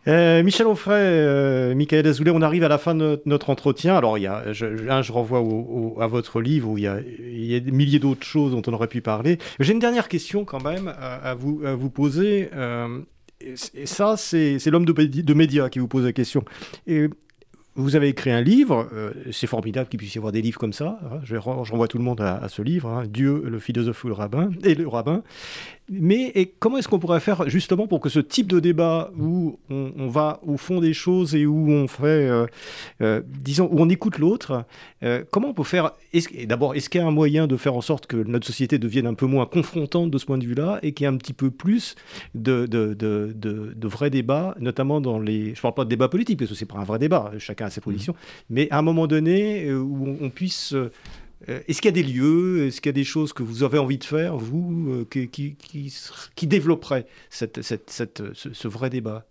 Euh, 0.08 0.42
Michel 0.42 0.66
Onfray, 0.66 1.02
euh, 1.02 1.74
Michael 1.74 2.06
Azoulay, 2.06 2.30
on 2.30 2.40
arrive 2.40 2.64
à 2.64 2.68
la 2.68 2.78
fin 2.78 2.94
de 2.94 3.20
notre 3.26 3.50
entretien. 3.50 3.96
Alors, 3.96 4.16
il 4.16 4.22
y 4.22 4.26
a, 4.26 4.52
je, 4.52 5.12
renvoie 5.12 5.40
à 6.02 6.06
votre 6.06 6.40
livre 6.40 6.70
où 6.70 6.78
il 6.78 6.84
y 6.84 6.86
a, 6.86 7.60
des 7.60 7.70
milliers 7.70 7.98
d'autres 7.98 8.24
choses 8.24 8.52
dont 8.52 8.62
on 8.66 8.72
aurait 8.72 8.88
pu 8.88 9.02
parler. 9.02 9.38
J'ai 9.58 9.72
une 9.72 9.78
dernière 9.78 10.08
question 10.08 10.44
quand 10.44 10.62
même 10.64 10.88
à, 10.88 11.34
vous, 11.34 11.60
à 11.64 11.74
vous 11.74 11.90
poser. 11.90 12.48
Euh, 12.54 13.00
et, 13.40 13.86
ça, 13.86 14.16
c'est 14.16 14.58
l'homme 14.66 14.86
de, 14.86 14.92
de, 14.92 15.34
médias 15.34 15.68
qui 15.68 15.78
vous 15.78 15.88
pose 15.88 16.04
la 16.04 16.12
question. 16.12 16.44
Et 16.86 17.08
vous 17.76 17.94
avez 17.94 18.08
écrit 18.08 18.30
un 18.30 18.40
livre, 18.40 18.88
c'est 19.30 19.46
formidable 19.46 19.88
qu'il 19.88 19.98
puisse 19.98 20.14
y 20.14 20.18
avoir 20.18 20.32
des 20.32 20.42
livres 20.42 20.58
comme 20.58 20.72
ça. 20.72 20.98
Hein. 21.04 21.20
je, 21.24 21.36
renvoie 21.36 21.88
tout 21.88 21.98
le 21.98 22.04
monde 22.04 22.20
à, 22.20 22.48
ce 22.48 22.62
livre, 22.62 22.88
hein. 22.88 23.04
Dieu, 23.06 23.42
le 23.46 23.58
philosophe 23.58 24.02
ou 24.04 24.08
le 24.08 24.14
rabbin, 24.14 24.50
et 24.64 24.74
le 24.74 24.88
rabbin. 24.88 25.22
Mais 25.92 26.30
et 26.36 26.46
comment 26.46 26.78
est-ce 26.78 26.86
qu'on 26.86 27.00
pourrait 27.00 27.18
faire 27.18 27.48
justement 27.48 27.88
pour 27.88 27.98
que 27.98 28.08
ce 28.08 28.20
type 28.20 28.46
de 28.46 28.60
débat 28.60 29.10
où 29.18 29.58
on, 29.70 30.06
va 30.06 30.40
au 30.46 30.56
fond 30.56 30.80
des 30.80 30.92
choses 30.92 31.34
et 31.34 31.46
où 31.46 31.68
on 31.68 31.88
fait, 31.88 32.06
euh, 32.06 32.46
euh, 33.00 33.22
disons, 33.26 33.68
où 33.72 33.80
on 33.80 33.88
écoute 33.88 34.18
l'autre, 34.18 34.64
euh, 35.02 35.24
comment 35.32 35.48
on 35.48 35.54
peut 35.54 35.64
faire 35.64 35.92
D'abord, 36.44 36.76
est-ce 36.76 36.88
qu'il 36.88 37.00
y 37.00 37.04
a 37.04 37.06
un 37.06 37.10
moyen 37.10 37.48
de 37.48 37.56
faire 37.56 37.74
en 37.74 37.80
sorte 37.80 38.06
que 38.06 38.16
notre 38.16 38.46
société 38.46 38.78
devienne 38.78 39.08
un 39.08 39.14
peu 39.14 39.26
moins 39.26 39.46
confrontante 39.46 40.12
de 40.12 40.18
ce 40.18 40.26
point 40.26 40.38
de 40.38 40.46
vue-là 40.46 40.78
et 40.84 40.92
qu'il 40.92 41.04
y 41.04 41.10
ait 41.10 41.12
un 41.12 41.16
petit 41.16 41.32
peu 41.32 41.50
plus 41.50 41.96
de, 42.36 42.66
de, 42.66 42.94
de, 42.94 43.34
de, 43.34 43.88
vrais 43.88 44.10
débats, 44.10 44.54
notamment 44.60 45.00
dans 45.00 45.18
les. 45.18 45.46
Je 45.46 45.58
ne 45.58 45.62
parle 45.62 45.74
pas 45.74 45.84
de 45.84 45.90
débat 45.90 46.08
politique 46.08 46.38
parce 46.38 46.52
que 46.52 46.56
c'est 46.56 46.66
pas 46.66 46.78
un 46.78 46.84
vrai 46.84 47.00
débat, 47.00 47.32
chacun 47.38 47.66
a 47.66 47.70
ses 47.70 47.80
positions, 47.80 48.12
mmh. 48.12 48.44
mais 48.50 48.68
à 48.70 48.78
un 48.78 48.82
moment 48.82 49.08
donné 49.08 49.72
où 49.72 50.16
on 50.20 50.30
puisse 50.30 50.72
est-ce 51.46 51.80
qu'il 51.80 51.88
y 51.88 51.88
a 51.88 52.02
des 52.02 52.02
lieux, 52.02 52.66
est-ce 52.66 52.80
qu'il 52.80 52.90
y 52.90 52.90
a 52.90 52.92
des 52.92 53.04
choses 53.04 53.32
que 53.32 53.42
vous 53.42 53.62
avez 53.62 53.78
envie 53.78 53.98
de 53.98 54.04
faire, 54.04 54.36
vous, 54.36 55.06
euh, 55.10 55.26
qui, 55.28 55.54
qui, 55.56 55.90
cette, 57.30 57.62
cette, 57.62 57.90
cette, 57.90 58.22
ce, 58.34 58.68
vrai 58.68 58.90
débat 58.90 59.26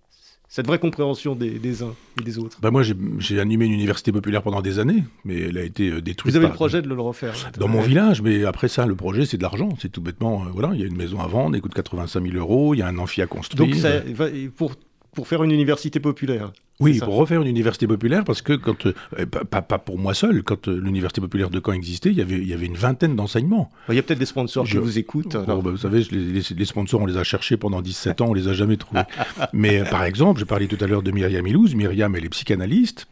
cette 0.51 0.65
vraie 0.65 0.79
compréhension 0.79 1.35
des, 1.35 1.59
des 1.59 1.83
uns 1.83 1.93
et 2.19 2.23
des 2.23 2.39
autres? 2.39 2.57
Bah 2.59 2.71
Moi, 2.71 2.81
j'ai 3.19 3.39
animé 3.39 3.65
une 3.65 3.73
université 3.73 4.11
populaire 4.11 4.41
pendant 4.41 4.61
des 4.63 4.79
années, 4.79 5.03
mais 5.23 5.41
elle 5.41 5.59
a 5.59 5.63
été 5.63 5.89
euh, 5.91 6.01
détruite. 6.01 6.33
Vous 6.33 6.37
avez 6.37 6.47
le 6.47 6.53
projet 6.53 6.81
de 6.81 6.87
le 6.87 6.99
refaire 6.99 7.35
Dans 7.59 7.67
mon 7.67 7.81
village, 7.81 8.23
mais 8.23 8.43
après 8.45 8.67
ça, 8.67 8.87
le 8.87 8.95
projet, 8.95 9.27
c'est 9.27 9.37
de 9.37 9.43
l'argent. 9.43 9.69
C'est 9.79 9.91
tout 9.91 10.01
bêtement, 10.01 10.45
voilà, 10.51 10.71
il 10.73 10.79
y 10.79 10.83
a 10.83 10.87
une 10.87 10.97
maison 10.97 11.19
à 11.19 11.27
vendre, 11.27 11.55
elle 11.55 11.61
coûte 11.61 11.75
85 11.75 12.23
000 12.23 12.35
euros, 12.37 12.73
il 12.73 12.79
y 12.79 12.81
a 12.81 12.87
un 12.87 12.97
amphi 12.97 13.21
à 13.21 13.27
construire. 13.27 13.69
Donc, 13.69 14.49
pour, 14.55 14.73
pour 15.13 15.27
faire 15.27 15.43
une 15.43 15.51
université 15.51 15.99
populaire 15.99 16.51
oui, 16.79 16.99
pour 16.99 17.15
refaire 17.15 17.41
une 17.41 17.47
université 17.47 17.87
populaire, 17.87 18.23
parce 18.23 18.41
que 18.41 18.53
quand, 18.53 18.85
euh, 18.85 18.93
pas, 19.25 19.61
pas, 19.61 19.79
pour 19.79 19.97
moi 19.97 20.13
seul, 20.13 20.43
quand 20.43 20.67
euh, 20.67 20.79
l'université 20.79 21.19
populaire 21.19 21.49
de 21.49 21.61
Caen 21.63 21.73
existait, 21.73 22.09
il 22.09 22.17
y 22.17 22.21
avait, 22.21 22.37
il 22.37 22.47
y 22.47 22.53
avait 22.53 22.67
une 22.67 22.77
vingtaine 22.77 23.15
d'enseignements. 23.15 23.69
Il 23.89 23.95
y 23.95 23.99
a 23.99 24.01
peut-être 24.01 24.19
des 24.19 24.25
sponsors 24.25 24.65
qui 24.65 24.77
vous 24.77 24.97
écoutent. 24.97 25.35
Bah, 25.35 25.55
vous 25.55 25.77
savez, 25.77 26.05
les, 26.11 26.41
les, 26.41 26.65
sponsors, 26.65 27.01
on 27.01 27.05
les 27.05 27.17
a 27.17 27.23
cherchés 27.23 27.57
pendant 27.57 27.81
17 27.81 28.21
ans, 28.21 28.27
on 28.29 28.33
les 28.33 28.47
a 28.47 28.53
jamais 28.53 28.77
trouvés. 28.77 29.03
Mais 29.53 29.83
par 29.83 30.03
exemple, 30.05 30.39
je 30.39 30.45
parlais 30.45 30.67
tout 30.67 30.77
à 30.79 30.87
l'heure 30.87 31.03
de 31.03 31.11
Myriam 31.11 31.45
Ilouz. 31.45 31.75
Myriam, 31.75 32.15
elle 32.15 32.25
est 32.25 32.29
psychanalyste. 32.29 33.07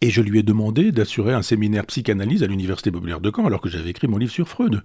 Et 0.00 0.10
je 0.10 0.22
lui 0.22 0.38
ai 0.38 0.42
demandé 0.42 0.92
d'assurer 0.92 1.34
un 1.34 1.42
séminaire 1.42 1.84
psychanalyse 1.86 2.42
à 2.42 2.46
l'Université 2.46 2.90
populaire 2.90 3.20
de 3.20 3.30
Caen, 3.34 3.46
alors 3.46 3.60
que 3.60 3.68
j'avais 3.68 3.90
écrit 3.90 4.08
mon 4.08 4.16
livre 4.16 4.32
sur 4.32 4.48
Freud. 4.48 4.82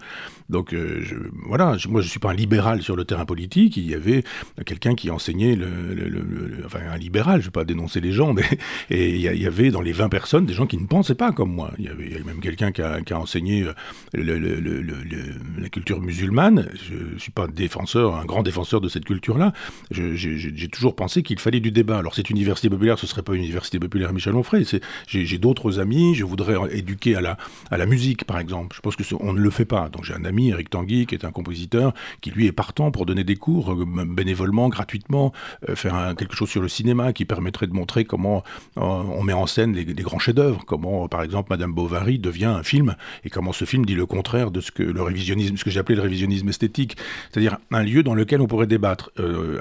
Donc 0.49 0.73
euh, 0.73 1.03
voilà, 1.45 1.77
moi 1.87 2.01
je 2.01 2.07
ne 2.07 2.09
suis 2.09 2.19
pas 2.19 2.31
un 2.31 2.33
libéral 2.33 2.81
sur 2.81 2.95
le 2.95 3.05
terrain 3.05 3.25
politique. 3.25 3.77
Il 3.77 3.87
y 3.87 3.93
avait 3.93 4.23
quelqu'un 4.65 4.95
qui 4.95 5.09
enseignait, 5.09 5.55
le, 5.55 6.63
enfin 6.65 6.79
un 6.91 6.97
libéral, 6.97 7.41
je 7.41 7.45
ne 7.45 7.49
vais 7.49 7.51
pas 7.51 7.65
dénoncer 7.65 8.01
les 8.01 8.11
gens, 8.11 8.33
mais 8.33 8.43
il 8.89 9.17
y, 9.17 9.47
avait 9.47 9.71
dans 9.71 9.81
les 9.81 9.93
20 9.93 10.09
personnes 10.09 10.45
des 10.45 10.53
gens 10.53 10.67
qui 10.67 10.77
ne 10.77 10.85
pensaient 10.85 11.15
pas 11.15 11.31
comme 11.31 11.53
moi. 11.53 11.71
Il 11.77 11.85
y 11.85 11.89
avait, 11.89 12.21
même 12.25 12.41
quelqu'un 12.41 12.71
qui 12.71 12.81
a, 12.81 13.19
enseigné 13.19 13.65
la 14.13 15.69
culture 15.69 16.01
musulmane. 16.01 16.67
Je 16.89 17.13
ne 17.13 17.19
suis 17.19 17.31
pas 17.31 17.45
un 17.45 17.47
défenseur, 17.47 18.15
un 18.15 18.25
grand 18.25 18.43
défenseur 18.43 18.81
de 18.81 18.89
cette 18.89 19.05
culture-là. 19.05 19.53
J'ai 19.91 20.67
toujours 20.67 20.95
pensé 20.95 21.23
qu'il 21.23 21.39
fallait 21.39 21.59
du 21.59 21.71
débat. 21.71 21.99
Alors 21.99 22.15
cette 22.15 22.29
université 22.29 22.69
populaire, 22.69 22.99
ce 22.99 23.05
ne 23.05 23.09
serait 23.09 23.21
pas 23.21 23.33
une 23.33 23.43
université 23.43 23.79
populaire 23.79 24.11
Michel 24.11 24.35
Onfray, 24.35 24.65
j'ai 25.07 25.37
d'autres 25.37 25.79
amis, 25.79 26.15
je 26.15 26.23
voudrais 26.23 26.55
éduquer 26.71 27.15
à 27.15 27.21
la, 27.21 27.37
à 27.71 27.77
la 27.77 27.85
musique, 27.85 28.25
par 28.25 28.39
exemple. 28.39 28.75
Je 28.75 28.81
pense 28.81 28.95
que 28.95 29.03
on 29.19 29.33
ne 29.33 29.39
le 29.39 29.49
fait 29.49 29.65
pas. 29.65 29.89
Donc 29.89 30.03
j'ai 30.03 30.13
un 30.13 30.25
ami, 30.25 30.49
Eric 30.49 30.69
Tanguy, 30.69 31.05
qui 31.05 31.15
est 31.15 31.25
un 31.25 31.31
compositeur, 31.31 31.93
qui 32.21 32.31
lui 32.31 32.47
est 32.47 32.51
partant 32.51 32.91
pour 32.91 33.05
donner 33.05 33.23
des 33.23 33.35
cours 33.35 33.73
euh, 33.73 33.85
bénévolement, 34.05 34.69
gratuitement, 34.69 35.33
euh, 35.69 35.75
faire 35.75 36.13
quelque 36.17 36.35
chose 36.35 36.49
sur 36.49 36.61
le 36.61 36.67
cinéma 36.67 37.13
qui 37.13 37.25
permettrait 37.25 37.67
de 37.67 37.73
montrer 37.73 38.05
comment 38.05 38.43
euh, 38.77 38.81
on 38.81 39.23
met 39.23 39.33
en 39.33 39.47
scène 39.47 39.73
les, 39.73 39.85
grands 39.85 40.19
chefs-d'œuvre, 40.19 40.63
comment, 40.65 41.07
par 41.07 41.23
exemple, 41.23 41.47
Madame 41.49 41.73
Bovary 41.73 42.19
devient 42.19 42.45
un 42.45 42.63
film, 42.63 42.95
et 43.23 43.29
comment 43.29 43.53
ce 43.53 43.65
film 43.65 43.85
dit 43.85 43.95
le 43.95 44.05
contraire 44.05 44.51
de 44.51 44.61
ce 44.61 44.71
que 44.71 44.83
le 44.83 45.01
révisionnisme, 45.01 45.57
ce 45.57 45.63
que 45.63 45.75
appelé 45.77 45.95
le 45.95 46.01
révisionnisme 46.03 46.47
esthétique, 46.47 46.95
c'est-à-dire 47.31 47.57
un 47.71 47.83
lieu 47.83 48.01
dans 48.01 48.15
lequel 48.15 48.39
on 48.39 48.47
pourrait 48.47 48.67
débattre. 48.67 49.11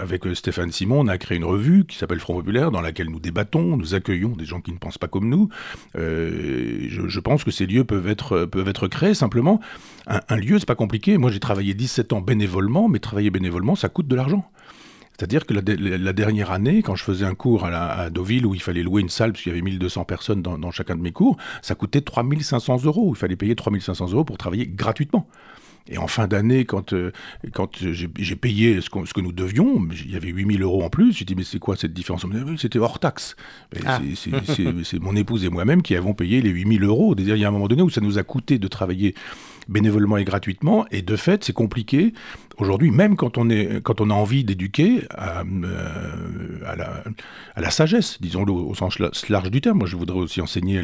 avec 0.01 0.23
Stéphane 0.35 0.71
Simon, 0.71 1.01
on 1.01 1.09
a 1.09 1.19
créé 1.19 1.37
une 1.37 1.45
revue 1.45 1.85
qui 1.87 1.97
s'appelle 1.97 2.21
Front 2.21 2.35
Populaire, 2.35 2.71
dans 2.71 2.81
laquelle 2.81 3.11
nous 3.11 3.19
débattons, 3.19 3.77
nous 3.77 3.95
accueillons 3.95 4.31
des 4.31 4.45
gens 4.45 4.61
qui 4.61 4.73
ne 4.73 4.79
pensent 4.79 4.99
pas 4.99 5.09
comme 5.09 5.24
nous 5.29 5.49
euh, 5.97 6.87
je, 6.89 7.21
pense 7.21 7.45
que 7.45 7.51
ces 7.51 7.67
lieux 7.67 7.85
peuvent 7.85 8.09
être, 8.09 8.45
peuvent 8.45 8.69
être 8.69 8.89
créés 8.89 9.15
simplement. 9.15 9.61
Un, 10.07 10.37
lieu, 10.37 10.59
c'est 10.59 10.67
pas 10.67 10.75
compliqué. 10.75 11.17
Moi, 11.17 11.31
j'ai 11.31 11.41
travaillé 11.41 11.75
17 11.75 12.13
ans 12.13 12.21
bénévolement, 12.21 12.89
mais 12.89 12.99
travailler 12.99 13.31
bénévolement, 13.31 13.75
ça 13.75 13.89
coûte 13.89 14.07
de 14.07 14.17
l'argent. 14.17 14.51
C'est-à-dire 15.17 15.47
que 15.47 15.55
la, 15.55 16.13
dernière 16.13 16.51
année, 16.51 16.83
quand 16.83 16.97
je 16.97 17.05
faisais 17.05 17.25
un 17.25 17.35
cours 17.35 17.65
à, 17.65 18.11
Deauville 18.11 18.45
où 18.47 18.55
il 18.55 18.61
fallait 18.61 18.83
louer 18.83 19.01
une 19.01 19.09
salle, 19.09 19.33
parce 19.33 19.43
qu'il 19.43 19.51
y 19.51 19.55
avait 19.55 19.63
1200 19.63 20.05
personnes 20.05 20.43
dans, 20.43 20.59
dans, 20.59 20.73
chacun 20.73 20.97
de 20.97 21.01
mes 21.01 21.13
cours, 21.13 21.37
ça 21.63 21.75
coûtait 21.75 22.01
3500 22.01 22.85
euros. 22.85 23.13
Il 23.15 23.19
fallait 23.19 23.37
payer 23.37 23.55
3500 23.55 24.11
euros 24.11 24.25
pour 24.25 24.39
travailler 24.39 24.67
gratuitement. 24.67 25.29
Et 25.89 25.99
en 25.99 26.07
fin 26.07 26.27
d'année, 26.27 26.65
quand, 26.65 26.95
euh, 26.95 27.13
quand 27.53 27.71
j'ai 27.79 28.37
payé 28.37 28.81
ce, 28.81 28.89
ce, 29.05 29.13
que 29.13 29.21
nous 29.21 29.33
devions, 29.33 29.87
il 30.05 30.13
y 30.13 30.17
avait 30.17 30.29
8000 30.29 30.63
euros 30.63 30.83
en 30.83 30.89
plus. 30.89 31.13
J'ai 31.13 31.27
dit, 31.27 31.35
mais 31.35 31.45
c'est 31.45 31.59
quoi 31.59 31.77
cette 31.77 31.93
différence 31.93 32.25
C'était 32.59 32.79
hors 32.79 32.99
taxe. 32.99 33.37
Ah. 33.85 34.01
C'est 34.17 34.99
mon 34.99 35.15
épouse 35.15 35.45
et 35.45 35.51
moi-même 35.51 35.83
qui 35.83 35.95
avons 35.95 36.15
payé 36.15 36.41
les 36.41 36.51
8000 36.51 36.85
euros. 36.85 37.15
Il 37.19 37.27
y 37.27 37.45
a 37.45 37.49
un 37.49 37.51
moment 37.51 37.69
donné 37.69 37.83
où 37.83 37.91
ça 37.91 38.01
nous 38.01 38.19
a 38.19 38.23
coûté 38.23 38.59
de 38.59 38.67
travailler 38.67 39.15
bénévolement 39.69 40.17
et 40.17 40.25
gratuitement. 40.25 40.87
Et 40.91 41.03
de 41.03 41.17
fait, 41.17 41.45
c'est 41.45 41.53
compliqué 41.53 42.15
aujourd'hui, 42.59 42.91
même 42.91 43.17
quand 43.17 43.39
on, 43.39 43.51
est, 43.51 43.83
quand 43.83 44.01
on 44.01 44.11
a 44.11 44.15
envie 44.15 44.45
d'éduquer 44.45 45.03
à, 45.11 45.43
euh, 45.43 47.05
à, 47.55 47.61
la, 47.61 47.71
sagesse, 47.71 48.19
disons-le 48.21 48.53
au 48.53 48.75
sens 48.75 48.99
large 49.29 49.51
du 49.51 49.61
terme. 49.61 49.79
Moi, 49.79 49.87
je 49.87 49.97
voudrais 49.97 50.19
aussi 50.19 50.41
enseigner 50.41 50.83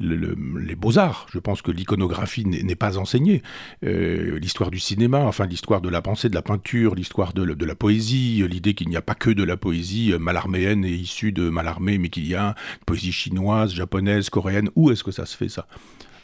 les 0.00 0.76
beaux-arts. 0.76 1.26
Je 1.32 1.38
pense 1.38 1.62
que 1.62 1.70
l'iconographie 1.70 2.44
n'est 2.44 2.74
pas 2.74 2.98
enseignée. 2.98 3.42
Euh, 3.84 4.38
l'histoire 4.38 4.70
du 4.70 4.78
cinéma, 4.78 5.20
enfin 5.20 5.46
l'histoire 5.46 5.80
de 5.80 5.88
la 5.88 6.02
pensée, 6.02 6.28
de 6.28 6.34
la 6.34 6.42
peinture, 6.42 6.94
l'histoire 6.94 7.32
de, 7.32 7.44
de, 7.44 7.64
la 7.64 7.74
poésie, 7.74 8.44
l'idée 8.48 8.74
qu'il 8.74 8.88
n'y 8.88 8.96
a 8.96 9.02
pas 9.02 9.14
que 9.14 9.30
de 9.30 9.42
la 9.42 9.56
poésie 9.56 10.12
malarméenne 10.18 10.84
et 10.84 10.92
issue 10.92 11.32
de 11.32 11.48
Malarmé, 11.50 11.98
mais 11.98 12.08
qu'il 12.08 12.26
y 12.26 12.34
a 12.34 12.48
une 12.48 12.84
poésie 12.86 13.12
chinoise, 13.12 13.74
japonaise, 13.74 14.30
coréenne. 14.30 14.70
Où 14.76 14.90
est-ce 14.90 15.04
que 15.04 15.10
ça 15.10 15.26
se 15.26 15.36
fait, 15.36 15.48
ça? 15.48 15.66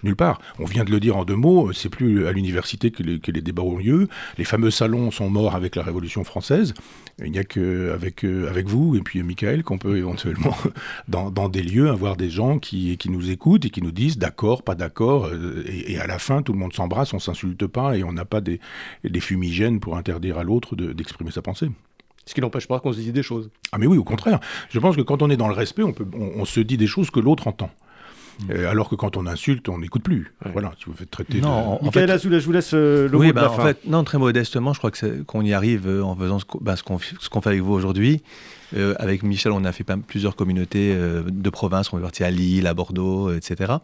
Nulle 0.04 0.16
part. 0.16 0.38
On 0.58 0.66
vient 0.66 0.84
de 0.84 0.90
le 0.90 1.00
dire 1.00 1.16
en 1.16 1.24
deux 1.24 1.34
mots, 1.34 1.72
c'est 1.72 1.88
plus 1.88 2.26
à 2.26 2.32
l'université 2.32 2.90
que, 2.90 3.02
les 3.02 3.40
débats 3.40 3.62
ont 3.62 3.78
lieu. 3.78 4.08
Les 4.36 4.44
fameux 4.44 4.70
salons 4.70 5.10
sont 5.10 5.30
morts 5.30 5.56
avec 5.56 5.76
la 5.76 5.82
Révolution 5.82 6.24
française. 6.24 6.74
Il 7.24 7.32
n'y 7.32 7.38
a 7.38 7.44
qu'avec 7.44 8.22
euh, 8.24 8.50
avec 8.50 8.68
vous 8.68 8.96
et 8.96 9.00
puis 9.00 9.22
Michael 9.22 9.62
qu'on 9.62 9.78
peut 9.78 9.96
éventuellement, 9.96 10.54
dans, 11.08 11.48
des 11.48 11.62
lieux, 11.62 11.88
avoir 11.88 12.16
des 12.16 12.28
gens 12.28 12.58
qui, 12.58 12.98
qui 12.98 13.08
nous 13.08 13.30
écoutent 13.30 13.64
et 13.64 13.70
qui 13.70 13.80
nous 13.80 13.92
disent 13.92 14.18
d'accord, 14.18 14.62
pas 14.62 14.74
d'accord. 14.74 15.26
Euh, 15.26 15.64
et, 15.66 15.98
à 15.98 16.06
la 16.06 16.18
fin, 16.18 16.42
tout 16.42 16.52
le 16.52 16.58
monde 16.58 16.74
s'embrasse, 16.74 17.14
on 17.14 17.18
s'insulte 17.18 17.66
pas 17.66 17.96
et 17.96 18.04
on 18.04 18.12
n'a 18.12 18.26
pas 18.26 18.42
des, 18.42 18.60
des, 19.04 19.20
fumigènes 19.20 19.80
pour 19.80 19.96
interdire 19.96 20.36
à 20.36 20.44
l'autre 20.44 20.76
d'exprimer 20.76 21.30
sa 21.30 21.40
pensée. 21.40 21.70
Ce 22.26 22.34
qui 22.34 22.42
n'empêche 22.42 22.68
pas 22.68 22.78
qu'on 22.78 22.92
se 22.92 22.98
dise 22.98 23.12
des 23.12 23.22
choses. 23.22 23.48
Ah 23.72 23.78
mais 23.78 23.86
oui, 23.86 23.96
au 23.96 24.04
contraire. 24.04 24.40
Je 24.68 24.78
pense 24.78 24.96
que 24.96 25.02
quand 25.02 25.22
on 25.22 25.30
est 25.30 25.36
dans 25.38 25.48
le 25.48 25.54
respect, 25.54 25.82
on, 25.82 25.92
peut, 25.92 26.06
on 26.14 26.44
se 26.44 26.60
dit 26.60 26.76
des 26.76 26.86
choses 26.86 27.10
que 27.10 27.20
l'autre 27.20 27.46
entend. 27.46 27.70
Euh, 28.50 28.70
alors 28.70 28.88
que 28.88 28.94
quand 28.94 29.16
on 29.16 29.26
insulte, 29.26 29.68
on 29.68 29.78
n'écoute 29.78 30.02
plus. 30.02 30.34
Voilà, 30.52 30.72
si 30.78 30.86
vous 30.86 30.94
faites 30.94 31.10
traiter. 31.10 31.40
Non, 31.40 31.78
de... 31.80 31.88
en, 31.88 31.90
fait... 31.90 32.06
je 32.18 32.44
vous 32.44 32.52
laisse 32.52 32.72
euh, 32.74 33.08
le 33.08 33.16
oui, 33.16 33.32
bah, 33.32 33.50
en 33.50 33.62
fait, 33.62 33.86
non, 33.86 34.04
très 34.04 34.18
modestement, 34.18 34.72
je 34.72 34.78
crois 34.78 34.90
que 34.90 35.22
qu'on 35.22 35.42
y 35.42 35.52
arrive 35.52 35.86
euh, 35.86 36.02
en 36.02 36.16
faisant 36.16 36.38
ce 36.38 36.44
bah, 36.60 36.74
qu'on 36.84 36.98
fait 36.98 37.48
avec 37.48 37.60
vous 37.60 37.72
aujourd'hui. 37.72 38.22
Avec 38.98 39.22
Michel, 39.22 39.52
on 39.52 39.64
a 39.64 39.72
fait 39.72 39.84
plusieurs 40.06 40.36
communautés 40.36 40.94
de 40.94 41.50
province. 41.50 41.92
On 41.92 41.98
est 41.98 42.02
parti 42.02 42.24
à 42.24 42.30
Lille, 42.30 42.66
à 42.66 42.74
Bordeaux, 42.74 43.32
etc. 43.32 43.74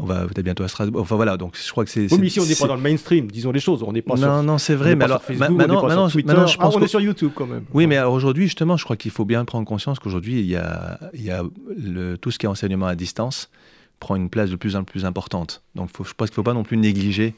On 0.00 0.04
va 0.04 0.26
peut-être 0.26 0.44
bientôt 0.44 0.62
à 0.62 0.68
Strasbourg. 0.68 1.02
Enfin 1.02 1.16
voilà, 1.16 1.36
donc 1.36 1.56
je 1.60 1.70
crois 1.70 1.84
que 1.84 1.90
c'est. 1.90 2.12
Oui, 2.12 2.18
mais 2.20 2.28
ici, 2.28 2.38
on 2.38 2.46
n'est 2.46 2.54
pas 2.54 2.68
dans 2.68 2.76
le 2.76 2.80
mainstream, 2.80 3.30
disons 3.30 3.50
les 3.50 3.60
choses. 3.60 3.82
On 3.82 3.92
n'est 3.92 4.02
pas 4.02 4.14
non, 4.14 4.20
sur. 4.20 4.42
Non, 4.44 4.58
c'est 4.58 4.76
vrai, 4.76 4.94
mais 4.94 5.04
alors. 5.04 5.22
Facebook, 5.22 5.50
maintenant, 5.50 5.84
on 5.84 5.88
maintenant, 5.88 6.08
je 6.08 6.56
pense 6.56 6.74
ah, 6.74 6.78
on 6.78 6.82
est 6.82 6.88
sur 6.88 7.00
YouTube 7.00 7.32
quand 7.34 7.46
même. 7.46 7.64
Oui, 7.74 7.86
mais 7.86 7.96
alors 7.96 8.12
aujourd'hui, 8.12 8.44
justement, 8.44 8.76
je 8.76 8.84
crois 8.84 8.96
qu'il 8.96 9.10
faut 9.10 9.24
bien 9.24 9.44
prendre 9.44 9.66
conscience 9.66 9.98
qu'aujourd'hui, 9.98 10.40
il 10.40 10.46
y 10.46 10.56
a, 10.56 11.00
il 11.14 11.24
y 11.24 11.30
a 11.30 11.42
le, 11.76 12.16
tout 12.16 12.30
ce 12.30 12.38
qui 12.38 12.46
est 12.46 12.48
enseignement 12.48 12.86
à 12.86 12.94
distance 12.94 13.50
prend 13.98 14.14
une 14.14 14.30
place 14.30 14.50
de 14.50 14.56
plus 14.56 14.76
en 14.76 14.84
plus 14.84 15.04
importante. 15.04 15.62
Donc 15.74 15.90
faut, 15.94 16.04
je 16.04 16.14
pense 16.14 16.28
qu'il 16.28 16.34
ne 16.34 16.36
faut 16.36 16.42
pas 16.44 16.54
non 16.54 16.62
plus 16.62 16.76
négliger 16.76 17.34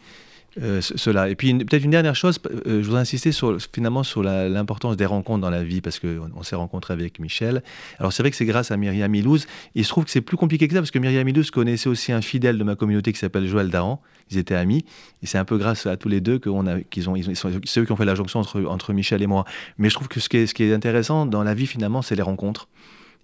euh, 0.61 0.81
cela. 0.81 1.29
Et 1.29 1.37
puis 1.37 1.55
peut-être 1.55 1.85
une 1.85 1.91
dernière 1.91 2.17
chose, 2.17 2.39
euh, 2.67 2.81
je 2.83 2.87
voudrais 2.87 3.01
insister 3.01 3.33
sur, 3.33 3.57
finalement 3.73 4.03
sur 4.03 4.23
l'importance 4.23 4.97
des 4.97 5.07
rencontres 5.07 5.41
dans 5.41 5.51
la 5.51 5.63
vie, 5.63 5.81
parce 5.81 5.99
qu'on 5.99 6.31
on, 6.35 6.43
s'est 6.43 6.57
rencontré 6.57 6.93
avec 6.93 7.21
Michel. 7.21 7.63
Alors 7.99 8.13
c'est 8.13 8.23
vrai 8.23 8.31
que 8.31 8.37
c'est 8.37 8.47
grâce 8.47 8.71
à 8.71 8.77
Myriam 8.77 9.11
Milouz. 9.11 9.47
Il 9.75 9.85
se 9.85 9.91
trouve 9.91 10.05
que 10.05 10.11
c'est 10.11 10.21
plus 10.21 10.37
compliqué 10.37 10.67
que 10.67 10.75
ça, 10.75 10.81
parce 10.81 10.91
que 10.91 10.99
Myriam 10.99 11.25
Milouz 11.25 11.51
connaissait 11.51 11.89
aussi 11.89 12.13
un 12.13 12.21
fidèle 12.21 12.59
de 12.59 12.65
ma 12.65 12.75
communauté 12.75 13.13
qui 13.13 13.19
s'appelle 13.19 13.47
Joël 13.47 13.71
Daran. 13.71 14.03
Ils 14.31 14.39
étaient 14.39 14.55
amis, 14.55 14.85
et 15.23 15.27
c'est 15.27 15.39
un 15.39 15.45
peu 15.45 15.57
grâce 15.57 15.87
à 15.87 15.97
tous 15.97 16.09
les 16.09 16.21
deux 16.21 16.39
qu'on 16.39 16.67
a, 16.67 16.81
qu'ils 16.81 17.11
ont, 17.11 17.17
ils 17.17 17.37
sont, 17.37 17.51
c'est 17.65 17.81
eux 17.81 17.85
qui 17.85 17.93
ont 17.93 17.97
fait 17.97 18.05
la 18.05 18.15
jonction 18.15 18.41
entre, 18.41 18.63
entre 18.65 18.93
Michel 18.93 19.23
et 19.23 19.27
moi. 19.27 19.45
Mais 19.79 19.89
je 19.89 19.95
trouve 19.95 20.09
que 20.09 20.21
ce 20.21 20.29
qui 20.29 20.37
est, 20.37 20.47
ce 20.47 20.55
qui 20.55 20.65
est 20.65 20.73
intéressant 20.73 21.27
dans 21.27 21.43
la 21.43 21.55
vie 21.55 21.67
finalement, 21.67 22.03
c'est 22.03 22.15
les 22.15 22.23
rencontres. 22.23 22.69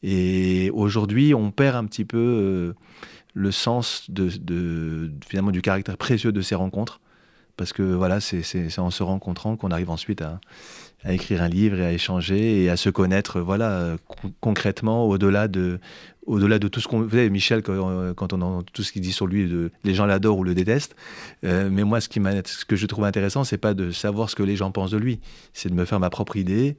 Et 0.03 0.71
aujourd'hui, 0.75 1.35
on 1.35 1.51
perd 1.51 1.77
un 1.77 1.85
petit 1.85 2.05
peu. 2.05 2.19
Euh, 2.19 2.73
le 3.37 3.51
sens 3.51 4.11
de, 4.11 5.11
finalement 5.29 5.51
du 5.51 5.61
caractère 5.61 5.99
précieux 5.99 6.33
de 6.33 6.41
ces 6.41 6.55
rencontres. 6.55 7.01
Parce 7.57 7.73
que 7.73 7.83
voilà, 7.83 8.21
c'est 8.21 8.79
en 8.79 8.91
se 8.91 9.03
rencontrant 9.03 9.57
qu'on 9.57 9.71
arrive 9.71 9.91
ensuite 9.91 10.23
à, 10.23 10.41
écrire 11.09 11.41
un 11.43 11.49
livre 11.49 11.79
et 11.79 11.87
à 11.87 11.93
échanger 11.93 12.65
et 12.65 12.71
à 12.71 12.77
se 12.77 12.91
connaître 12.91 13.41
voilà, 13.41 13.97
concrètement 14.41 15.07
au-delà 15.07 15.47
de, 15.47 15.79
au-delà 16.27 16.59
de 16.59 16.69
tout 16.69 16.81
ce 16.81 16.89
qu'on. 16.89 17.03
Vous 17.03 17.11
savez, 17.11 17.31
Michel, 17.31 17.63
quand, 17.63 18.33
on 18.33 18.43
entend 18.43 18.63
tout 18.73 18.83
ce 18.83 18.93
qu'il 18.93 19.03
dit 19.03 19.13
sur 19.13 19.27
lui, 19.27 19.51
les 19.85 19.95
gens 19.95 20.07
l'adorent 20.07 20.39
ou 20.39 20.45
le 20.45 20.55
détestent. 20.55 20.97
Euh, 21.45 21.69
mais 21.71 21.85
moi, 21.85 22.01
ce, 22.01 22.09
que 22.09 22.77
je 22.77 22.87
trouve 22.87 23.05
intéressant, 23.05 23.45
c'est 23.45 23.59
pas 23.59 23.75
de 23.75 23.91
savoir 23.91 24.29
ce 24.29 24.37
que 24.37 24.43
les 24.43 24.57
gens 24.57 24.71
pensent 24.71 24.91
de 24.91 24.99
lui, 24.99 25.21
c'est 25.53 25.69
de 25.69 25.75
me 25.75 25.85
faire 25.85 26.01
ma 26.01 26.11
propre 26.11 26.37
idée 26.37 26.77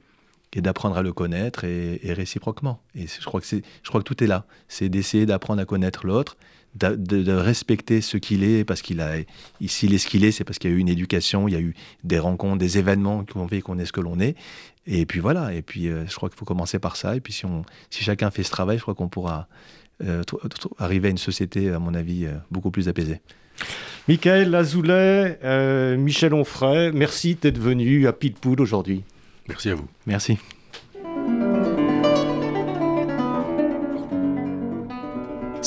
et 0.54 0.60
d'apprendre 0.60 0.96
à 0.96 1.02
le 1.02 1.12
connaître 1.12 1.64
et, 1.64 2.00
réciproquement. 2.12 2.80
Et 2.94 3.06
je 3.06 3.24
crois 3.24 3.40
que 3.40 3.98
tout 4.00 4.24
est 4.24 4.26
là. 4.26 4.46
C'est 4.68 4.88
d'essayer 4.88 5.26
d'apprendre 5.26 5.60
à 5.60 5.64
connaître 5.64 6.06
l'autre, 6.06 6.36
de, 6.78 7.32
respecter 7.32 8.00
ce 8.00 8.16
qu'il 8.16 8.44
est, 8.44 8.64
parce 8.64 8.82
qu'il 8.82 9.00
a, 9.00 9.16
s'il 9.66 9.94
est 9.94 9.98
ce 9.98 10.06
qu'il 10.06 10.24
est, 10.24 10.32
c'est 10.32 10.44
parce 10.44 10.58
qu'il 10.58 10.70
y 10.70 10.72
a 10.72 10.76
eu 10.76 10.80
une 10.80 10.88
éducation, 10.88 11.48
il 11.48 11.54
y 11.54 11.56
a 11.56 11.60
eu 11.60 11.74
des 12.04 12.18
rencontres, 12.18 12.58
des 12.58 12.78
événements 12.78 13.24
qui 13.24 13.36
ont 13.36 13.48
fait 13.48 13.60
qu'on 13.60 13.78
est 13.78 13.86
ce 13.86 13.92
que 13.92 14.00
l'on 14.00 14.20
est. 14.20 14.36
Et 14.86 15.04
puis 15.04 15.20
voilà, 15.20 15.52
et 15.52 15.62
puis 15.62 15.88
euh, 15.88 16.06
je 16.08 16.14
crois 16.16 16.28
qu'il 16.28 16.38
faut 16.38 16.46
commencer 16.46 16.78
par 16.78 16.96
ça. 16.96 17.14
Et 17.14 17.20
puis 17.20 17.32
si, 17.32 17.44
on, 17.44 17.62
si 17.90 18.02
chacun 18.02 18.30
fait 18.30 18.42
ce 18.42 18.50
travail, 18.50 18.78
je 18.78 18.82
crois 18.82 18.94
qu'on 18.94 19.08
pourra 19.08 19.48
euh, 20.02 20.22
arriver 20.78 21.08
à 21.08 21.10
une 21.10 21.18
société, 21.18 21.70
à 21.70 21.78
mon 21.78 21.94
avis, 21.94 22.24
euh, 22.24 22.32
beaucoup 22.50 22.70
plus 22.70 22.88
apaisée. 22.88 23.20
Michael 24.06 24.50
Lazoulet, 24.50 25.96
Michel 25.98 26.32
Onfray, 26.32 26.92
merci 26.92 27.34
d'être 27.34 27.58
venu 27.58 28.06
à 28.06 28.12
Pitpool 28.12 28.60
aujourd'hui. 28.60 29.02
Merci 29.48 29.70
à 29.70 29.74
vous. 29.74 29.88
Merci. 30.06 30.38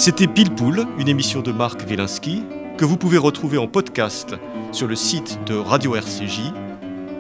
C'était 0.02 0.26
Pile 0.26 0.50
Poule, 0.50 0.88
une 0.98 1.08
émission 1.08 1.44
de 1.44 1.52
Marc 1.52 1.82
Wielinski 1.88 2.42
que 2.76 2.86
vous 2.86 2.98
pouvez 2.98 3.20
retrouver 3.20 3.60
en 3.60 3.68
podcast 3.68 4.34
sur 4.72 4.88
le 4.88 4.96
site 4.96 5.38
de 5.46 5.54
Radio 5.54 5.96
RCJ 5.96 6.40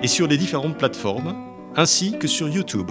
et 0.02 0.08
sur 0.08 0.26
les 0.26 0.36
différentes 0.36 0.80
plateformes, 0.80 1.36
ainsi 1.76 2.18
que 2.18 2.28
sur 2.28 2.50
YouTube. 2.50 2.90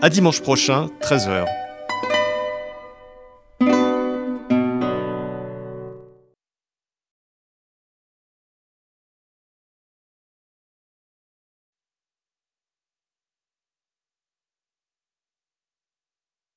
À 0.00 0.08
dimanche 0.08 0.40
prochain, 0.40 0.88
13h. 1.02 1.63